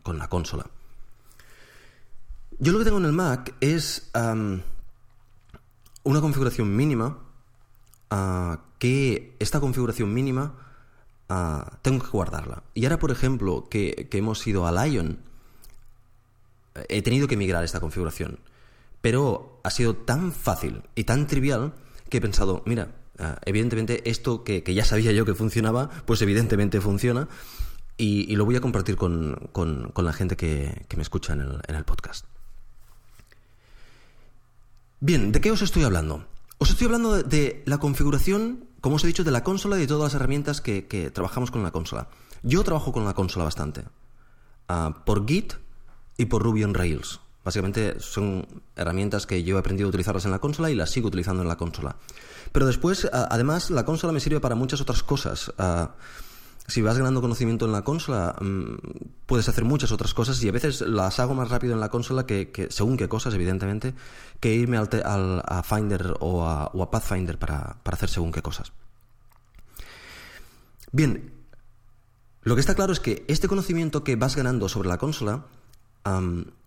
la 0.05 0.29
consola. 0.29 0.67
Yo 2.59 2.71
lo 2.71 2.79
que 2.79 2.85
tengo 2.85 2.99
en 2.99 3.05
el 3.05 3.11
Mac 3.11 3.55
es 3.59 4.11
una 4.13 4.61
configuración 6.21 6.73
mínima, 6.73 7.17
ah, 8.09 8.59
que 8.79 9.35
esta 9.39 9.59
configuración 9.59 10.13
mínima 10.13 10.64
Tengo 11.27 12.03
que 12.03 12.11
guardarla. 12.11 12.63
Y 12.73 12.85
ahora, 12.85 12.99
por 12.99 13.11
ejemplo, 13.11 13.67
que, 13.69 14.07
hemos 14.11 14.45
ido 14.45 14.67
a 14.67 14.85
Lion, 14.85 15.19
he 16.89 17.01
tenido 17.01 17.27
que 17.27 17.37
migrar 17.37 17.63
esta 17.63 17.79
configuración. 17.79 18.39
Pero 19.01 19.59
ha 19.63 19.69
sido 19.69 19.95
tan 19.95 20.31
fácil 20.31 20.83
y 20.95 21.03
tan 21.03 21.27
trivial 21.27 21.73
que 22.09 22.17
he 22.17 22.21
pensado, 22.21 22.63
mira, 22.65 22.95
ah, 23.19 23.39
evidentemente 23.45 24.09
esto 24.09 24.43
que, 24.43 24.61
ya 24.73 24.85
sabía 24.85 25.11
yo 25.11 25.25
que 25.25 25.35
funcionaba, 25.35 25.89
pues 26.05 26.21
evidentemente 26.21 26.81
funciona. 26.81 27.27
Y, 27.97 28.35
lo 28.35 28.43
voy 28.45 28.57
a 28.57 28.61
compartir 28.61 28.97
con, 28.97 29.91
la 29.95 30.13
gente 30.13 30.35
que, 30.35 30.85
me 30.95 31.01
escucha 31.01 31.33
en 31.33 31.75
el 31.75 31.85
podcast. 31.85 32.25
Bien, 34.99 35.31
¿de 35.31 35.41
qué 35.41 35.51
os 35.51 35.61
estoy 35.61 35.83
hablando? 35.83 36.25
Os 36.57 36.69
estoy 36.69 36.85
hablando 36.85 37.21
de, 37.21 37.61
la 37.65 37.77
configuración, 37.77 38.65
como 38.85 38.97
os 38.97 39.03
he 39.03 39.07
dicho, 39.07 39.23
de 39.23 39.31
la 39.31 39.43
consola 39.43 39.77
y 39.77 39.79
de 39.79 39.87
todas 39.87 40.13
las 40.13 40.13
herramientas 40.13 40.61
que, 40.61 41.09
trabajamos 41.11 41.49
con 41.49 41.63
la 41.63 41.71
consola. 41.71 42.07
Yo 42.43 42.63
trabajo 42.63 42.91
con 42.91 43.03
la 43.03 43.15
consola 43.15 43.45
bastante. 43.45 43.83
Ah, 44.67 45.01
por 45.07 45.27
Git 45.27 45.55
y 46.17 46.25
por 46.25 46.43
Ruby 46.43 46.63
on 46.65 46.75
Rails. 46.75 47.19
Básicamente 47.43 47.99
son 47.99 48.45
herramientas 48.75 49.25
que 49.25 49.43
yo 49.43 49.55
he 49.55 49.59
aprendido 49.59 49.87
a 49.87 49.89
utilizarlas 49.89 50.25
en 50.25 50.29
la 50.29 50.37
consola 50.37 50.69
y 50.69 50.75
las 50.75 50.91
sigo 50.91 51.07
utilizando 51.07 51.41
en 51.41 51.47
la 51.47 51.57
consola. 51.57 51.95
Pero 52.51 52.67
después, 52.67 53.09
además, 53.11 53.71
la 53.71 53.85
consola 53.85 54.13
me 54.13 54.19
sirve 54.19 54.39
para 54.39 54.53
muchas 54.53 54.81
otras 54.81 55.01
cosas. 55.01 55.51
Ah, 55.57 55.95
si 56.67 56.81
vas 56.81 56.97
ganando 56.97 57.21
conocimiento 57.21 57.65
en 57.65 57.71
la 57.71 57.83
consola, 57.83 58.35
mm, 58.41 58.75
puedes 59.25 59.47
hacer 59.47 59.63
muchas 59.63 59.91
otras 59.91 60.13
cosas 60.13 60.41
y 60.43 60.49
a 60.49 60.51
veces 60.51 60.81
las 60.81 61.19
hago 61.19 61.35
más 61.35 61.49
rápido 61.49 61.73
en 61.73 61.79
la 61.79 61.89
consola 61.89 62.25
que, 62.25 62.67
según 62.69 62.97
qué 62.97 63.07
cosas, 63.07 63.33
evidentemente, 63.35 63.93
que 64.39 64.53
irme 64.53 64.77
al, 64.77 65.43
a 65.45 65.63
Finder 65.63 66.15
o 66.19 66.45
a, 66.45 66.91
Pathfinder 66.91 67.37
para, 67.37 67.77
hacer 67.83 68.09
según 68.09 68.31
qué 68.31 68.41
cosas. 68.41 68.73
Bien, 70.91 71.31
lo 72.41 72.55
que 72.55 72.61
está 72.61 72.73
claro 72.73 72.93
es 72.93 72.99
que 72.99 73.25
este 73.27 73.47
conocimiento 73.47 74.03
que 74.03 74.15
vas 74.15 74.35
ganando 74.35 74.69
sobre 74.69 74.89
la 74.89 74.97
consola 74.97 75.45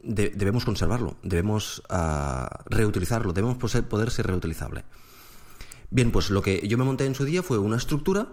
debemos 0.02 0.64
conservarlo, 0.64 1.16
debemos 1.22 1.82
ah, 1.88 2.64
reutilizarlo, 2.66 3.32
debemos 3.32 3.56
poder 3.56 4.10
ser 4.10 4.26
reutilizable. 4.26 4.84
Bien, 5.90 6.12
pues 6.12 6.30
lo 6.30 6.42
que 6.42 6.66
yo 6.68 6.76
me 6.76 6.84
monté 6.84 7.06
en 7.06 7.14
su 7.14 7.24
día 7.24 7.42
fue 7.42 7.58
una 7.58 7.76
estructura 7.76 8.28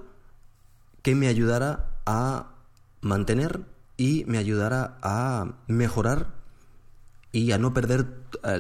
que 1.06 1.14
me 1.14 1.28
ayudara 1.28 2.02
a 2.08 2.56
mantener 3.02 3.62
y 3.96 4.26
me 4.26 4.40
ayudara 4.40 4.98
a 5.04 5.54
mejorar 5.68 6.34
y 7.32 7.52
a 7.52 7.60
no 7.60 7.76
perder 7.76 8.08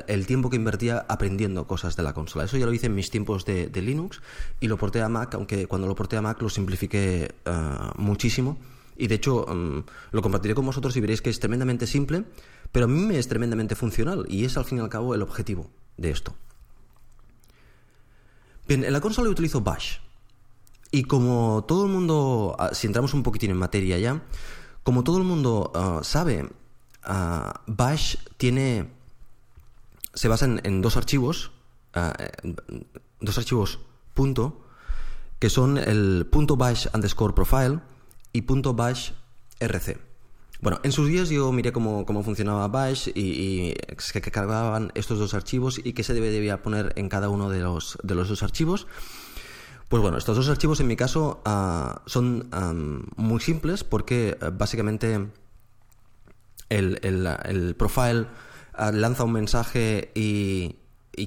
el 0.08 0.28
tiempo 0.28 0.52
que 0.52 0.56
invertía 0.56 1.08
aprendiendo 1.10 1.66
cosas 1.66 1.96
de 1.96 2.04
la 2.04 2.14
consola. 2.14 2.46
Eso 2.46 2.58
ya 2.58 2.68
lo 2.68 2.72
hice 2.72 2.86
en 2.86 2.94
mis 2.94 3.10
tiempos 3.10 3.46
de, 3.46 3.72
Linux 3.74 4.22
y 4.60 4.68
lo 4.68 4.78
porté 4.78 5.02
a 5.02 5.10
Mac, 5.10 5.34
aunque 5.34 5.66
cuando 5.66 5.88
lo 5.88 5.96
porté 5.96 6.18
a 6.18 6.22
Mac 6.22 6.40
lo 6.40 6.50
simplifiqué 6.50 7.34
eh, 7.46 7.52
muchísimo. 7.96 8.60
Y 8.96 9.08
de 9.08 9.16
hecho 9.16 9.48
mm, 9.48 9.80
lo 10.12 10.22
compartiré 10.22 10.54
con 10.54 10.68
vosotros 10.68 10.96
y 10.98 11.02
veréis 11.02 11.24
que 11.24 11.32
es 11.32 11.40
tremendamente 11.40 11.88
simple, 11.88 12.26
pero 12.72 12.86
a 12.86 12.88
mí 12.88 13.00
me 13.08 13.18
es 13.18 13.28
tremendamente 13.28 13.74
funcional 13.74 14.28
y 14.30 14.46
es 14.46 14.56
al 14.56 14.66
fin 14.66 14.78
y 14.78 14.82
al 14.82 14.90
cabo 14.90 15.16
el 15.16 15.24
objetivo 15.24 15.72
de 15.98 16.12
esto. 16.12 16.36
Bien, 18.68 18.84
en 18.84 18.94
la 18.94 19.02
consola 19.02 19.32
utilizo 19.32 19.62
Bash. 19.62 19.98
Y 20.96 21.04
como 21.04 21.66
todo 21.68 21.88
el 21.88 21.92
mundo, 21.92 22.56
ah, 22.58 22.70
si 22.72 22.88
entramos 22.88 23.14
un 23.14 23.22
poquitín 23.22 23.52
en 23.52 23.58
materia 23.58 24.00
ya, 24.00 24.24
como 24.82 25.04
todo 25.04 25.18
el 25.18 25.26
mundo 25.26 25.74
ah, 25.76 26.00
sabe, 26.04 26.50
ah, 27.04 27.64
Bash 27.68 28.16
tiene. 28.38 28.90
se 30.14 30.30
basa 30.30 30.46
en, 30.46 30.82
dos 30.82 30.96
archivos, 30.96 31.52
dos 33.20 33.38
archivos 33.38 33.80
punto, 34.14 34.64
que 35.38 35.50
son 35.50 35.78
el 35.78 36.30
punto 36.32 36.56
bash 36.56 36.88
underscore 36.94 37.34
profile 37.34 37.82
y 38.32 38.44
punto 38.44 38.74
rc. 38.74 40.00
Bueno, 40.62 40.80
en 40.84 40.94
sus 40.94 41.10
días 41.10 41.28
yo 41.28 41.52
miré 41.52 41.74
cómo, 41.74 42.06
funcionaba 42.24 42.70
Bash 42.70 43.10
y, 43.14 43.74
que, 43.74 44.32
cargaban 44.32 44.94
estos 44.96 45.20
dos 45.20 45.34
archivos 45.34 45.78
y 45.84 45.92
qué 45.92 46.04
se 46.04 46.14
debía 46.14 46.64
poner 46.64 46.94
en 46.96 47.10
cada 47.10 47.28
uno 47.28 47.50
de 47.50 47.60
los, 47.60 47.98
de 48.02 48.16
los 48.16 48.30
dos 48.30 48.44
archivos. 48.44 48.88
Pues 49.90 50.02
bueno, 50.02 50.18
estos 50.18 50.36
dos 50.36 50.50
archivos 50.50 50.80
en 50.80 50.88
mi 50.88 50.96
caso 50.96 51.42
ah, 51.46 52.02
son 52.06 52.50
muy 53.18 53.40
simples 53.40 53.84
porque 53.84 54.38
eh, 54.42 54.52
básicamente 54.52 55.30
el, 56.70 57.76
profile 57.78 58.28
ah, 58.74 58.92
lanza 58.92 59.24
un 59.24 59.34
mensaje 59.34 60.12
y, 60.16 60.78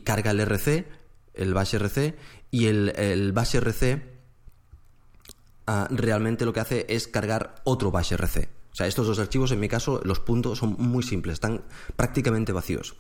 carga 0.05 0.33
el 0.33 0.41
RC, 0.41 0.89
el 1.35 1.55
bash 1.55 1.75
RC, 1.75 2.17
y 2.51 2.67
el, 2.67 2.91
el 2.97 3.33
bash 3.33 3.57
RC 3.57 4.03
ah, 5.67 5.87
realmente 5.91 6.45
lo 6.45 6.53
que 6.53 6.61
hace 6.61 6.87
es 6.89 7.07
cargar 7.07 7.55
otro 7.65 7.93
bash 7.93 8.13
RC. 8.13 8.49
O 8.73 8.75
sea, 8.75 8.87
estos 8.87 9.07
dos 9.07 9.19
archivos 9.19 9.51
en 9.53 9.61
mi 9.61 9.69
caso, 9.69 10.01
los 10.05 10.21
puntos 10.21 10.59
son 10.59 10.77
muy 10.79 11.03
simples, 11.03 11.35
están 11.35 11.63
prácticamente 11.97 12.53
vacíos. 12.53 12.97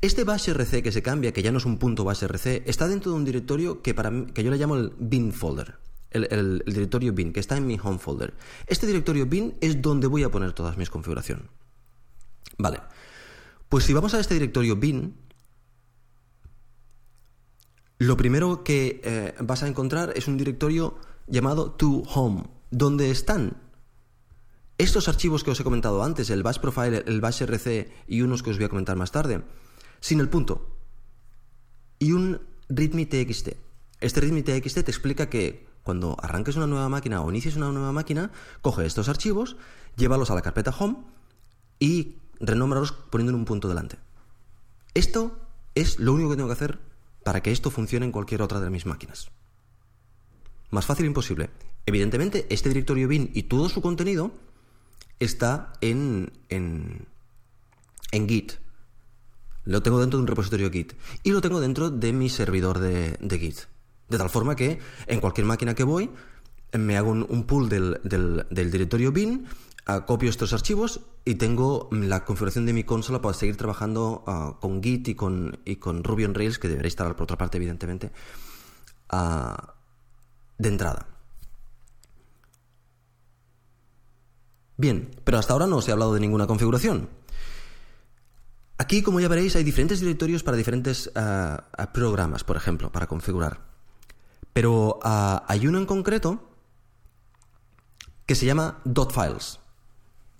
Este 0.00 0.22
bash 0.22 0.50
rc 0.50 0.82
que 0.82 0.92
se 0.92 1.02
cambia, 1.02 1.32
que 1.32 1.42
ya 1.42 1.50
no 1.50 1.58
es 1.58 1.64
un 1.64 1.78
punto 1.78 2.04
bash 2.04 2.22
rc, 2.22 2.62
está 2.66 2.86
dentro 2.86 3.10
de 3.10 3.16
un 3.16 3.24
directorio 3.24 3.82
que, 3.82 3.94
para 3.94 4.26
que 4.26 4.44
yo 4.44 4.50
le 4.50 4.56
llamo 4.56 4.76
el 4.76 4.92
bin 4.98 5.32
folder. 5.32 5.78
El, 6.10 6.62
directorio 6.64 7.12
bin, 7.12 7.32
que 7.32 7.40
está 7.40 7.56
en 7.56 7.66
mi 7.66 7.78
home 7.82 7.98
folder. 7.98 8.32
Este 8.66 8.86
directorio 8.86 9.26
bin 9.26 9.56
es 9.60 9.82
donde 9.82 10.06
voy 10.06 10.22
a 10.22 10.30
poner 10.30 10.52
todas 10.52 10.76
mis 10.76 10.88
configuraciones. 10.88 11.46
Vale. 12.56 12.80
Pues 13.68 13.84
si 13.84 13.92
vamos 13.92 14.14
a 14.14 14.20
este 14.20 14.34
directorio 14.34 14.76
bin, 14.76 15.16
lo 17.98 18.16
primero 18.16 18.62
que 18.62 19.00
eh, 19.02 19.34
vas 19.40 19.64
a 19.64 19.68
encontrar 19.68 20.12
es 20.14 20.28
un 20.28 20.38
directorio 20.38 20.96
llamado 21.26 21.72
to 21.72 22.04
home, 22.14 22.44
donde 22.70 23.10
están 23.10 23.56
estos 24.78 25.08
archivos 25.08 25.42
que 25.42 25.50
os 25.50 25.60
he 25.60 25.64
comentado 25.64 26.04
antes, 26.04 26.30
el 26.30 26.44
bash 26.44 26.58
profile, 26.58 27.02
el 27.04 27.20
bash 27.20 27.42
rc 27.42 27.90
y 28.06 28.22
unos 28.22 28.44
que 28.44 28.50
os 28.50 28.56
voy 28.56 28.66
a 28.66 28.68
comentar 28.68 28.96
más 28.96 29.10
tarde 29.10 29.42
sin 30.00 30.20
el 30.20 30.28
punto. 30.28 30.76
Y 31.98 32.12
un 32.12 32.40
readme.txt. 32.68 33.48
Este 34.00 34.20
readme.txt 34.20 34.84
te 34.84 34.90
explica 34.90 35.28
que 35.28 35.66
cuando 35.82 36.16
arranques 36.20 36.56
una 36.56 36.66
nueva 36.66 36.88
máquina 36.88 37.22
o 37.22 37.30
inicies 37.30 37.56
una 37.56 37.72
nueva 37.72 37.92
máquina, 37.92 38.30
coge 38.60 38.84
estos 38.84 39.08
archivos, 39.08 39.56
llévalos 39.96 40.30
a 40.30 40.34
la 40.34 40.42
carpeta 40.42 40.74
home 40.78 40.98
y 41.78 42.16
renómbralos 42.40 42.92
poniéndole 42.92 43.38
un 43.38 43.44
punto 43.44 43.68
delante. 43.68 43.98
Esto 44.94 45.38
es 45.74 45.98
lo 45.98 46.12
único 46.12 46.30
que 46.30 46.36
tengo 46.36 46.48
que 46.48 46.54
hacer 46.54 46.78
para 47.24 47.42
que 47.42 47.52
esto 47.52 47.70
funcione 47.70 48.06
en 48.06 48.12
cualquier 48.12 48.42
otra 48.42 48.60
de 48.60 48.70
mis 48.70 48.86
máquinas. 48.86 49.30
Más 50.70 50.84
fácil 50.84 51.06
imposible. 51.06 51.50
Evidentemente, 51.86 52.46
este 52.50 52.68
directorio 52.68 53.08
bin 53.08 53.30
y 53.32 53.44
todo 53.44 53.68
su 53.68 53.80
contenido 53.80 54.32
está 55.18 55.72
en, 55.80 56.32
en, 56.48 57.06
en 58.12 58.28
Git. 58.28 58.52
Lo 59.68 59.82
tengo 59.82 60.00
dentro 60.00 60.16
de 60.16 60.22
un 60.22 60.26
repositorio 60.26 60.70
Git. 60.70 60.94
Y 61.22 61.30
lo 61.30 61.42
tengo 61.42 61.60
dentro 61.60 61.90
de 61.90 62.14
mi 62.14 62.30
servidor 62.30 62.78
de, 62.78 63.18
Git. 63.38 63.58
De 64.08 64.16
tal 64.16 64.30
forma 64.30 64.56
que 64.56 64.78
en 65.06 65.20
cualquier 65.20 65.46
máquina 65.46 65.74
que 65.74 65.84
voy, 65.84 66.08
me 66.72 66.96
hago 66.96 67.10
un, 67.10 67.44
pull 67.44 67.68
del, 67.68 68.00
directorio 68.50 69.12
bin, 69.12 69.46
ah, 69.84 70.06
copio 70.06 70.30
estos 70.30 70.54
archivos 70.54 71.02
y 71.26 71.34
tengo 71.34 71.90
la 71.92 72.24
configuración 72.24 72.64
de 72.64 72.72
mi 72.72 72.84
consola 72.84 73.20
para 73.20 73.34
seguir 73.34 73.58
trabajando 73.58 74.24
ah, 74.26 74.56
con 74.58 74.82
Git 74.82 75.08
y 75.08 75.14
con, 75.14 75.58
y 75.66 75.76
con 75.76 76.02
Ruby 76.02 76.24
on 76.24 76.34
Rails, 76.34 76.58
que 76.58 76.68
debería 76.68 76.88
instalar 76.88 77.14
por 77.14 77.24
otra 77.24 77.36
parte, 77.36 77.58
evidentemente, 77.58 78.10
ah, 79.10 79.74
de 80.56 80.68
entrada. 80.70 81.08
Bien, 84.78 85.10
pero 85.24 85.36
hasta 85.36 85.52
ahora 85.52 85.66
no 85.66 85.76
os 85.76 85.88
he 85.88 85.92
hablado 85.92 86.14
de 86.14 86.20
ninguna 86.20 86.46
configuración. 86.46 87.10
Aquí, 88.78 89.02
como 89.02 89.18
ya 89.18 89.26
veréis, 89.26 89.56
hay 89.56 89.64
diferentes 89.64 89.98
directorios 89.98 90.44
para 90.44 90.56
diferentes 90.56 91.10
ah, 91.16 91.68
ah, 91.76 91.92
programas, 91.92 92.44
por 92.44 92.56
ejemplo, 92.56 92.92
para 92.92 93.08
configurar. 93.08 93.60
Pero 94.52 95.00
ah, 95.02 95.44
hay 95.48 95.66
uno 95.66 95.78
en 95.78 95.86
concreto 95.86 96.48
que 98.24 98.36
se 98.36 98.46
llama 98.46 98.80
.files. 98.84 99.58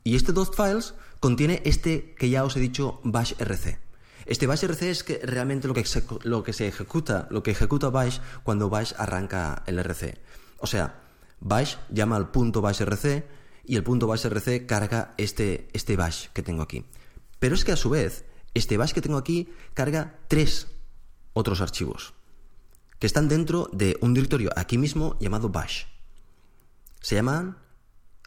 Y 0.05 0.14
este 0.14 0.32
.files 0.32 0.95
contiene 1.18 1.62
este 1.64 2.14
que 2.14 2.30
ya 2.30 2.45
os 2.45 2.57
he 2.57 2.61
dicho 2.61 3.01
bash 3.03 3.34
rc. 3.41 3.80
Este 4.24 4.47
bash 4.47 4.64
rc 4.66 4.82
es 4.82 5.03
que 5.03 5.18
realmente 5.24 5.66
lo 5.66 5.74
que, 5.74 5.84
lo 6.22 6.45
que 6.45 6.53
se 6.53 6.68
ejecuta, 6.68 7.26
lo 7.30 7.43
que 7.43 7.51
ejecuta 7.51 7.89
bash 7.89 8.20
cuando 8.45 8.70
bash 8.70 8.93
arranca 8.99 9.64
el 9.66 9.82
rc. 9.82 10.16
O 10.59 10.66
sea, 10.68 11.01
bash 11.41 11.74
llama 11.91 12.14
al 12.16 12.30
punto 12.30 12.61
bash 12.61 12.82
rc 12.82 13.24
y 13.64 13.74
el 13.74 13.82
punto 13.82 14.07
bash 14.07 14.26
rc 14.26 14.64
carga 14.66 15.14
este, 15.16 15.68
este 15.72 15.97
bash 15.97 16.28
que 16.32 16.43
tengo 16.43 16.62
aquí. 16.62 16.84
Pero 17.39 17.55
es 17.55 17.64
que 17.64 17.72
a 17.72 17.76
su 17.76 17.91
vez, 17.91 18.24
este 18.55 18.76
bash 18.76 18.93
que 18.93 19.01
tengo 19.01 19.18
aquí 19.18 19.49
carga 19.74 20.18
tres 20.28 20.68
otros 21.32 21.61
archivos 21.61 22.14
que 22.99 23.07
están 23.07 23.28
dentro 23.28 23.70
de 23.72 23.97
un 24.01 24.12
directorio 24.12 24.51
aquí 24.57 24.76
mismo 24.76 25.16
llamado 25.20 25.51
bash. 25.51 25.84
Se 27.01 27.14
llaman 27.14 27.59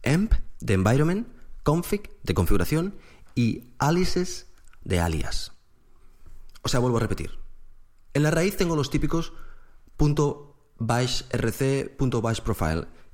emp 0.02 0.34
de 0.62 0.74
environment, 0.74 1.28
config 1.64 2.10
de 2.24 2.34
configuración 2.34 2.96
y 3.36 3.74
aliases 3.80 4.48
de 4.84 5.00
alias. 5.00 5.52
O 6.62 6.70
sea, 6.70 6.80
vuelvo 6.80 6.98
a 6.98 7.02
repetir. 7.02 7.32
En 8.14 8.24
la 8.24 8.32
raíz 8.32 8.56
tengo 8.56 8.76
los 8.76 8.90
típicos 8.90 9.34
.bash 10.78 11.24
rc, 11.32 11.98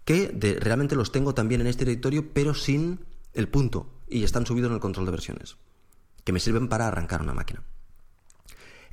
que 0.05 0.57
realmente 0.61 0.95
los 0.95 1.11
tengo 1.11 1.33
también 1.33 1.61
en 1.61 1.67
este 1.67 1.85
directorio, 1.85 2.33
pero 2.33 2.53
sin 2.53 3.05
el 3.33 3.49
punto, 3.49 3.89
y 4.07 4.23
están 4.23 4.45
subidos 4.45 4.69
en 4.69 4.75
el 4.75 4.79
control 4.79 5.05
de 5.05 5.11
versiones 5.11 5.57
que 6.27 6.33
me 6.33 6.41
sirven 6.41 6.67
para 6.67 6.89
arrancar 6.89 7.21
una 7.21 7.33
máquina. 7.33 7.63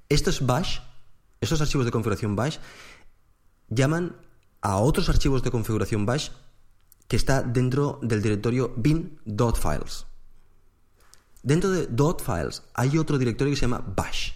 Estos 0.09 0.47
bash, 0.47 0.79
estos 1.41 1.61
archivos 1.61 1.85
de 1.85 1.91
configuración 1.91 2.37
bash, 2.37 2.59
llaman 3.69 4.15
a 4.61 4.77
otros 4.77 5.09
archivos 5.09 5.43
de 5.43 5.51
configuración 5.51 6.07
bash 6.07 6.31
que 7.09 7.17
está 7.17 7.43
dentro 7.43 7.99
del 8.03 8.23
directorio 8.23 8.73
bin.files. 8.77 10.07
Dentro 11.43 11.71
de 11.71 11.89
.files 12.25 12.63
hay 12.73 12.99
otro 12.99 13.19
directorio 13.19 13.51
que 13.51 13.57
se 13.57 13.63
llama 13.63 13.85
bash. 13.85 14.31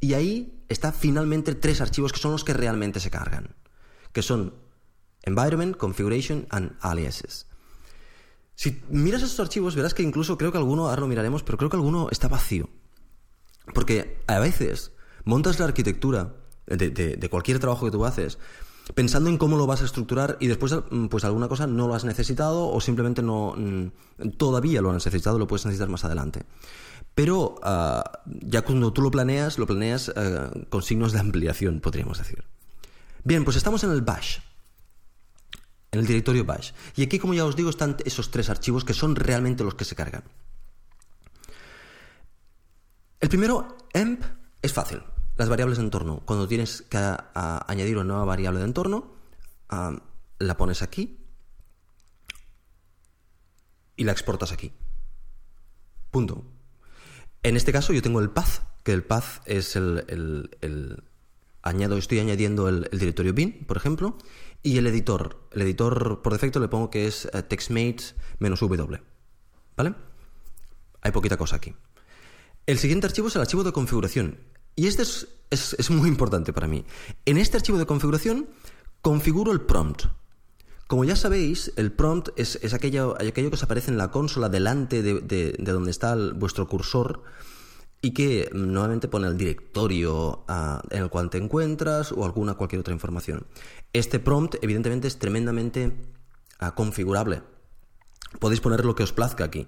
Y 0.00 0.14
ahí 0.14 0.64
está 0.68 0.90
finalmente 0.90 1.54
tres 1.54 1.80
archivos 1.80 2.12
que 2.12 2.18
son 2.18 2.32
los 2.32 2.42
que 2.42 2.52
realmente 2.52 2.98
se 2.98 3.12
cargan, 3.12 3.54
que 4.12 4.22
son 4.22 4.54
environment, 5.22 5.76
configuration 5.76 6.48
and 6.50 6.76
aliases. 6.80 7.46
Si 8.56 8.82
miras 8.88 9.22
esos 9.22 9.40
archivos, 9.40 9.74
verás 9.74 9.94
que 9.94 10.02
incluso 10.02 10.38
creo 10.38 10.52
que 10.52 10.58
alguno, 10.58 10.88
ahora 10.88 11.00
lo 11.00 11.08
miraremos, 11.08 11.42
pero 11.42 11.58
creo 11.58 11.70
que 11.70 11.76
alguno 11.76 12.08
está 12.10 12.28
vacío. 12.28 12.68
Porque 13.72 14.22
a 14.26 14.38
veces 14.38 14.92
montas 15.24 15.58
la 15.58 15.64
arquitectura 15.66 16.34
de, 16.66 17.28
cualquier 17.30 17.58
trabajo 17.58 17.86
que 17.86 17.92
tú 17.92 18.04
haces 18.04 18.38
pensando 18.94 19.30
en 19.30 19.38
cómo 19.38 19.56
lo 19.56 19.66
vas 19.66 19.80
a 19.80 19.86
estructurar 19.86 20.36
y 20.40 20.46
después 20.46 20.74
mm, 20.90 21.06
pues 21.06 21.24
alguna 21.24 21.48
cosa 21.48 21.66
no 21.66 21.88
lo 21.88 21.94
has 21.94 22.04
necesitado 22.04 22.68
o 22.68 22.80
simplemente 22.82 23.22
no 23.22 23.54
mm, 23.56 24.30
todavía 24.36 24.82
lo 24.82 24.90
has 24.90 25.06
necesitado 25.06 25.38
lo 25.38 25.46
puedes 25.46 25.64
necesitar 25.64 25.88
más 25.88 26.04
adelante. 26.04 26.42
Pero 27.14 27.54
ah, 27.62 28.20
ya 28.26 28.62
cuando 28.62 28.92
tú 28.92 29.00
lo 29.00 29.10
planeas 29.10 29.58
lo 29.58 29.66
planeas 29.66 30.12
ah, 30.14 30.50
con 30.68 30.82
signos 30.82 31.12
de 31.12 31.20
ampliación 31.20 31.80
podríamos 31.80 32.18
decir. 32.18 32.44
Bien 33.24 33.44
pues 33.44 33.56
estamos 33.56 33.82
en 33.84 33.90
el 33.90 34.02
bash 34.02 34.40
en 35.94 36.00
el 36.00 36.06
directorio 36.06 36.44
bash. 36.44 36.72
Y 36.96 37.04
aquí, 37.04 37.18
como 37.18 37.34
ya 37.34 37.44
os 37.44 37.56
digo, 37.56 37.70
están 37.70 37.96
esos 38.04 38.30
tres 38.30 38.50
archivos 38.50 38.84
que 38.84 38.94
son 38.94 39.14
realmente 39.14 39.64
los 39.64 39.74
que 39.74 39.84
se 39.84 39.94
cargan. 39.94 40.24
El 43.20 43.28
primero, 43.28 43.76
emp, 43.92 44.22
es 44.60 44.72
fácil. 44.72 45.02
Las 45.36 45.48
variables 45.48 45.78
de 45.78 45.84
entorno. 45.84 46.22
Cuando 46.26 46.46
tienes 46.48 46.82
que 46.82 46.98
añadir 47.34 47.96
una 47.96 48.04
nueva 48.04 48.24
variable 48.24 48.58
de 48.58 48.66
entorno, 48.66 49.12
la 50.38 50.56
pones 50.56 50.82
aquí 50.82 51.18
y 53.96 54.04
la 54.04 54.12
exportas 54.12 54.52
aquí. 54.52 54.72
Punto. 56.10 56.44
En 57.42 57.56
este 57.56 57.72
caso 57.72 57.92
yo 57.92 58.02
tengo 58.02 58.20
el 58.20 58.30
path, 58.30 58.62
que 58.82 58.92
el 58.92 59.04
path 59.04 59.42
es 59.46 59.76
el, 59.76 61.04
añado, 61.64 61.96
estoy 61.96 62.20
añadiendo 62.20 62.68
el, 62.68 62.88
directorio 62.92 63.32
bin, 63.32 63.64
por 63.66 63.76
ejemplo, 63.76 64.16
y 64.62 64.76
el 64.78 64.86
editor. 64.86 65.48
El 65.50 65.62
editor 65.62 66.22
por 66.22 66.32
defecto 66.32 66.60
le 66.60 66.68
pongo 66.68 66.90
que 66.90 67.06
es 67.06 67.24
eh, 67.32 67.42
textmate-w. 67.42 69.00
¿Vale? 69.76 69.94
Hay 71.00 71.10
poquita 71.10 71.36
cosa 71.36 71.56
aquí. 71.56 71.74
El 72.66 72.78
siguiente 72.78 73.06
archivo 73.06 73.28
es 73.28 73.36
el 73.36 73.42
archivo 73.42 73.64
de 73.64 73.72
configuración. 73.72 74.38
Y 74.76 74.86
este 74.86 75.02
es, 75.02 75.90
muy 75.90 76.08
importante 76.08 76.52
para 76.52 76.68
mí. 76.68 76.84
En 77.24 77.38
este 77.38 77.56
archivo 77.56 77.78
de 77.78 77.86
configuración 77.86 78.48
configuro 79.02 79.52
el 79.52 79.62
prompt. 79.62 80.04
Como 80.86 81.04
ya 81.04 81.16
sabéis, 81.16 81.72
el 81.76 81.92
prompt 81.92 82.28
es, 82.36 82.58
aquello, 82.74 83.16
aquello, 83.20 83.50
que 83.50 83.56
os 83.56 83.62
aparece 83.62 83.90
en 83.90 83.98
la 83.98 84.10
consola 84.10 84.48
delante 84.48 85.02
de, 85.02 85.56
donde 85.58 85.90
está 85.90 86.14
vuestro 86.34 86.68
cursor 86.68 87.22
y 88.04 88.10
que 88.10 88.50
nuevamente 88.52 89.08
pone 89.08 89.28
el 89.28 89.38
directorio 89.38 90.44
ah, 90.46 90.82
en 90.90 91.04
el 91.04 91.08
cual 91.08 91.30
te 91.30 91.38
encuentras 91.38 92.12
o 92.12 92.26
alguna 92.26 92.52
cualquier 92.52 92.80
otra 92.80 92.92
información. 92.92 93.46
Este 93.94 94.18
prompt 94.18 94.56
evidentemente 94.60 95.08
es 95.08 95.18
tremendamente 95.18 95.96
ah, 96.58 96.74
configurable. 96.74 97.42
Podéis 98.40 98.60
poner 98.60 98.84
lo 98.84 98.94
que 98.94 99.04
os 99.04 99.14
plazca 99.14 99.44
aquí. 99.44 99.66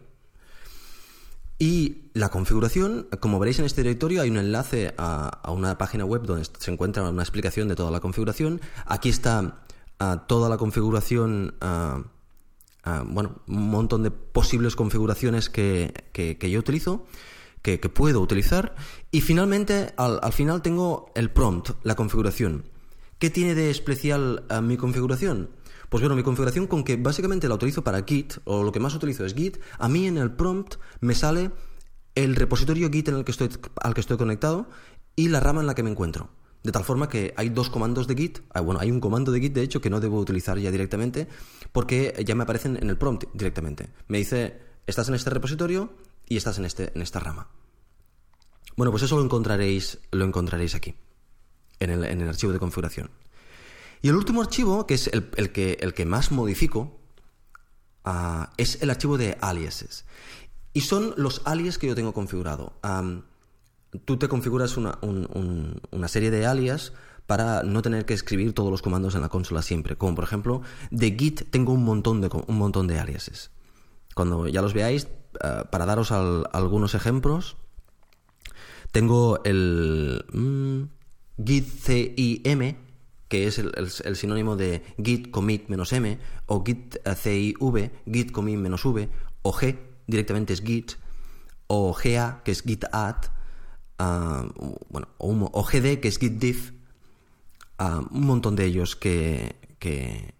Y 1.58 2.10
la 2.12 2.28
configuración, 2.28 3.08
como 3.20 3.38
veréis 3.38 3.58
en 3.58 3.64
este 3.64 3.82
directorio, 3.82 4.20
hay 4.20 4.28
un 4.28 4.36
enlace 4.36 4.92
a, 4.98 5.50
una 5.50 5.78
página 5.78 6.04
web 6.04 6.24
donde 6.24 6.44
se 6.58 6.70
encuentra 6.70 7.08
una 7.08 7.22
explicación 7.22 7.68
de 7.68 7.74
toda 7.74 7.90
la 7.90 8.00
configuración. 8.00 8.60
Aquí 8.84 9.08
está 9.08 9.64
ah, 9.98 10.26
toda 10.28 10.50
la 10.50 10.58
configuración, 10.58 11.54
bueno, 11.62 13.40
un 13.48 13.70
montón 13.70 14.02
de 14.02 14.10
posibles 14.10 14.76
configuraciones 14.76 15.48
que 15.48 16.50
yo 16.50 16.58
utilizo 16.58 17.06
que, 17.74 17.88
puedo 17.88 18.20
utilizar. 18.20 18.74
Y 19.10 19.20
finalmente, 19.20 19.92
al, 19.96 20.32
final 20.32 20.62
tengo 20.62 21.10
el 21.14 21.30
prompt, 21.30 21.70
la 21.82 21.96
configuración. 21.96 22.64
¿Qué 23.18 23.30
tiene 23.30 23.54
de 23.54 23.70
especial 23.70 24.44
eh, 24.50 24.60
mi 24.60 24.76
configuración? 24.76 25.50
Pues 25.88 26.02
bueno, 26.02 26.14
mi 26.14 26.22
configuración 26.22 26.66
con 26.66 26.84
que 26.84 26.96
básicamente 26.96 27.48
la 27.48 27.54
utilizo 27.54 27.82
para 27.82 28.02
Git, 28.04 28.34
o 28.44 28.62
lo 28.62 28.72
que 28.72 28.80
más 28.80 28.94
utilizo 28.94 29.24
es 29.24 29.34
Git, 29.34 29.58
a 29.78 29.88
mí 29.88 30.06
en 30.06 30.18
el 30.18 30.32
prompt 30.32 30.76
me 31.00 31.14
sale 31.14 31.50
el 32.14 32.36
repositorio 32.36 32.90
Git 32.90 33.08
en 33.08 33.16
el 33.16 33.24
que 33.24 33.30
estoy, 33.32 33.50
al 33.82 33.94
que 33.94 34.00
estoy 34.00 34.16
conectado 34.16 34.68
y 35.14 35.28
la 35.28 35.40
rama 35.40 35.60
en 35.60 35.66
la 35.66 35.74
que 35.74 35.82
me 35.82 35.90
encuentro. 35.90 36.30
De 36.62 36.72
tal 36.72 36.84
forma 36.84 37.08
que 37.08 37.32
hay 37.36 37.48
dos 37.50 37.70
comandos 37.70 38.08
de 38.08 38.16
Git, 38.16 38.40
ah, 38.52 38.60
bueno, 38.60 38.80
hay 38.80 38.90
un 38.90 39.00
comando 39.00 39.30
de 39.30 39.40
Git 39.40 39.54
de 39.54 39.62
hecho 39.62 39.80
que 39.80 39.90
no 39.90 40.00
debo 40.00 40.18
utilizar 40.18 40.58
ya 40.58 40.70
directamente 40.70 41.28
porque 41.72 42.14
ya 42.26 42.34
me 42.34 42.42
aparecen 42.42 42.76
en 42.76 42.90
el 42.90 42.98
prompt 42.98 43.24
directamente. 43.32 43.88
Me 44.08 44.18
dice, 44.18 44.58
estás 44.86 45.08
en 45.08 45.14
este 45.14 45.30
repositorio, 45.30 45.92
y 46.28 46.36
estás 46.36 46.58
en, 46.58 46.64
este, 46.64 46.92
en 46.94 47.02
esta 47.02 47.20
rama. 47.20 47.48
Bueno, 48.76 48.90
pues 48.90 49.02
eso 49.02 49.16
lo 49.16 49.24
encontraréis, 49.24 49.98
lo 50.12 50.24
encontraréis 50.24 50.74
aquí, 50.74 50.94
en 51.80 51.90
el, 51.90 52.28
archivo 52.28 52.52
de 52.52 52.58
configuración. 52.58 53.10
Y 54.02 54.08
el 54.08 54.16
último 54.16 54.42
archivo, 54.42 54.86
que 54.86 54.94
es 54.94 55.08
el, 55.08 55.52
que, 55.52 55.78
el 55.80 55.94
que 55.94 56.04
más 56.04 56.30
modifico, 56.30 57.00
ah, 58.04 58.52
es 58.58 58.82
el 58.82 58.90
archivo 58.90 59.16
de 59.16 59.38
aliases. 59.40 60.04
Y 60.74 60.82
son 60.82 61.14
los 61.16 61.40
alias 61.46 61.78
que 61.78 61.86
yo 61.86 61.94
tengo 61.94 62.12
configurado. 62.12 62.74
tú 64.04 64.18
te 64.18 64.28
configuras 64.28 64.76
una, 64.76 64.98
una, 65.00 66.08
serie 66.08 66.30
de 66.30 66.44
alias 66.44 66.92
para 67.26 67.62
no 67.62 67.80
tener 67.80 68.04
que 68.04 68.12
escribir 68.12 68.52
todos 68.52 68.70
los 68.70 68.82
comandos 68.82 69.14
en 69.14 69.22
la 69.22 69.30
consola 69.30 69.62
siempre. 69.62 69.96
Como 69.96 70.14
por 70.14 70.24
ejemplo, 70.24 70.60
de 70.90 71.16
Git 71.18 71.50
tengo 71.50 71.72
un 71.72 71.82
montón 71.82 72.20
de, 72.20 72.28
un 72.46 72.58
montón 72.58 72.88
de 72.88 72.98
aliases. 72.98 73.50
Cuando 74.14 74.48
ya 74.48 74.60
los 74.60 74.74
veáis, 74.74 75.08
eh, 75.42 75.62
para 75.70 75.86
daros 75.86 76.12
algunos 76.12 76.94
ejemplos, 76.94 77.56
tengo 78.92 79.40
el 79.44 80.24
mm, 80.32 80.82
git 81.44 81.66
CIM, 81.66 82.76
que 83.28 83.46
es 83.46 83.58
el, 83.58 84.16
sinónimo 84.16 84.56
de 84.56 84.82
git 85.02 85.30
commit 85.30 85.68
menos 85.68 85.92
m, 85.92 86.18
o 86.46 86.64
git 86.64 86.96
civ, 87.16 87.90
git 88.06 88.32
commit 88.32 88.58
menos 88.58 88.84
v, 88.84 89.08
o 89.42 89.52
g, 89.52 89.76
directamente 90.06 90.52
es 90.52 90.62
git, 90.62 90.96
o 91.66 91.92
ga, 91.92 92.42
que 92.44 92.52
es 92.52 92.62
git 92.62 92.84
add, 92.92 93.30
ah, 93.98 94.46
bueno, 94.88 95.08
o, 95.18 95.64
gd, 95.64 96.00
que 96.00 96.08
es 96.08 96.18
git 96.18 96.38
diff, 96.38 96.72
ah, 97.78 98.00
un 98.10 98.26
montón 98.26 98.56
de 98.56 98.64
ellos 98.64 98.96
que, 98.96 99.56
que, 99.78 100.34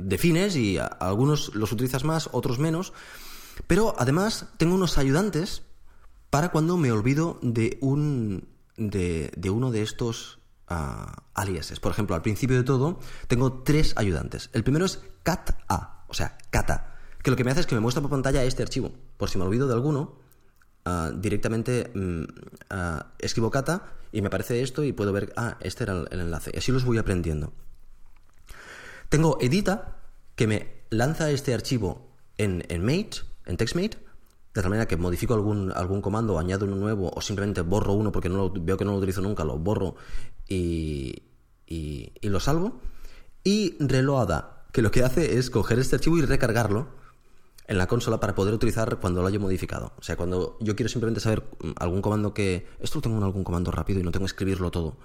defines 0.00 0.56
y 0.56 0.76
algunos 0.98 1.54
los 1.54 1.70
utilizas 1.70 2.02
más, 2.02 2.28
otros 2.32 2.58
menos, 2.58 2.92
pero 3.66 3.94
además 3.98 4.46
tengo 4.56 4.74
unos 4.74 4.98
ayudantes 4.98 5.62
para 6.30 6.50
cuando 6.50 6.76
me 6.76 6.92
olvido 6.92 7.38
de 7.42 7.78
un 7.80 8.48
de, 8.76 9.30
de 9.36 9.50
uno 9.50 9.70
de 9.70 9.82
estos 9.82 10.38
aliases. 11.34 11.80
Por 11.80 11.92
ejemplo, 11.92 12.14
al 12.14 12.22
principio 12.22 12.56
de 12.56 12.62
todo, 12.62 12.98
tengo 13.26 13.62
tres 13.62 13.94
ayudantes. 13.96 14.50
El 14.52 14.64
primero 14.64 14.84
es 14.84 15.00
cat-a, 15.22 16.04
o 16.08 16.14
sea, 16.14 16.38
cata, 16.50 16.96
que 17.22 17.30
lo 17.30 17.36
que 17.36 17.44
me 17.44 17.50
hace 17.50 17.60
es 17.60 17.66
que 17.66 17.74
me 17.74 17.80
muestra 17.80 18.02
por 18.02 18.10
pantalla 18.10 18.42
este 18.44 18.62
archivo. 18.62 18.92
Por 19.16 19.28
si 19.28 19.38
me 19.38 19.44
olvido 19.44 19.66
de 19.66 19.74
alguno, 19.74 20.16
ah, 20.84 21.10
directamente 21.14 21.90
mm, 21.94 22.24
ah, 22.70 23.12
escribo 23.18 23.50
cata 23.50 23.92
y 24.12 24.20
me 24.20 24.28
aparece 24.28 24.62
esto 24.62 24.84
y 24.84 24.92
puedo 24.92 25.12
ver, 25.12 25.32
ah, 25.36 25.56
este 25.60 25.84
era 25.84 26.04
el, 26.10 26.20
enlace. 26.20 26.50
Y 26.54 26.58
así 26.58 26.72
los 26.72 26.84
voy 26.84 26.98
aprendiendo. 26.98 27.52
Tengo 29.08 29.38
edita, 29.40 29.98
que 30.34 30.46
me 30.46 30.82
lanza 30.90 31.30
este 31.30 31.52
archivo 31.52 32.08
en, 32.38 32.64
en 32.68 32.84
Mate, 32.84 33.18
en 33.46 33.56
TextMate, 33.56 33.98
de 34.54 34.60
tal 34.60 34.68
manera 34.68 34.86
que 34.86 34.96
modifico 34.96 35.34
algún, 35.34 35.72
algún 35.72 36.02
comando, 36.02 36.38
añado 36.38 36.66
uno 36.66 36.76
nuevo 36.76 37.10
o 37.14 37.20
simplemente 37.20 37.62
borro 37.62 37.94
uno 37.94 38.12
porque 38.12 38.28
no 38.28 38.50
veo 38.50 38.76
que 38.76 38.84
no 38.84 38.92
lo 38.92 38.98
utilizo 38.98 39.22
nunca, 39.22 39.44
lo 39.44 39.58
borro 39.58 39.94
y, 40.46 41.22
y, 41.66 42.12
lo 42.22 42.38
salvo. 42.38 42.80
Y 43.44 43.76
reloada, 43.82 44.66
que 44.72 44.82
lo 44.82 44.90
que 44.90 45.04
hace 45.04 45.38
es 45.38 45.50
coger 45.50 45.78
este 45.78 45.96
archivo 45.96 46.18
y 46.18 46.22
recargarlo 46.22 46.88
en 47.66 47.78
la 47.78 47.86
consola 47.86 48.20
para 48.20 48.34
poder 48.34 48.52
utilizar 48.52 48.98
cuando 49.00 49.22
lo 49.22 49.28
haya 49.28 49.38
modificado. 49.38 49.92
O 49.98 50.02
sea, 50.02 50.16
cuando 50.16 50.58
yo 50.60 50.76
quiero 50.76 50.90
simplemente 50.90 51.20
saber 51.20 51.42
mm, 51.62 51.70
algún 51.76 52.02
comando 52.02 52.34
que... 52.34 52.66
Esto 52.80 52.98
lo 52.98 53.02
tengo 53.02 53.16
en 53.16 53.24
algún 53.24 53.44
comando 53.44 53.70
rápido 53.70 54.00
y 54.00 54.02
no 54.02 54.10
tengo 54.10 54.24
que 54.24 54.32
escribirlo 54.32 54.70
todo. 54.70 54.98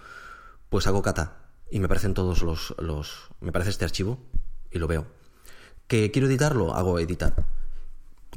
Pues 0.69 0.87
hago 0.87 1.01
kata 1.01 1.37
y 1.71 1.79
me 1.79 1.85
aparecen 1.85 2.13
todos 2.13 2.41
los... 2.43 2.75
los 2.79 3.29
me 3.39 3.49
aparece 3.49 3.69
este 3.69 3.85
archivo 3.85 4.19
y 4.71 4.79
lo 4.79 4.87
veo. 4.87 5.07
¿Que 5.87 6.11
quiero 6.11 6.27
editarlo? 6.27 6.73
Hago 6.73 6.99
editar 6.99 7.56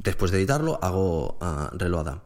Después 0.03 0.31
de 0.31 0.39
editarlo, 0.39 0.79
hago 0.81 1.37
uh, 1.41 1.77
reloada 1.77 2.23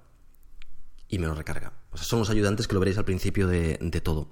y 1.09 1.19
me 1.19 1.27
lo 1.27 1.35
recarga. 1.35 1.73
O 1.91 1.97
sea, 1.97 2.05
son 2.05 2.19
los 2.19 2.29
ayudantes 2.29 2.69
que 2.69 2.73
lo 2.73 2.79
veréis 2.79 2.97
al 2.97 3.03
principio 3.03 3.47
de, 3.47 3.77
todo. 4.01 4.29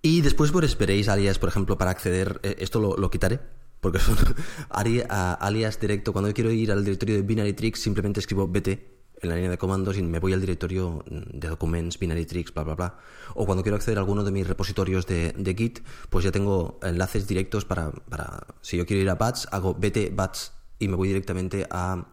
Y 0.00 0.22
después 0.22 0.52
pues, 0.52 0.64
esperéis 0.64 1.08
alias, 1.08 1.38
por 1.38 1.50
ejemplo, 1.50 1.76
para 1.76 1.90
acceder. 1.90 2.40
Eh, 2.44 2.56
esto 2.60 2.80
lo, 2.80 3.10
quitaré, 3.10 3.40
porque 3.82 3.98
son 4.00 4.16
alias 4.70 5.78
directo. 5.78 6.14
Cuando 6.14 6.28
yo 6.28 6.34
quiero 6.34 6.50
ir 6.50 6.72
al 6.72 6.82
directorio 6.82 7.16
de 7.16 7.22
Binary 7.22 7.52
Tricks, 7.52 7.80
simplemente 7.80 8.20
escribo 8.20 8.48
BT 8.48 8.68
en 9.22 9.28
la 9.28 9.34
línea 9.34 9.50
de 9.50 9.58
comandos 9.58 9.98
y 9.98 10.02
me 10.02 10.18
voy 10.18 10.32
al 10.32 10.40
directorio 10.40 11.04
de 11.06 11.48
documents, 11.48 11.98
binary 11.98 12.26
tricks, 12.26 12.52
bla, 12.52 12.64
bla, 12.64 12.74
bla. 12.74 12.98
O 13.34 13.46
cuando 13.46 13.62
quiero 13.62 13.76
acceder 13.76 13.98
a 13.98 14.00
alguno 14.00 14.24
de 14.24 14.30
mis 14.30 14.46
repositorios 14.46 15.06
de, 15.06 15.54
Git, 15.56 15.80
pues 16.10 16.24
ya 16.24 16.32
tengo 16.32 16.78
enlaces 16.82 17.26
directos 17.26 17.64
para, 17.64 17.90
para, 17.90 18.46
si 18.60 18.76
yo 18.76 18.86
quiero 18.86 19.02
ir 19.02 19.10
a 19.10 19.14
bats, 19.14 19.48
hago 19.50 19.74
bt 19.74 20.14
bats 20.14 20.55
y 20.78 20.88
me 20.88 20.96
voy 20.96 21.08
directamente 21.08 21.66
a, 21.70 22.04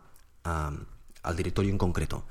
al 0.44 1.36
directorio 1.36 1.72
en 1.72 1.78
concreto. 1.78 2.26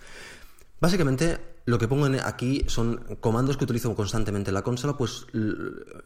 Básicamente, 0.81 1.39
lo 1.65 1.79
que 1.79 1.89
pongo 1.89 2.07
aquí 2.25 2.65
son 2.67 3.17
comandos 3.21 3.57
que 3.57 3.65
utilizo 3.65 3.95
constantemente 3.95 4.51
en 4.51 4.55
la 4.55 4.63
consola, 4.63 4.97
pues 4.97 5.27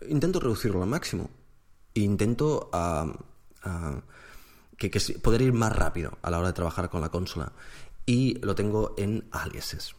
intento 0.09 0.41
reducirlo 0.41 0.83
al 0.83 0.89
máximo. 0.89 1.31
Intento 1.95 2.71
que, 4.77 4.91
poder 5.23 5.43
ir 5.43 5.53
más 5.53 5.75
rápido 5.75 6.19
a 6.23 6.31
la 6.31 6.39
hora 6.39 6.49
de 6.49 6.55
trabajar 6.55 6.91
con 6.91 7.01
la 7.01 7.09
consola. 7.09 7.53
Y 8.05 8.39
lo 8.41 8.55
tengo 8.55 8.95
en 8.99 9.27
aliases. 9.33 9.95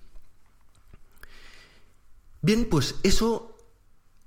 Bien, 2.42 2.68
pues 2.70 2.96
eso, 3.04 3.58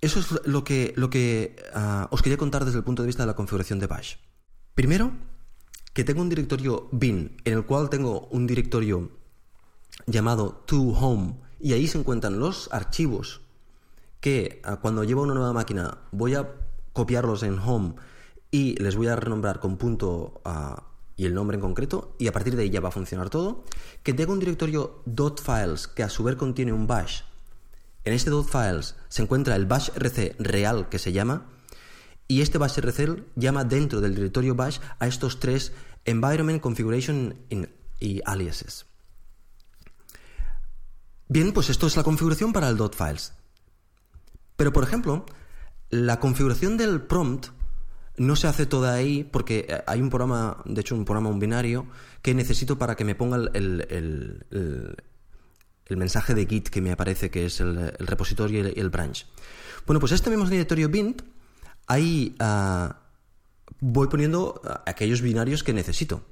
eso 0.01 0.21
es 0.21 0.47
lo 0.47 0.65
que, 0.65 0.93
lo 0.97 1.09
que 1.09 1.57
ah, 1.75 2.09
os 2.11 2.23
quería 2.23 2.37
contar 2.37 2.65
desde 2.65 2.79
el 2.79 2.85
punto 2.85 3.03
de 3.03 3.07
vista 3.07 3.23
de 3.23 3.29
la 3.29 3.37
configuración 3.37 3.79
de 3.79 3.87
Bash. 3.87 4.17
Primero, 4.75 5.13
que 5.93 6.05
tengo 6.05 6.22
un 6.22 6.28
directorio 6.28 6.88
bin 6.93 7.36
en 7.45 7.55
el 7.55 7.66
cual 7.66 7.91
tengo 7.91 8.28
un 8.30 8.47
directorio 8.47 9.11
llamado 10.07 10.62
to 10.66 10.80
home 10.80 11.36
y 11.59 11.72
ahí 11.72 11.86
se 11.86 11.99
encuentran 11.99 12.38
los 12.38 12.68
archivos 12.72 13.41
que 14.20 14.61
ah, 14.64 14.76
cuando 14.76 15.05
llevo 15.05 15.22
una 15.22 15.34
nueva 15.34 15.53
máquina 15.53 15.99
voy 16.12 16.34
a 16.34 16.49
copiarlos 16.93 17.43
en 17.43 17.59
home 17.59 17.95
y 18.51 18.74
les 18.82 18.97
voy 18.97 19.09
a 19.09 19.16
renombrar 19.16 19.61
con 19.61 19.76
punto 19.76 20.41
ah, 20.45 20.84
y 21.16 21.26
el 21.26 21.34
nombre 21.34 21.57
en 21.57 21.61
concreto 21.61 22.14
y 22.18 22.28
a 22.28 22.32
partir 22.32 22.57
de 22.57 22.62
ahí 22.62 22.70
ya 22.70 22.80
va 22.80 22.88
a 22.88 22.93
funcionar 22.93 23.28
todo. 23.28 23.64
Que 24.03 24.14
tengo 24.14 24.32
un 24.32 24.41
directorio 24.41 25.03
.files 25.05 25.86
que 25.86 26.03
a 26.03 26.09
su 26.09 26.24
vez 26.24 26.36
contiene 26.36 26.72
un 26.72 26.86
bash. 26.86 27.22
En 28.05 28.14
este 28.14 28.30
.files 28.30 28.97
se 29.09 29.22
encuentra 29.22 29.55
el 29.55 29.66
bash 29.66 29.91
rc 29.91 30.34
real 30.38 30.88
que 30.88 30.99
se 30.99 31.12
llama 31.12 31.47
y 32.31 32.43
este 32.43 32.59
bash 32.59 32.78
RCL 32.78 33.24
llama 33.35 33.64
dentro 33.64 34.01
del 34.01 34.14
directorio 34.14 34.55
bash 34.55 34.78
a 35.01 35.09
estos 35.09 35.41
tres 35.41 35.72
environment 36.05 36.61
configuration 36.61 37.35
y 37.99 38.20
aliases. 38.24 38.87
Bien, 41.26 41.53
pues 41.53 41.70
esto 41.70 41.89
es 41.89 41.97
la 41.97 42.05
configuración 42.05 42.53
para 42.53 42.68
el 42.68 42.78
.files. 42.93 43.33
Pero 44.57 44.72
por 44.72 44.85
ejemplo, 44.85 45.26
la 45.91 46.20
configuración 46.20 46.76
del 46.76 47.03
prompt 47.03 47.49
no 48.16 48.37
se 48.37 48.47
hace 48.47 48.64
toda 48.64 48.95
ahí 48.95 49.24
porque 49.24 49.66
eh, 49.68 49.83
hay 49.89 50.01
un 50.01 50.09
programa, 50.09 50.62
de 50.66 50.83
hecho 50.83 50.95
un 50.95 51.05
programa, 51.05 51.31
un 51.31 51.41
binario, 51.41 51.89
que 52.22 52.33
necesito 52.33 52.78
para 52.78 52.95
que 52.95 53.05
me 53.05 53.16
ponga 53.16 53.39
el, 53.55 54.47
mensaje 55.89 56.37
de 56.37 56.47
Git 56.47 56.68
que 56.68 56.81
me 56.81 56.93
aparece, 56.93 57.28
que 57.28 57.47
es 57.47 57.59
el, 57.59 57.93
repositorio 57.99 58.68
y 58.68 58.78
el, 58.78 58.91
branch. 58.91 59.26
Bueno, 59.85 59.99
pues 59.99 60.12
este 60.12 60.31
mismo 60.31 60.49
directorio 60.49 60.89
bint 60.89 61.22
ahí 61.91 62.36
ah, 62.38 63.01
voy 63.80 64.07
poniendo 64.07 64.62
aquellos 64.86 65.20
binarios 65.20 65.64
que 65.64 65.72
necesito. 65.72 66.22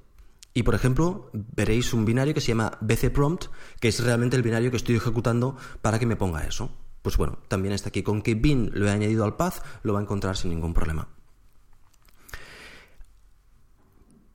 Y 0.55 0.63
por 0.63 0.75
ejemplo, 0.75 1.31
veréis 1.33 1.93
un 1.93 2.05
binario 2.05 2.33
que 2.33 2.41
se 2.41 2.49
llama 2.49 2.79
bcprompt, 2.81 3.47
que 3.81 3.89
es 3.89 4.03
realmente 4.03 4.37
el 4.37 4.43
binario 4.43 4.71
que 4.71 4.77
estoy 4.77 4.97
ejecutando 4.97 5.57
para 5.83 5.99
que 5.99 6.07
me 6.07 6.17
ponga 6.17 6.45
eso. 6.45 6.71
Pues 7.03 7.17
bueno, 7.17 7.39
también 7.49 7.75
está 7.75 7.89
aquí. 7.89 8.03
Con 8.03 8.23
que 8.23 8.35
bin 8.35 8.71
lo 8.73 8.87
he 8.87 8.91
añadido 8.91 9.25
al 9.25 9.37
path, 9.37 9.65
lo 9.83 9.93
va 9.93 9.99
a 9.99 10.03
encontrar 10.03 10.37
sin 10.37 10.51
ningún 10.51 10.75
problema. 10.75 11.09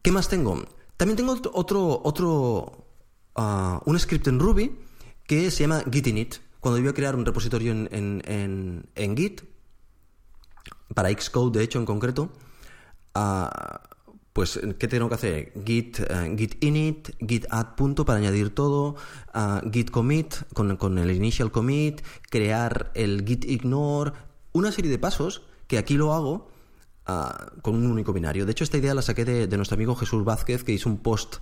¿Qué 0.02 0.12
más 0.12 0.28
tengo? 0.28 0.66
También 0.98 1.16
tengo 1.16 1.38
otro, 1.54 2.02
otro, 2.04 2.88
ah, 3.36 3.82
un 3.86 3.98
script 3.98 4.28
en 4.28 4.40
Ruby 4.40 4.78
que 5.26 5.50
se 5.52 5.64
llama 5.64 5.84
gitinit. 5.90 6.36
Cuando 6.60 6.78
yo 6.78 6.84
voy 6.84 6.92
a 6.92 6.96
crear 6.96 7.16
un 7.16 7.26
repositorio 7.26 7.72
en 7.72 9.16
Git, 9.18 9.53
para 10.94 11.10
Xcode, 11.10 11.60
de 11.60 11.64
hecho, 11.64 11.80
en 11.80 11.86
concreto, 11.86 12.30
ah, 13.16 13.82
pues, 14.34 14.60
¿qué 14.80 14.88
tengo 14.88 15.10
que 15.10 15.16
hacer? 15.16 15.54
Git, 15.64 16.00
uh, 16.00 16.36
git 16.36 16.64
init, 16.64 17.12
git 17.20 17.46
add 17.52 17.76
punto 17.76 18.04
para 18.04 18.18
añadir 18.18 18.50
todo, 18.50 18.96
uh, 19.36 19.70
git 19.72 19.92
commit 19.92 20.34
con, 20.54 20.98
el 20.98 21.12
initial 21.12 21.52
commit, 21.52 22.02
crear 22.32 22.92
el 22.96 23.24
git 23.26 23.46
ignore, 23.46 24.14
una 24.52 24.72
serie 24.72 24.90
de 24.90 24.98
pasos 24.98 25.44
que 25.68 25.78
aquí 25.78 25.96
lo 25.96 26.14
hago 26.14 26.52
con 27.62 27.76
un 27.76 27.86
único 27.88 28.14
binario. 28.14 28.46
De 28.46 28.54
hecho, 28.54 28.64
esta 28.64 28.78
idea 28.78 28.94
la 28.94 29.02
saqué 29.02 29.26
de, 29.26 29.58
nuestro 29.58 29.76
amigo 29.76 29.94
Jesús 29.96 30.24
Vázquez, 30.24 30.64
que 30.64 30.72
hizo 30.72 30.90
un 30.90 31.00
post 31.00 31.38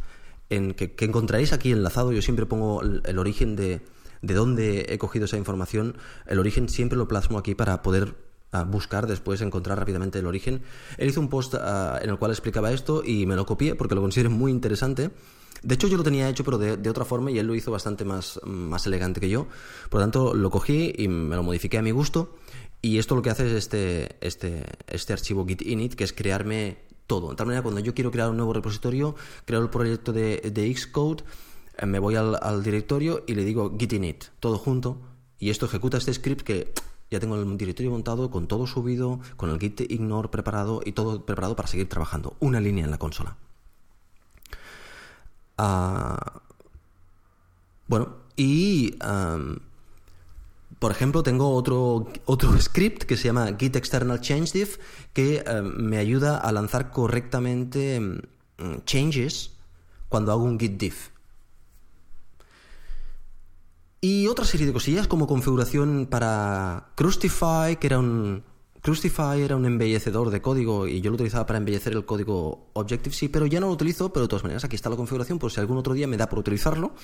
en 0.50 0.74
que, 0.74 0.96
encontraréis 1.06 1.54
aquí 1.54 1.72
enlazado. 1.72 2.12
Yo 2.12 2.22
siempre 2.24 2.48
pongo 2.48 2.82
el, 2.82 3.20
origen 3.20 3.56
de, 3.56 3.82
de 4.24 4.34
dónde 4.34 4.88
he 4.90 4.98
cogido 4.98 5.26
esa 5.26 5.38
información. 5.38 5.98
El 6.26 6.40
origen 6.40 6.68
siempre 6.68 6.98
lo 6.98 7.08
plasmo 7.08 7.38
aquí 7.38 7.54
para 7.54 7.84
poder 7.84 8.16
a 8.52 8.64
buscar 8.64 9.08
después, 9.08 9.42
encontrar 9.42 9.80
rápidamente 9.80 10.20
el 10.20 10.26
origen. 10.26 10.62
Él 10.98 11.10
hizo 11.10 11.22
un 11.22 11.30
post 11.30 11.56
ah, 11.56 12.00
en 12.02 12.10
el 12.10 12.18
cual 12.18 12.32
explicaba 12.32 12.72
esto 12.72 13.04
y 13.06 13.26
me 13.26 13.36
lo 13.36 13.46
copié 13.46 13.76
porque 13.76 13.96
lo 13.96 14.02
considero 14.02 14.30
muy 14.30 14.52
interesante. 14.52 15.12
De 15.64 15.76
hecho, 15.76 15.88
yo 15.88 15.96
lo 15.96 16.04
tenía 16.04 16.28
hecho, 16.28 16.44
pero 16.44 16.58
de, 16.58 16.90
otra 16.90 17.06
forma, 17.06 17.30
y 17.30 17.38
él 17.38 17.46
lo 17.46 17.54
hizo 17.54 17.72
bastante 17.72 18.04
más, 18.04 18.40
más 18.46 18.88
elegante 18.88 19.20
que 19.20 19.30
yo. 19.30 19.48
Por 19.90 20.00
lo 20.00 20.06
tanto, 20.06 20.34
lo 20.34 20.50
cogí 20.50 20.92
y 20.98 21.08
me 21.08 21.36
lo 21.36 21.44
modifiqué 21.44 21.78
a 21.78 21.84
mi 21.84 21.92
gusto. 21.92 22.36
Y 22.82 22.98
esto 22.98 23.16
lo 23.16 23.22
que 23.22 23.30
hace 23.30 23.46
es 23.46 23.54
este, 23.54 24.18
este, 24.22 24.66
este 24.88 25.14
archivo 25.14 25.46
git 25.46 25.62
init, 25.62 25.94
que 25.94 26.04
es 26.04 26.14
crearme 26.14 26.80
todo. 27.06 27.30
De 27.30 27.36
tal 27.36 27.46
manera, 27.46 27.62
cuando 27.62 27.80
yo 27.80 27.94
quiero 27.94 28.10
crear 28.10 28.32
un 28.32 28.38
nuevo 28.38 28.54
repositorio, 28.54 29.16
creo 29.46 29.62
el 29.62 29.70
proyecto 29.70 30.12
de, 30.14 30.38
de 30.52 30.76
Xcode, 30.76 31.24
eh, 31.78 31.86
me 31.86 32.00
voy 32.00 32.16
al, 32.16 32.40
al 32.42 32.64
directorio 32.64 33.24
y 33.28 33.36
le 33.36 33.44
digo 33.46 33.78
git 33.78 33.94
init, 33.94 34.26
todo 34.40 34.58
junto. 34.58 35.00
Y 35.38 35.52
esto 35.52 35.68
ejecuta 35.68 35.98
este 35.98 36.14
script 36.14 36.42
que 36.42 36.74
Ya 37.12 37.20
tengo 37.20 37.36
el 37.36 37.58
directorio 37.58 37.92
montado 37.92 38.32
con 38.32 38.48
todo 38.48 38.66
subido, 38.66 39.20
con 39.36 39.50
el 39.50 39.60
git 39.60 39.82
ignore 39.82 40.30
preparado 40.30 40.82
y 40.86 40.94
todo 40.94 41.26
preparado 41.26 41.58
para 41.58 41.68
seguir 41.68 41.90
trabajando. 41.90 42.38
Una 42.40 42.62
línea 42.62 42.86
en 42.86 42.92
la 42.92 42.98
consola. 42.98 43.36
Ah, 45.58 46.42
bueno, 47.88 48.16
y 48.38 48.96
por 50.80 50.92
ejemplo, 50.92 51.22
tengo 51.22 51.54
otro, 51.54 52.08
otro 52.26 52.58
script 52.60 53.04
que 53.04 53.18
se 53.18 53.26
llama 53.26 53.58
git 53.60 53.76
external 53.76 54.22
change 54.22 54.54
diff 54.54 54.78
que 55.14 55.44
me 55.62 55.98
ayuda 55.98 56.38
a 56.38 56.52
lanzar 56.54 56.92
correctamente 56.92 58.00
mm, 58.00 58.86
changes 58.86 59.52
cuando 60.08 60.32
hago 60.32 60.44
un 60.44 60.58
git 60.58 60.80
diff. 60.80 61.10
Y 64.04 64.28
otra 64.28 64.46
serie 64.46 64.66
de 64.66 64.74
cosillas 64.74 65.08
como 65.08 65.28
configuración 65.28 66.08
para 66.10 66.88
Crustify, 66.96 67.78
que 67.80 67.86
era 67.86 68.00
un... 68.00 68.44
Crustify 68.82 69.40
era 69.40 69.56
un 69.56 69.66
embellecedor 69.68 70.32
de 70.32 70.42
código 70.42 70.88
y 70.88 71.02
yo 71.02 71.12
lo 71.12 71.16
utilizaba 71.16 71.46
para 71.46 71.60
embellecer 71.60 71.94
el 71.94 72.04
código 72.04 72.72
Objective-C, 72.74 73.30
pero 73.30 73.46
ya 73.46 73.60
no 73.60 73.68
lo 73.68 73.74
utilizo, 73.74 74.12
pero 74.12 74.24
de 74.24 74.30
todas 74.30 74.42
maneras 74.42 74.64
aquí 74.64 74.76
está 74.76 74.90
la 74.90 74.96
configuración 74.96 75.38
por 75.38 75.52
si 75.52 75.60
algún 75.60 75.78
otro 75.78 75.94
día 75.94 76.08
me 76.08 76.18
da 76.18 76.28
por 76.28 76.40
utilizarlo. 76.40 76.96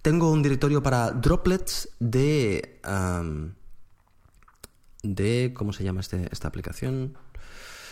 Tengo 0.00 0.30
un 0.30 0.44
directorio 0.44 0.80
para 0.80 1.10
droplets 1.10 1.88
de... 1.98 2.80
de... 5.02 5.52
¿Cómo 5.54 5.72
se 5.72 5.82
llama 5.82 6.02
este, 6.02 6.28
esta 6.30 6.46
aplicación? 6.46 7.18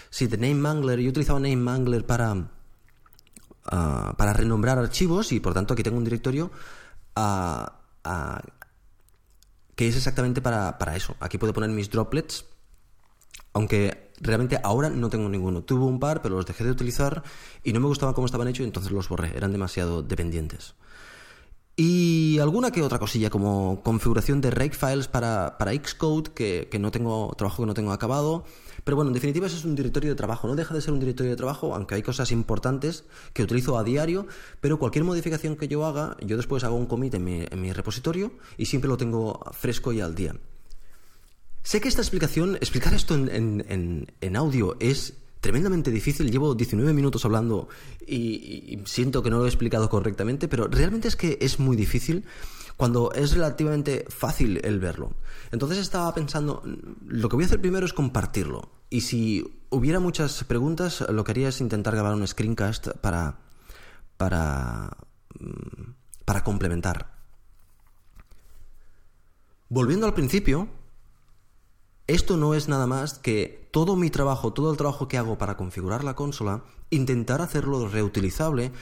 Sí, 0.09 0.29
de 0.29 0.37
Name 0.37 0.55
Mangler. 0.55 1.01
Yo 1.01 1.11
utilizaba 1.11 1.41
Name 1.41 1.57
Mangler 1.57 2.07
para... 2.07 2.49
Ah, 3.65 4.15
para 4.17 4.33
renombrar 4.33 4.79
archivos 4.79 5.33
y 5.33 5.41
por 5.41 5.53
tanto 5.53 5.75
aquí 5.75 5.83
tengo 5.83 5.99
un 5.99 6.05
directorio 6.05 6.51
uh, 7.17 7.80
que 9.75 9.89
es 9.89 9.97
exactamente 9.97 10.43
para, 10.43 10.77
eso. 10.95 11.17
Aquí 11.21 11.39
puedo 11.39 11.53
poner 11.53 11.71
mis 11.71 11.91
droplets, 11.91 12.45
aunque 13.53 14.13
realmente 14.21 14.61
ahora 14.63 14.91
no 14.91 15.09
tengo 15.09 15.29
ninguno. 15.29 15.63
Tuve 15.63 15.85
un 15.85 15.99
par, 15.99 16.23
pero 16.23 16.37
los 16.37 16.47
dejé 16.47 16.65
de 16.65 16.71
utilizar 16.71 17.23
y 17.65 17.73
no 17.73 17.81
me 17.81 17.87
gustaban 17.87 18.15
cómo 18.15 18.27
estaban 18.27 18.49
hechos 18.49 18.61
y 18.61 18.65
entonces 18.65 18.93
los 18.93 19.09
borré. 19.09 19.37
Eran 19.37 19.53
demasiado 19.53 20.03
dependientes. 20.03 20.75
Y 21.77 22.39
alguna 22.41 22.71
que 22.73 22.83
otra 22.83 22.99
cosilla 22.99 23.31
como 23.31 23.83
configuración 23.83 24.43
de 24.43 24.51
rake 24.51 24.77
files 24.77 25.09
para, 25.09 25.57
para 25.57 25.73
Xcode, 25.73 26.33
que, 26.35 26.69
que, 26.71 26.79
no 26.79 26.91
tengo, 26.91 27.33
trabajo 27.39 27.63
que 27.63 27.67
no 27.67 27.75
tengo 27.75 27.93
acabado. 27.93 28.45
Pero 28.85 28.97
bueno, 28.97 29.11
en 29.11 29.15
definitiva 29.15 29.47
eso 29.47 29.57
es 29.57 29.65
un 29.65 29.75
directorio 29.75 30.11
de 30.11 30.17
trabajo. 30.17 30.49
No 30.49 30.55
deja 30.55 30.75
de 30.75 30.81
ser 30.81 30.93
un 30.93 31.01
directorio 31.01 31.31
de 31.31 31.37
trabajo, 31.37 31.75
aunque 31.75 31.95
hay 31.95 32.03
cosas 32.03 32.33
importantes 32.33 33.05
que 33.33 33.43
utilizo 33.43 33.79
a 33.79 33.85
diario, 33.85 34.27
pero 34.61 34.79
cualquier 34.79 35.05
modificación 35.05 35.57
que 35.57 35.69
yo 35.69 35.85
haga, 35.85 36.17
yo 36.21 36.37
después 36.37 36.65
hago 36.65 36.77
un 36.77 36.87
commit 36.87 37.15
en 37.15 37.25
mi, 37.25 37.45
en 37.51 37.61
mi 37.61 37.73
repositorio 37.73 38.33
y 38.57 38.67
siempre 38.67 38.89
lo 38.89 38.97
tengo 38.97 39.41
fresco 39.53 39.93
y 39.93 40.01
al 40.01 40.15
día. 40.15 40.35
Sé 41.63 41.81
que 41.81 41.89
esta 41.89 42.01
explicación, 42.01 42.57
explicar 42.57 42.95
esto 42.95 43.15
en, 43.15 43.29
en, 43.69 44.13
en 44.21 44.37
audio 44.37 44.77
es 44.81 45.15
tremendamente 45.41 45.91
difícil. 45.91 46.31
Llevo 46.31 46.55
19 46.55 46.93
minutos 46.93 47.25
hablando 47.25 47.69
y, 48.07 48.79
siento 48.85 49.23
que 49.23 49.31
no 49.31 49.39
lo 49.39 49.45
he 49.47 49.49
explicado 49.49 49.89
correctamente, 49.89 50.49
pero 50.49 50.69
realmente 50.69 51.09
es 51.09 51.17
que 51.17 51.39
es 51.41 51.59
muy 51.59 51.77
difícil 51.77 52.25
cuando 52.81 53.13
es 53.13 53.35
relativamente 53.35 54.07
fácil 54.09 54.59
el 54.65 54.81
verlo. 54.81 55.13
Entonces 55.53 55.77
estaba 55.77 56.15
pensando, 56.15 56.63
lo 57.07 57.29
que 57.29 57.37
voy 57.37 57.43
a 57.43 57.47
hacer 57.47 57.61
primero 57.61 57.85
es 57.85 57.93
compartirlo. 57.93 58.71
Y 58.89 59.03
si 59.03 59.67
hubiera 59.69 60.01
muchas 60.01 60.45
preguntas, 60.45 61.05
lo 61.11 61.23
que 61.23 61.33
haría 61.33 61.51
es 61.51 61.61
intentar 61.61 61.93
grabar 61.95 62.15
un 62.15 62.27
screencast 62.27 62.89
para, 63.03 63.37
para, 64.17 64.97
mm, 65.39 65.91
para 66.25 66.43
complementar. 66.43 67.19
Volviendo 69.69 70.07
al 70.07 70.15
principio, 70.15 70.67
esto 72.07 72.39
no 72.39 72.55
es 72.55 72.67
nada 72.67 72.87
más 72.87 73.19
que 73.19 73.69
todo 73.73 73.95
mi 73.95 74.09
trabajo, 74.09 74.55
todo 74.55 74.71
el 74.71 74.79
trabajo 74.79 75.07
que 75.07 75.19
hago 75.19 75.37
para 75.37 75.59
configurar 75.59 76.03
la 76.03 76.17
consola, 76.17 76.65
intentar 76.91 77.41
hacerlo 77.41 77.89
reutilizable 77.89 78.73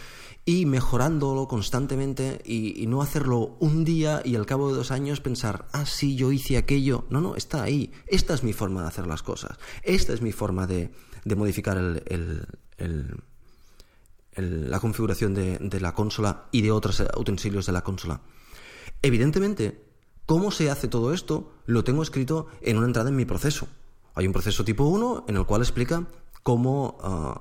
y 0.44 0.66
mejorándolo 0.66 1.46
constantemente 1.46 2.40
y, 2.44 2.86
no 2.86 3.02
hacerlo 3.02 3.56
un 3.60 3.84
día 3.84 4.22
y 4.24 4.36
al 4.36 4.46
cabo 4.46 4.70
de 4.70 4.76
dos 4.76 4.90
años 4.90 5.20
pensar, 5.20 5.68
ah, 5.72 5.84
sí, 5.84 6.16
yo 6.16 6.32
hice 6.32 6.56
aquello. 6.56 7.04
No, 7.10 7.20
no, 7.20 7.36
está 7.36 7.62
ahí. 7.62 7.92
Esta 8.06 8.34
es 8.34 8.42
mi 8.42 8.52
forma 8.52 8.82
de 8.82 8.88
hacer 8.88 9.06
las 9.06 9.22
cosas. 9.22 9.58
Esta 9.82 10.14
es 10.14 10.22
mi 10.22 10.32
forma 10.32 10.66
de, 10.66 10.90
modificar 11.36 11.76
la 14.36 14.80
configuración 14.80 15.34
de, 15.34 15.58
de 15.58 15.80
la 15.80 15.92
consola 15.92 16.46
y 16.50 16.62
de 16.62 16.72
otros 16.72 17.02
utensilios 17.16 17.66
de 17.66 17.72
la 17.72 17.82
consola. 17.82 18.22
Evidentemente, 19.02 19.88
¿Cómo 20.28 20.50
se 20.50 20.70
hace 20.70 20.88
todo 20.88 21.14
esto? 21.14 21.50
Lo 21.64 21.84
tengo 21.84 22.02
escrito 22.02 22.48
en 22.60 22.76
una 22.76 22.86
entrada 22.86 23.08
en 23.08 23.16
mi 23.16 23.24
proceso. 23.24 23.66
Hay 24.14 24.26
un 24.26 24.34
proceso 24.34 24.62
tipo 24.62 24.84
1 24.84 25.24
en 25.26 25.36
el 25.38 25.46
cual 25.46 25.62
explica 25.62 26.06
cómo, 26.42 26.98
ah, 27.00 27.40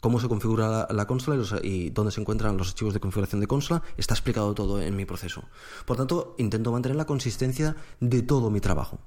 cómo 0.00 0.20
se 0.20 0.28
configura 0.28 0.86
la, 0.90 1.06
consola 1.06 1.42
y, 1.62 1.90
dónde 1.90 2.12
se 2.12 2.20
encuentran 2.20 2.56
los 2.56 2.68
archivos 2.68 2.94
de 2.94 3.00
configuración 3.00 3.40
de 3.40 3.46
consola. 3.46 3.82
Está 3.96 4.14
explicado 4.14 4.54
todo 4.54 4.80
en 4.80 4.96
mi 4.96 5.04
proceso. 5.04 5.44
Por 5.86 5.96
tanto, 5.96 6.34
intento 6.38 6.72
mantener 6.72 6.96
la 6.96 7.06
consistencia 7.06 7.76
de 8.00 8.22
todo 8.22 8.50
mi 8.50 8.60
trabajo. 8.60 8.98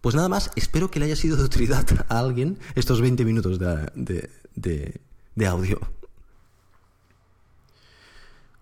Pues 0.00 0.14
nada 0.14 0.28
más, 0.28 0.50
espero 0.54 0.90
que 0.90 1.00
le 1.00 1.06
haya 1.06 1.16
sido 1.16 1.36
de 1.36 1.44
utilidad 1.44 1.86
a 2.08 2.18
alguien 2.18 2.58
estos 2.74 3.00
20 3.00 3.24
minutos 3.24 3.58
de 3.58 5.46
audio. 5.46 5.80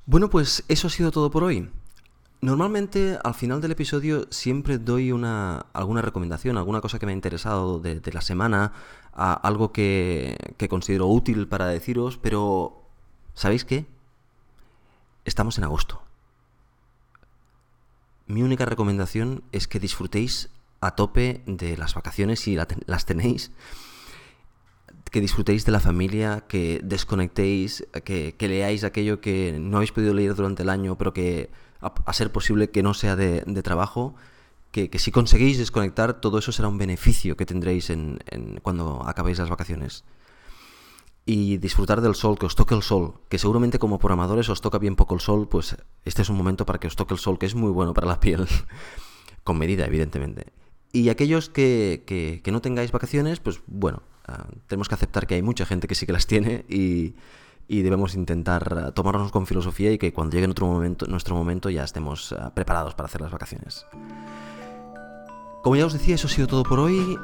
Bueno, 0.06 0.30
pues 0.30 0.64
eso 0.68 0.88
ha 0.88 0.90
sido 0.90 1.10
todo 1.10 1.30
por 1.30 1.44
hoy. 1.44 1.68
Normalmente 2.44 3.20
al 3.22 3.34
final 3.34 3.60
del 3.60 3.70
episodio 3.70 4.26
siempre 4.30 4.78
doy 4.78 5.12
una, 5.12 5.66
alguna 5.72 6.02
recomendación, 6.02 6.58
alguna 6.58 6.80
cosa 6.80 6.98
que 6.98 7.06
me 7.06 7.12
ha 7.12 7.14
interesado 7.14 7.78
de, 7.78 8.00
la 8.12 8.20
semana, 8.20 8.72
algo 9.12 9.72
que, 9.72 10.36
que, 10.56 10.68
considero 10.68 11.06
útil 11.06 11.46
para 11.46 11.68
deciros, 11.68 12.18
pero 12.18 12.82
¿sabéis 13.34 13.64
qué? 13.64 13.86
Estamos 15.24 15.56
en 15.58 15.62
agosto. 15.62 16.02
Mi 18.26 18.42
única 18.42 18.64
recomendación 18.64 19.44
es 19.52 19.68
que 19.68 19.78
disfrutéis 19.78 20.50
a 20.80 20.96
tope 20.96 21.44
de 21.46 21.76
las 21.76 21.94
vacaciones 21.94 22.40
si 22.40 22.56
las 22.56 23.06
tenéis, 23.06 23.52
que 25.12 25.20
disfrutéis 25.20 25.64
de 25.64 25.70
la 25.70 25.78
familia, 25.78 26.42
que 26.48 26.80
desconectéis, 26.82 27.86
que, 28.04 28.34
que 28.36 28.48
leáis 28.48 28.82
aquello 28.82 29.20
que 29.20 29.56
no 29.60 29.76
habéis 29.76 29.92
podido 29.92 30.12
leer 30.12 30.34
durante 30.34 30.64
el 30.64 30.70
año, 30.70 30.98
pero 30.98 31.12
que 31.12 31.50
a, 31.82 32.12
ser 32.12 32.32
posible 32.32 32.70
que 32.70 32.82
no 32.82 32.94
sea 32.94 33.16
de, 33.16 33.62
trabajo, 33.62 34.14
que, 34.70 34.90
si 34.98 35.10
conseguís 35.10 35.58
desconectar, 35.58 36.20
todo 36.20 36.38
eso 36.38 36.52
será 36.52 36.68
un 36.68 36.78
beneficio 36.78 37.36
que 37.36 37.46
tendréis 37.46 37.90
en, 37.90 38.18
cuando 38.62 39.02
acabéis 39.06 39.38
las 39.38 39.50
vacaciones. 39.50 40.04
Y 41.24 41.58
disfrutar 41.58 42.00
del 42.00 42.14
sol, 42.14 42.38
que 42.38 42.46
os 42.46 42.56
toque 42.56 42.74
el 42.74 42.82
sol, 42.82 43.14
que 43.28 43.38
seguramente 43.38 43.78
como 43.78 43.98
programadores 43.98 44.48
os 44.48 44.60
toca 44.60 44.78
bien 44.78 44.96
poco 44.96 45.14
el 45.14 45.20
sol, 45.20 45.48
pues 45.48 45.76
este 46.04 46.22
es 46.22 46.28
un 46.28 46.36
momento 46.36 46.66
para 46.66 46.80
que 46.80 46.88
os 46.88 46.96
toque 46.96 47.14
el 47.14 47.20
sol, 47.20 47.38
que 47.38 47.46
es 47.46 47.54
muy 47.54 47.70
bueno 47.70 47.94
para 47.94 48.08
la 48.08 48.18
piel, 48.18 48.48
con 49.44 49.58
medida, 49.58 49.86
evidentemente. 49.86 50.46
Y 50.92 51.08
aquellos 51.08 51.48
que, 51.48 52.02
que, 52.06 52.52
no 52.52 52.60
tengáis 52.60 52.92
vacaciones, 52.92 53.40
pues 53.40 53.60
bueno, 53.66 54.02
ah, 54.26 54.46
tenemos 54.66 54.88
que 54.88 54.94
aceptar 54.94 55.26
que 55.26 55.36
hay 55.36 55.42
mucha 55.42 55.64
gente 55.64 55.86
que 55.86 55.94
sí 55.94 56.06
que 56.06 56.12
las 56.12 56.26
tiene 56.26 56.64
y, 56.68 57.14
y 57.72 57.80
debemos 57.80 58.14
intentar 58.14 58.86
eh, 58.88 58.92
tomarnos 58.92 59.32
con 59.32 59.46
filosofía 59.46 59.90
y 59.92 59.96
que 59.96 60.12
cuando 60.12 60.34
llegue 60.34 60.46
nuestro 60.46 60.66
momento, 60.66 61.06
nuestro 61.06 61.34
momento 61.34 61.70
ya 61.70 61.84
estemos 61.84 62.32
eh, 62.32 62.36
preparados 62.52 62.94
para 62.94 63.06
hacer 63.06 63.22
las 63.22 63.30
vacaciones. 63.30 63.86
Como 65.62 65.76
ya 65.76 65.86
os 65.86 65.94
decía, 65.94 66.16
eso 66.16 66.26
ha 66.26 66.30
sido 66.30 66.46
todo 66.46 66.64
por 66.64 66.78
hoy. 66.78 67.16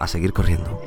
A 0.00 0.06
seguir 0.06 0.32
corriendo. 0.32 0.80